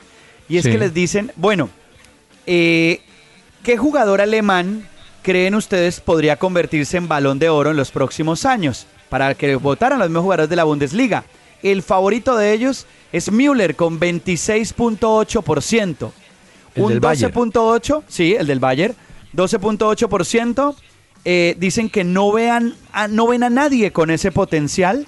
y 0.51 0.59
es 0.59 0.65
Sí. 0.65 0.71
que 0.73 0.77
les 0.77 0.93
dicen, 0.93 1.33
bueno, 1.37 1.71
eh, 2.47 3.01
¿qué 3.63 3.79
jugador 3.79 4.21
alemán 4.21 4.87
creen 5.23 5.55
ustedes 5.55 6.01
podría 6.01 6.37
convertirse 6.37 6.99
en 6.99 7.09
balón 7.09 7.39
de 7.39 7.49
oro 7.49 7.71
en 7.71 7.79
los 7.79 7.91
próximos 7.91 8.45
años? 8.45 8.87
Para 9.09 9.35
que 9.35 9.57
votaran 9.57 9.99
los 9.99 10.11
mismos 10.11 10.25
jugadores 10.25 10.51
de 10.51 10.57
la 10.57 10.65
Bundesliga. 10.65 11.25
El 11.63 11.83
favorito 11.83 12.37
de 12.37 12.53
ellos 12.53 12.87
es 13.15 13.31
Müller 13.31 13.77
con 13.77 14.01
26.8%. 14.01 16.11
El 16.75 16.83
Un 16.83 16.89
del 16.91 16.99
Bayern. 17.01 17.33
12.8%, 17.33 18.03
sí, 18.09 18.35
el 18.35 18.47
del 18.49 18.59
Bayern, 18.59 18.95
12.8%. 19.33 20.75
eh, 21.27 21.55
dicen 21.59 21.89
que 21.89 22.05
no, 22.05 22.33
vean 22.33 22.75
a- 22.93 23.09
no 23.09 23.27
ven 23.29 23.45
a 23.45 23.51
nadie 23.51 23.93
con 23.93 24.11
ese 24.11 24.31
potencial. 24.33 25.07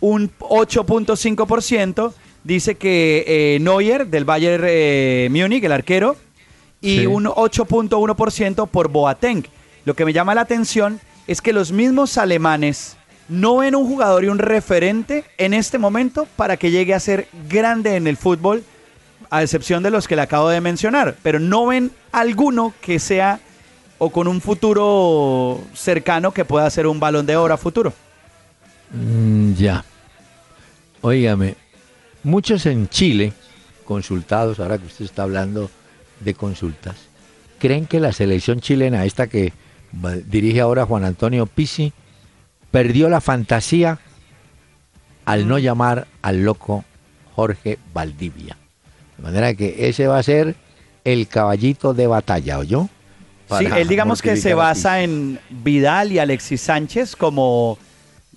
Un 0.00 0.30
8.5% 0.40 2.12
dice 2.44 2.74
que 2.74 3.24
eh, 3.26 3.58
Neuer 3.60 4.06
del 4.08 4.24
Bayern 4.24 4.64
eh, 4.66 5.28
Múnich, 5.30 5.64
el 5.64 5.72
arquero, 5.72 6.16
y 6.80 7.00
Sí. 7.00 7.06
un 7.06 7.26
8.1% 7.26 8.66
por 8.68 8.88
Boateng. 8.88 9.46
Lo 9.84 9.94
que 9.94 10.04
me 10.04 10.12
llama 10.12 10.34
la 10.34 10.42
atención 10.42 11.00
es 11.26 11.40
que 11.40 11.52
los 11.52 11.72
mismos 11.72 12.18
alemanes 12.18 12.96
no 13.28 13.58
ven 13.58 13.74
un 13.74 13.86
jugador 13.86 14.24
y 14.24 14.28
un 14.28 14.38
referente 14.38 15.24
en 15.38 15.54
este 15.54 15.78
momento 15.78 16.26
para 16.36 16.56
que 16.56 16.70
llegue 16.70 16.94
a 16.94 17.00
ser 17.00 17.28
grande 17.48 17.96
en 17.96 18.06
el 18.06 18.16
fútbol, 18.16 18.64
a 19.30 19.42
excepción 19.42 19.82
de 19.82 19.90
los 19.90 20.08
que 20.08 20.16
le 20.16 20.22
acabo 20.22 20.48
de 20.48 20.60
mencionar, 20.60 21.16
pero 21.22 21.38
no 21.38 21.66
ven 21.66 21.90
alguno 22.12 22.74
que 22.80 22.98
sea 22.98 23.40
o 23.98 24.10
con 24.10 24.28
un 24.28 24.40
futuro 24.40 25.60
cercano 25.74 26.32
que 26.32 26.44
pueda 26.44 26.68
ser 26.68 26.86
un 26.86 27.00
balón 27.00 27.24
de 27.24 27.36
oro 27.36 27.54
a 27.54 27.56
futuro. 27.56 27.92
Mm, 28.90 29.54
ya. 29.54 29.84
Óigame, 31.00 31.56
muchos 32.22 32.66
en 32.66 32.88
Chile, 32.88 33.32
consultados, 33.84 34.60
ahora 34.60 34.78
que 34.78 34.86
usted 34.86 35.04
está 35.04 35.22
hablando 35.22 35.70
de 36.20 36.34
consultas, 36.34 36.96
creen 37.58 37.86
que 37.86 38.00
la 38.00 38.12
selección 38.12 38.60
chilena, 38.60 39.04
esta 39.04 39.28
que 39.28 39.52
dirige 40.26 40.60
ahora 40.60 40.84
Juan 40.84 41.04
Antonio 41.04 41.46
Pizzi, 41.46 41.92
perdió 42.72 43.08
la 43.08 43.20
fantasía 43.20 43.98
al 45.24 45.46
no 45.46 45.58
llamar 45.58 46.08
al 46.22 46.42
loco 46.42 46.84
Jorge 47.36 47.78
Valdivia. 47.94 48.56
De 49.16 49.22
manera 49.22 49.54
que 49.54 49.88
ese 49.88 50.08
va 50.08 50.18
a 50.18 50.22
ser 50.24 50.56
el 51.04 51.28
caballito 51.28 51.94
de 51.94 52.08
batalla, 52.08 52.58
¿oyó? 52.58 52.88
Sí, 53.58 53.66
él 53.66 53.86
digamos 53.86 54.22
que 54.22 54.36
se 54.36 54.54
basa 54.54 55.02
en 55.02 55.38
Vidal 55.50 56.10
y 56.10 56.18
Alexis 56.18 56.60
Sánchez 56.62 57.14
como 57.14 57.78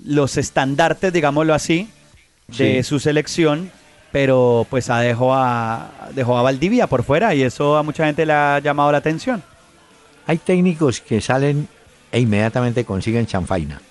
los 0.03 0.37
estandartes, 0.37 1.11
digámoslo 1.13 1.53
así, 1.53 1.89
de 2.49 2.83
Sí. 2.83 2.83
su 2.83 2.99
selección, 2.99 3.71
pero 4.11 4.67
pues 4.69 4.89
a 4.89 4.99
dejó 4.99 5.33
a 5.33 5.89
dejó 6.13 6.37
a 6.37 6.41
Valdivia 6.41 6.87
por 6.87 7.03
fuera 7.03 7.33
y 7.33 7.43
eso 7.43 7.77
a 7.77 7.83
mucha 7.83 8.05
gente 8.05 8.25
le 8.25 8.33
ha 8.33 8.59
llamado 8.59 8.91
la 8.91 8.97
atención. 8.97 9.41
Hay 10.27 10.37
técnicos 10.37 10.99
que 11.01 11.21
salen 11.21 11.67
e 12.11 12.19
inmediatamente 12.19 12.83
consiguen 12.83 13.25
chanfaina. 13.25 13.81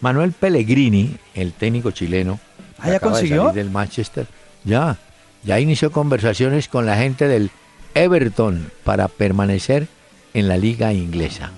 Manuel 0.00 0.32
Pellegrini, 0.32 1.16
el 1.34 1.52
técnico 1.52 1.90
chileno, 1.90 2.38
Ah, 2.78 2.88
¿ya 2.88 2.96
acaba 2.96 3.12
de 3.12 3.20
consiguió? 3.20 3.42
salir 3.48 3.54
del 3.64 3.70
Manchester, 3.70 4.26
ya, 4.64 4.96
ya 5.44 5.60
inició 5.60 5.90
conversaciones 5.92 6.68
con 6.68 6.86
la 6.86 6.96
gente 6.96 7.28
del 7.28 7.50
Everton 7.94 8.70
para 8.84 9.08
permanecer 9.08 9.88
en 10.32 10.48
la 10.48 10.56
liga 10.56 10.92
inglesa. 10.92 11.50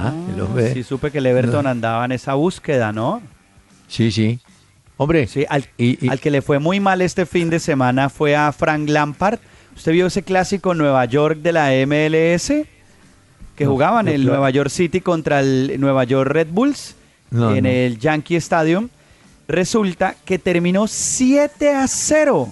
Ah, 0.00 0.12
hombre- 0.42 0.72
Sí, 0.74 0.82
supe 0.82 1.10
que 1.12 1.18
el 1.18 1.26
Everton 1.26 1.64
No. 1.64 1.70
andaba 1.70 2.04
en 2.04 2.12
esa 2.12 2.34
búsqueda, 2.34 2.92
¿no? 2.92 3.22
sí, 3.88 4.10
sí. 4.10 4.40
Hombre, 4.96 5.26
Sí, 5.26 5.44
al, 5.48 5.64
y- 5.76 6.04
y- 6.06 6.08
al 6.08 6.20
que 6.20 6.30
le 6.30 6.40
fue 6.40 6.60
muy 6.60 6.78
mal 6.78 7.00
este 7.02 7.26
fin 7.26 7.50
de 7.50 7.58
semana 7.58 8.08
fue 8.08 8.36
a 8.36 8.52
Frank 8.52 8.88
Lampard. 8.88 9.40
¿Usted 9.76 9.90
vio 9.90 10.06
ese 10.06 10.22
clásico 10.22 10.70
en 10.70 10.78
Nueva 10.78 11.04
York 11.04 11.38
de 11.40 11.52
la 11.52 11.72
MLS? 11.74 12.64
Que 13.56 13.64
No, 13.64 13.70
jugaban 13.72 14.06
no, 14.06 14.12
el 14.12 14.20
claro. 14.22 14.34
Nueva 14.36 14.50
York 14.50 14.70
City 14.70 15.00
contra 15.00 15.40
el 15.40 15.74
Nueva 15.80 16.04
York 16.04 16.30
Red 16.30 16.46
Bulls 16.50 16.94
No, 17.34 17.54
en 17.54 17.64
no. 17.64 17.68
el 17.70 17.98
Yankee 17.98 18.36
Stadium. 18.36 18.88
Resulta 19.48 20.14
que 20.24 20.38
terminó 20.38 20.86
7 20.86 21.74
a 21.74 21.86
0. 21.88 22.48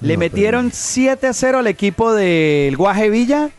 Le 0.00 0.16
metieron 0.16 0.72
7 0.72 1.28
a 1.28 1.32
0 1.32 1.58
al 1.60 1.68
equipo 1.68 2.12
del 2.12 2.76
Guaje 2.76 3.08
Villa 3.08 3.50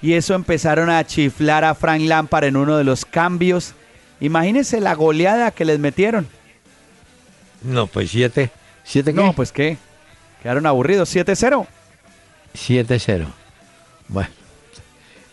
y 0.00 0.12
eso 0.12 0.34
empezaron 0.34 0.88
a 0.88 1.04
chiflar 1.04 1.64
a 1.64 1.74
Frank 1.74 2.02
Lampard 2.02 2.44
en 2.44 2.56
uno 2.56 2.76
de 2.76 2.84
los 2.84 3.04
cambios. 3.04 3.74
Imagínense 4.20 4.80
la 4.80 4.94
goleada 4.94 5.50
que 5.50 5.64
les 5.64 5.80
metieron. 5.80 6.28
no, 7.62 7.88
pues 7.88 8.10
siete, 8.12 8.50
siete 8.84 9.12
qué? 9.12 9.20
No, 9.20 9.32
pues 9.32 9.50
qué. 9.50 9.76
Quedaron 10.42 10.66
aburridos. 10.66 11.14
7-0. 11.14 11.66
7-0. 12.54 13.26
Bueno, 14.06 14.30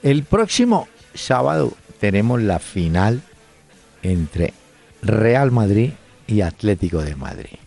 el 0.02 0.24
próximo 0.24 0.88
sábado 1.14 1.74
tenemos 2.00 2.42
la 2.42 2.58
final 2.58 3.22
entre 4.12 4.54
Real 5.02 5.52
Madrid 5.52 5.92
y 6.28 6.42
Atlético 6.42 7.02
de 7.02 7.16
Madrid. 7.16 7.58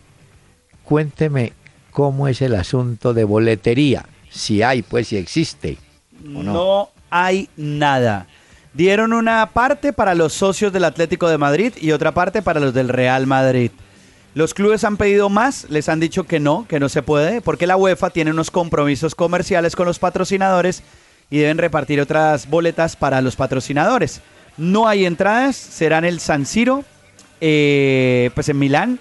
Cuénteme 0.83 1.53
cómo 1.91 2.27
es 2.27 2.41
el 2.41 2.55
asunto 2.55 3.13
de 3.13 3.23
boletería, 3.23 4.05
si 4.29 4.63
hay, 4.63 4.81
pues 4.81 5.07
si 5.07 5.17
existe. 5.17 5.77
No? 6.23 6.89
hay 7.09 7.49
nada. 7.57 8.27
Dieron 8.73 9.13
una 9.13 9.47
parte 9.47 9.93
para 9.93 10.13
los 10.15 10.33
socios 10.33 10.71
del 10.71 10.85
Atlético 10.85 11.27
de 11.27 11.37
Madrid 11.37 11.73
y 11.79 11.91
otra 11.91 12.13
parte 12.13 12.41
para 12.41 12.59
los 12.59 12.73
del 12.73 12.89
Real 12.89 13.25
Madrid. 13.25 13.71
Los 14.35 14.53
clubes 14.53 14.83
han 14.83 14.97
pedido 14.97 15.27
más, 15.29 15.65
les 15.69 15.89
han 15.89 15.99
dicho 15.99 16.25
que 16.25 16.39
no, 16.39 16.67
que 16.67 16.79
no 16.79 16.87
se 16.87 17.01
puede, 17.01 17.41
porque 17.41 17.65
la 17.65 17.77
UEFA 17.77 18.11
tiene 18.11 18.29
unos 18.29 18.51
compromisos 18.51 19.15
comerciales 19.15 19.75
con 19.75 19.87
los 19.87 19.97
patrocinadores 19.97 20.83
y 21.31 21.39
deben 21.39 21.57
repartir 21.57 21.99
otras 21.99 22.47
boletas 22.47 22.95
para 22.95 23.21
los 23.21 23.35
patrocinadores. 23.35 24.21
No 24.59 24.87
hay 24.87 25.05
entradas, 25.05 25.55
será 25.55 25.97
en 25.99 26.05
el 26.05 26.19
San 26.19 26.45
Siro, 26.45 26.83
eh, 27.41 28.29
pues 28.35 28.49
en 28.49 28.59
Milán. 28.59 28.99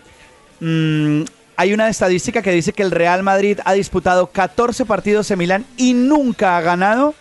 Mm, 0.61 1.23
hay 1.57 1.73
una 1.73 1.89
estadística 1.89 2.43
que 2.43 2.53
dice 2.53 2.73
que 2.73 2.83
el 2.83 2.93
Real 2.93 3.23
Madrid 3.25 3.59
ha 3.65 3.73
disputado 3.73 4.29
14 4.29 4.85
partidos 4.85 5.31
en 5.31 5.39
Milán 5.39 5.65
y 5.77 5.95
nunca 5.95 6.57
ha 6.57 6.61
ganado. 6.61 7.15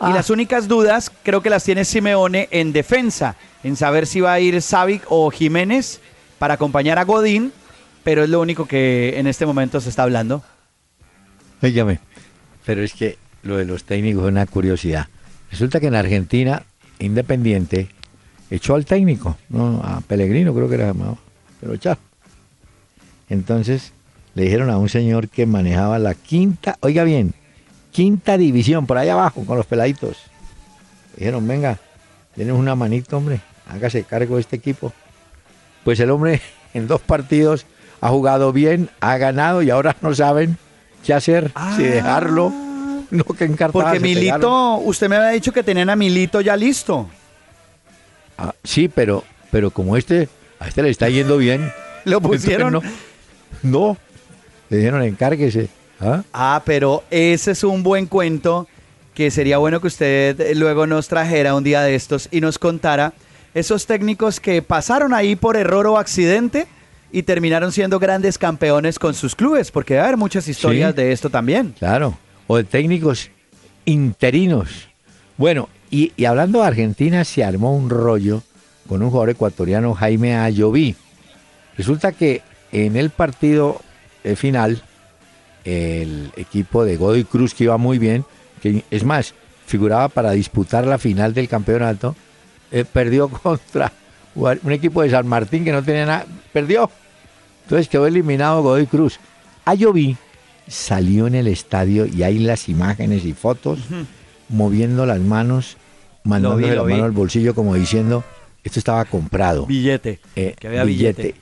Y 0.00 0.06
Ah. 0.06 0.10
las 0.10 0.28
únicas 0.28 0.68
dudas 0.68 1.10
creo 1.22 1.40
que 1.40 1.48
las 1.50 1.64
tiene 1.64 1.84
Simeone 1.86 2.48
en 2.50 2.72
defensa, 2.72 3.36
en 3.62 3.76
saber 3.76 4.06
si 4.06 4.20
va 4.20 4.34
a 4.34 4.40
ir 4.40 4.60
Savic 4.60 5.02
o 5.08 5.30
Jiménez 5.30 6.00
para 6.38 6.54
acompañar 6.54 6.98
a 6.98 7.04
Godín, 7.04 7.52
pero 8.02 8.24
es 8.24 8.28
lo 8.28 8.40
único 8.40 8.66
que 8.66 9.14
en 9.18 9.26
este 9.26 9.46
momento 9.46 9.80
se 9.80 9.88
está 9.88 10.02
hablando. 10.02 10.42
Pero 12.66 12.82
es 12.82 12.92
que 12.92 13.16
lo 13.42 13.56
de 13.56 13.64
los 13.64 13.84
técnicos 13.84 14.24
es 14.24 14.28
una 14.30 14.44
curiosidad. 14.46 15.08
Resulta 15.50 15.80
que 15.80 15.86
en 15.86 15.94
Argentina, 15.94 16.62
Independiente 16.98 17.88
echó 18.50 18.74
al 18.74 18.84
técnico, 18.84 19.36
¿no? 19.48 19.80
a 19.82 20.00
Pellegrino 20.00 20.54
creo 20.54 20.68
que 20.68 20.76
era 20.76 20.86
llamado, 20.86 21.18
pero 21.60 21.74
echó. 21.74 21.96
Entonces 23.28 23.92
le 24.34 24.44
dijeron 24.44 24.70
a 24.70 24.78
un 24.78 24.88
señor 24.88 25.28
que 25.28 25.46
manejaba 25.46 25.98
la 25.98 26.14
quinta, 26.14 26.76
oiga 26.80 27.04
bien, 27.04 27.34
quinta 27.90 28.36
división, 28.36 28.86
por 28.86 28.98
ahí 28.98 29.08
abajo, 29.08 29.44
con 29.44 29.56
los 29.56 29.66
peladitos. 29.66 30.18
Le 31.12 31.20
dijeron, 31.20 31.46
venga, 31.46 31.78
tienes 32.34 32.54
una 32.54 32.74
manito, 32.74 33.16
hombre, 33.16 33.40
hágase 33.68 34.04
cargo 34.04 34.34
de 34.36 34.42
este 34.42 34.56
equipo. 34.56 34.92
Pues 35.84 36.00
el 36.00 36.10
hombre 36.10 36.40
en 36.74 36.86
dos 36.86 37.00
partidos 37.00 37.66
ha 38.00 38.08
jugado 38.10 38.52
bien, 38.52 38.90
ha 39.00 39.16
ganado 39.16 39.62
y 39.62 39.70
ahora 39.70 39.96
no 40.02 40.14
saben 40.14 40.58
qué 41.04 41.14
hacer, 41.14 41.52
si 41.76 41.84
dejarlo, 41.84 42.52
no 43.18 43.24
que. 43.24 43.46
Porque 43.72 44.00
Milito, 44.00 44.76
usted 44.78 45.08
me 45.08 45.16
había 45.16 45.30
dicho 45.30 45.52
que 45.52 45.62
tenían 45.62 45.90
a 45.90 45.96
Milito 45.96 46.40
ya 46.40 46.56
listo. 46.56 47.08
Ah, 48.36 48.52
sí, 48.64 48.88
pero, 48.88 49.24
pero 49.50 49.70
como 49.70 49.96
este, 49.96 50.28
a 50.58 50.68
este 50.68 50.82
le 50.82 50.90
está 50.90 51.08
yendo 51.08 51.38
bien. 51.38 51.72
Lo 52.04 52.20
pusieron. 52.20 52.72
No, 52.72 52.82
no, 53.62 53.96
le 54.68 54.76
dijeron 54.76 55.02
encárguese. 55.02 55.68
¿ah? 56.00 56.22
Ah, 56.32 56.62
pero 56.64 57.04
ese 57.10 57.52
es 57.52 57.64
un 57.64 57.82
buen 57.82 58.06
cuento 58.06 58.68
que 59.14 59.30
sería 59.30 59.58
bueno 59.58 59.80
que 59.80 59.86
usted 59.86 60.54
luego 60.56 60.86
nos 60.86 61.08
trajera 61.08 61.54
un 61.54 61.62
día 61.64 61.82
de 61.82 61.94
estos 61.94 62.28
y 62.30 62.40
nos 62.40 62.58
contara 62.58 63.12
esos 63.54 63.86
técnicos 63.86 64.40
que 64.40 64.60
pasaron 64.60 65.14
ahí 65.14 65.36
por 65.36 65.56
error 65.56 65.86
o 65.86 65.96
accidente 65.96 66.66
y 67.12 67.22
terminaron 67.22 67.70
siendo 67.70 68.00
grandes 68.00 68.36
campeones 68.36 68.98
con 68.98 69.14
sus 69.14 69.36
clubes, 69.36 69.70
porque 69.70 69.94
va 69.94 70.00
a 70.02 70.04
haber 70.06 70.16
muchas 70.16 70.48
historias 70.48 70.90
Sí. 70.90 70.96
de 70.96 71.12
esto 71.12 71.30
también. 71.30 71.72
Claro, 71.78 72.18
o 72.46 72.56
de 72.56 72.64
técnicos 72.64 73.30
interinos. 73.84 74.88
Bueno, 75.36 75.68
y, 75.90 76.24
hablando 76.24 76.60
de 76.60 76.66
Argentina, 76.66 77.24
se 77.24 77.44
armó 77.44 77.76
un 77.76 77.90
rollo 77.90 78.42
con 78.88 79.02
un 79.02 79.10
jugador 79.10 79.30
ecuatoriano, 79.30 79.94
Jaime 79.94 80.36
Ayoví. 80.36 80.96
Resulta 81.76 82.12
que 82.12 82.42
en 82.72 82.96
el 82.96 83.10
partido 83.10 83.80
eh, 84.22 84.36
final, 84.36 84.82
el 85.64 86.32
equipo 86.36 86.84
de 86.84 86.96
Godoy 86.96 87.24
Cruz, 87.24 87.54
que 87.54 87.64
iba 87.64 87.76
muy 87.76 87.98
bien, 87.98 88.24
que 88.60 88.84
es 88.90 89.04
más, 89.04 89.34
figuraba 89.66 90.08
para 90.08 90.32
disputar 90.32 90.86
la 90.86 90.98
final 90.98 91.32
del 91.32 91.48
campeonato, 91.48 92.14
eh, 92.70 92.84
perdió 92.84 93.28
contra 93.42 93.92
un 94.34 94.72
equipo 94.72 95.02
de 95.02 95.10
San 95.10 95.26
Martín 95.26 95.64
que 95.64 95.72
no 95.72 95.82
tenía 95.82 96.06
nada, 96.06 96.26
perdió. 96.52 96.90
Entonces 97.64 97.88
quedó 97.88 98.06
eliminado 98.06 98.62
Godoy 98.62 98.86
Cruz. 98.86 99.18
Ayoví 99.64 100.16
salió 100.68 101.26
en 101.26 101.34
el 101.34 101.46
estadio 101.46 102.06
y 102.06 102.22
hay 102.22 102.38
las 102.38 102.68
imágenes 102.68 103.24
y 103.24 103.32
fotos 103.32 103.80
moviendo 104.48 105.06
las 105.06 105.20
manos, 105.20 105.76
mandándole 106.24 106.74
lo 106.74 106.86
la 106.86 106.94
mano 106.94 107.04
al 107.04 107.12
bolsillo 107.12 107.54
como 107.54 107.74
diciendo, 107.74 108.24
esto 108.62 108.78
estaba 108.78 109.04
comprado. 109.04 109.66
Billete. 109.66 110.20
Eh, 110.36 110.54
que 110.58 110.68
había 110.68 110.84
billete. 110.84 111.34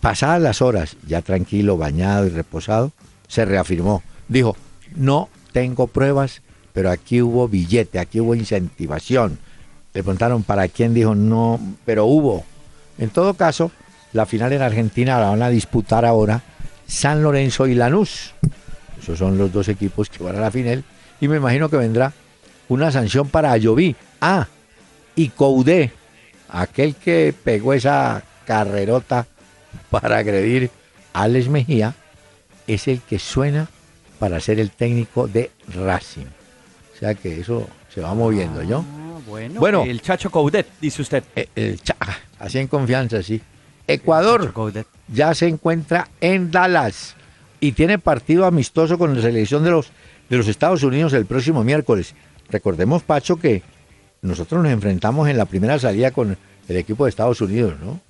Pasadas 0.00 0.42
las 0.42 0.60
horas, 0.60 0.96
ya 1.06 1.22
tranquilo, 1.22 1.76
bañado 1.76 2.26
y 2.26 2.30
reposado, 2.30 2.92
se 3.28 3.44
reafirmó. 3.44 4.02
Dijo, 4.28 4.56
no 4.94 5.28
tengo 5.52 5.86
pruebas, 5.86 6.42
pero 6.72 6.90
aquí 6.90 7.22
hubo 7.22 7.48
billete, 7.48 7.98
aquí 7.98 8.20
hubo 8.20 8.34
incentivación. 8.34 9.38
Le 9.94 10.02
preguntaron 10.02 10.42
para 10.42 10.68
quién, 10.68 10.92
dijo, 10.92 11.14
no, 11.14 11.60
pero 11.84 12.04
hubo. 12.06 12.44
En 12.98 13.10
todo 13.10 13.34
caso, 13.34 13.70
la 14.12 14.26
final 14.26 14.52
en 14.52 14.62
Argentina 14.62 15.18
la 15.20 15.30
van 15.30 15.42
a 15.42 15.48
disputar 15.48 16.04
ahora 16.04 16.42
San 16.86 17.22
Lorenzo 17.22 17.66
y 17.66 17.74
Lanús. 17.74 18.34
Esos 19.04 19.18
son 19.18 19.36
los 19.36 19.52
dos 19.52 19.68
equipos 19.68 20.08
que 20.08 20.24
van 20.24 20.36
a 20.36 20.40
la 20.40 20.50
final. 20.50 20.82
Y 21.20 21.28
me 21.28 21.36
imagino 21.36 21.68
que 21.68 21.76
vendrá 21.76 22.12
una 22.70 22.90
sanción 22.90 23.28
para 23.28 23.52
Ayoví. 23.52 23.94
Ah, 24.20 24.46
y 25.14 25.28
Coudé, 25.28 25.92
aquel 26.48 26.94
que 26.94 27.34
pegó 27.44 27.74
esa 27.74 28.22
carrerota 28.46 29.26
para 29.90 30.16
agredir 30.18 30.70
a 31.12 31.24
Alex 31.24 31.48
Mejía, 31.48 31.94
es 32.66 32.88
el 32.88 33.02
que 33.02 33.18
suena 33.18 33.68
para 34.18 34.40
ser 34.40 34.58
el 34.58 34.70
técnico 34.70 35.28
de 35.28 35.50
Racing. 35.74 36.24
O 36.94 36.98
sea 36.98 37.14
que 37.14 37.40
eso 37.40 37.68
se 37.94 38.00
va 38.00 38.14
moviendo, 38.14 38.62
¿yo? 38.62 38.78
Ah, 38.88 39.18
bueno, 39.28 39.60
Bueno. 39.60 39.84
el 39.84 40.00
Chacho 40.00 40.30
Coudet, 40.30 40.66
dice 40.80 41.02
usted. 41.02 41.22
Eh, 41.36 41.46
el 41.54 41.82
cha- 41.82 41.96
así 42.38 42.58
en 42.58 42.68
confianza, 42.68 43.22
sí. 43.22 43.38
Ecuador 43.86 44.54
ya 45.08 45.34
se 45.34 45.46
encuentra 45.46 46.08
en 46.22 46.50
Dallas 46.50 47.14
y 47.64 47.72
tiene 47.72 47.98
partido 47.98 48.44
amistoso 48.44 48.98
con 48.98 49.14
la 49.16 49.22
selección 49.22 49.64
de 49.64 49.70
los, 49.70 49.86
de 50.28 50.36
los 50.36 50.48
Estados 50.48 50.82
Unidos 50.82 51.14
el 51.14 51.24
próximo 51.24 51.64
miércoles. 51.64 52.14
Recordemos, 52.50 53.02
Pacho, 53.02 53.36
que 53.36 53.62
nosotros 54.20 54.62
nos 54.62 54.70
enfrentamos 54.70 55.30
en 55.30 55.38
la 55.38 55.46
primera 55.46 55.78
salida 55.78 56.10
con 56.10 56.36
el 56.68 56.76
equipo 56.76 57.04
de 57.04 57.08
Estados 57.08 57.40
Unidos, 57.40 57.72
¿no? 57.82 58.00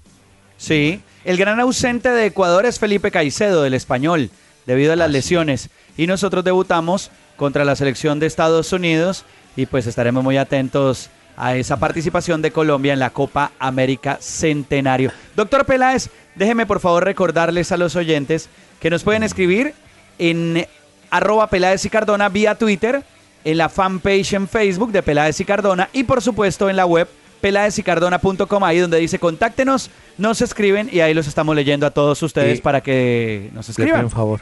Sí, 0.57 1.01
el 1.25 1.37
gran 1.37 1.61
ausente 1.61 2.09
de 2.09 2.27
Ecuador 2.27 2.67
es 2.67 2.81
Felipe 2.81 3.13
Caicedo, 3.13 3.63
del 3.63 3.75
español, 3.75 4.31
debido 4.67 4.93
a 4.93 4.97
las 4.97 5.13
lesiones. 5.13 5.71
Y 5.97 6.09
nosotros 6.09 6.43
debutamos 6.43 7.13
contra 7.37 7.65
la 7.65 7.77
selección 7.77 8.19
de 8.19 8.27
Estados 8.27 8.73
Unidos 8.73 9.25
y 9.55 9.67
pues 9.67 9.87
estaremos 9.87 10.25
muy 10.25 10.37
atentos 10.37 11.11
a 11.37 11.55
esa 11.55 11.77
participación 11.77 12.43
de 12.43 12.51
Colombia 12.51 12.93
en 12.93 12.99
la 12.99 13.11
Copa 13.11 13.53
América 13.61 14.19
Centenario. 14.21 15.13
Doctor 15.37 15.65
Peláez, 15.65 16.11
déjeme 16.35 16.67
por 16.67 16.81
favor 16.81 17.05
recordarles 17.05 17.71
a 17.71 17.77
los 17.77 17.95
oyentes 17.95 18.49
que 18.85 18.91
nos 18.91 19.03
pueden 19.03 19.23
escribir 19.23 19.73
en 20.19 20.67
arroba 21.09 21.47
Peláez 21.49 21.83
y 21.87 21.89
Cardona 21.89 22.29
vía 22.29 22.55
Twitter, 22.55 23.03
en 23.43 23.57
la 23.57 23.71
fanpage 23.71 24.35
en 24.35 24.47
Facebook 24.47 24.93
de 24.93 25.03
Peláez 25.03 25.41
y 25.41 25.47
Cardona 25.47 25.89
y 25.95 26.05
por 26.05 26.21
supuesto 26.21 26.69
en 26.69 26.77
la 26.77 26.85
web 26.85 27.09
peladesicardona.com, 27.41 28.63
ahí 28.63 28.81
donde 28.81 28.99
dice 28.99 29.19
contáctenos, 29.19 29.91
nos 30.19 30.43
escriben 30.43 30.91
y 30.93 31.01
ahí 31.01 31.15
los 31.15 31.27
estamos 31.27 31.57
leyendo 31.57 31.87
a 31.87 31.93
todos 31.93 32.23
ustedes 32.23 32.59
Y- 32.59 32.61
para 32.61 32.83
que 32.83 33.49
nos 33.55 33.67
escriban. 33.71 34.05
un 34.05 34.11
favor, 34.11 34.41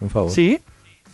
un 0.00 0.08
favor. 0.08 0.30
Sí. 0.30 0.60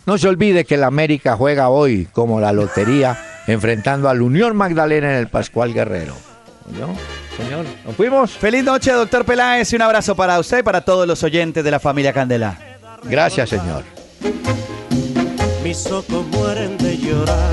No 0.05 0.19
se 0.19 0.27
olvide 0.27 0.63
que 0.63 0.77
la 0.77 0.85
América 0.85 1.35
juega 1.35 1.69
hoy 1.69 2.07
como 2.11 2.39
la 2.39 2.51
lotería, 2.53 3.17
enfrentando 3.47 4.07
al 4.07 4.21
Unión 4.21 4.55
Magdalena 4.55 5.09
en 5.13 5.17
el 5.17 5.29
Pascual 5.29 5.73
Guerrero. 5.73 6.15
¿Oyó, 6.71 6.89
Señor, 7.37 7.65
¿nos 7.87 7.95
fuimos? 7.95 8.31
Feliz 8.33 8.63
noche, 8.63 8.91
doctor 8.91 9.25
Peláez, 9.25 9.73
y 9.73 9.75
un 9.77 9.81
abrazo 9.81 10.15
para 10.15 10.39
usted 10.39 10.59
y 10.59 10.63
para 10.63 10.81
todos 10.81 11.07
los 11.07 11.23
oyentes 11.23 11.63
de 11.63 11.71
la 11.71 11.79
familia 11.79 12.13
Candela. 12.13 12.57
Gracias, 13.09 13.49
señor. 13.49 13.83
Mis 15.63 15.85
ojos 15.87 16.25
mueren 16.31 16.77
de 16.77 16.97
llorar, 16.97 17.51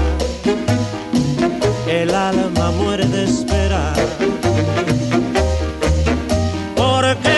el 1.89 2.15
alma 2.15 2.71
muere 2.73 3.07
de 3.07 3.25
esperar. 3.25 3.95
Porque 6.77 7.35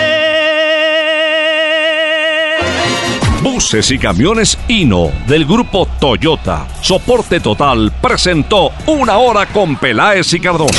Buses 3.43 3.91
y 3.91 3.99
camiones 3.99 4.59
Hino 4.69 5.11
del 5.27 5.45
grupo 5.45 5.87
Toyota. 5.99 6.67
Soporte 6.81 7.41
total 7.41 7.93
presentó 8.01 8.71
una 8.87 9.19
hora 9.19 9.47
con 9.47 9.77
Peláez 9.77 10.33
y 10.35 10.41
Cardona. 10.41 10.79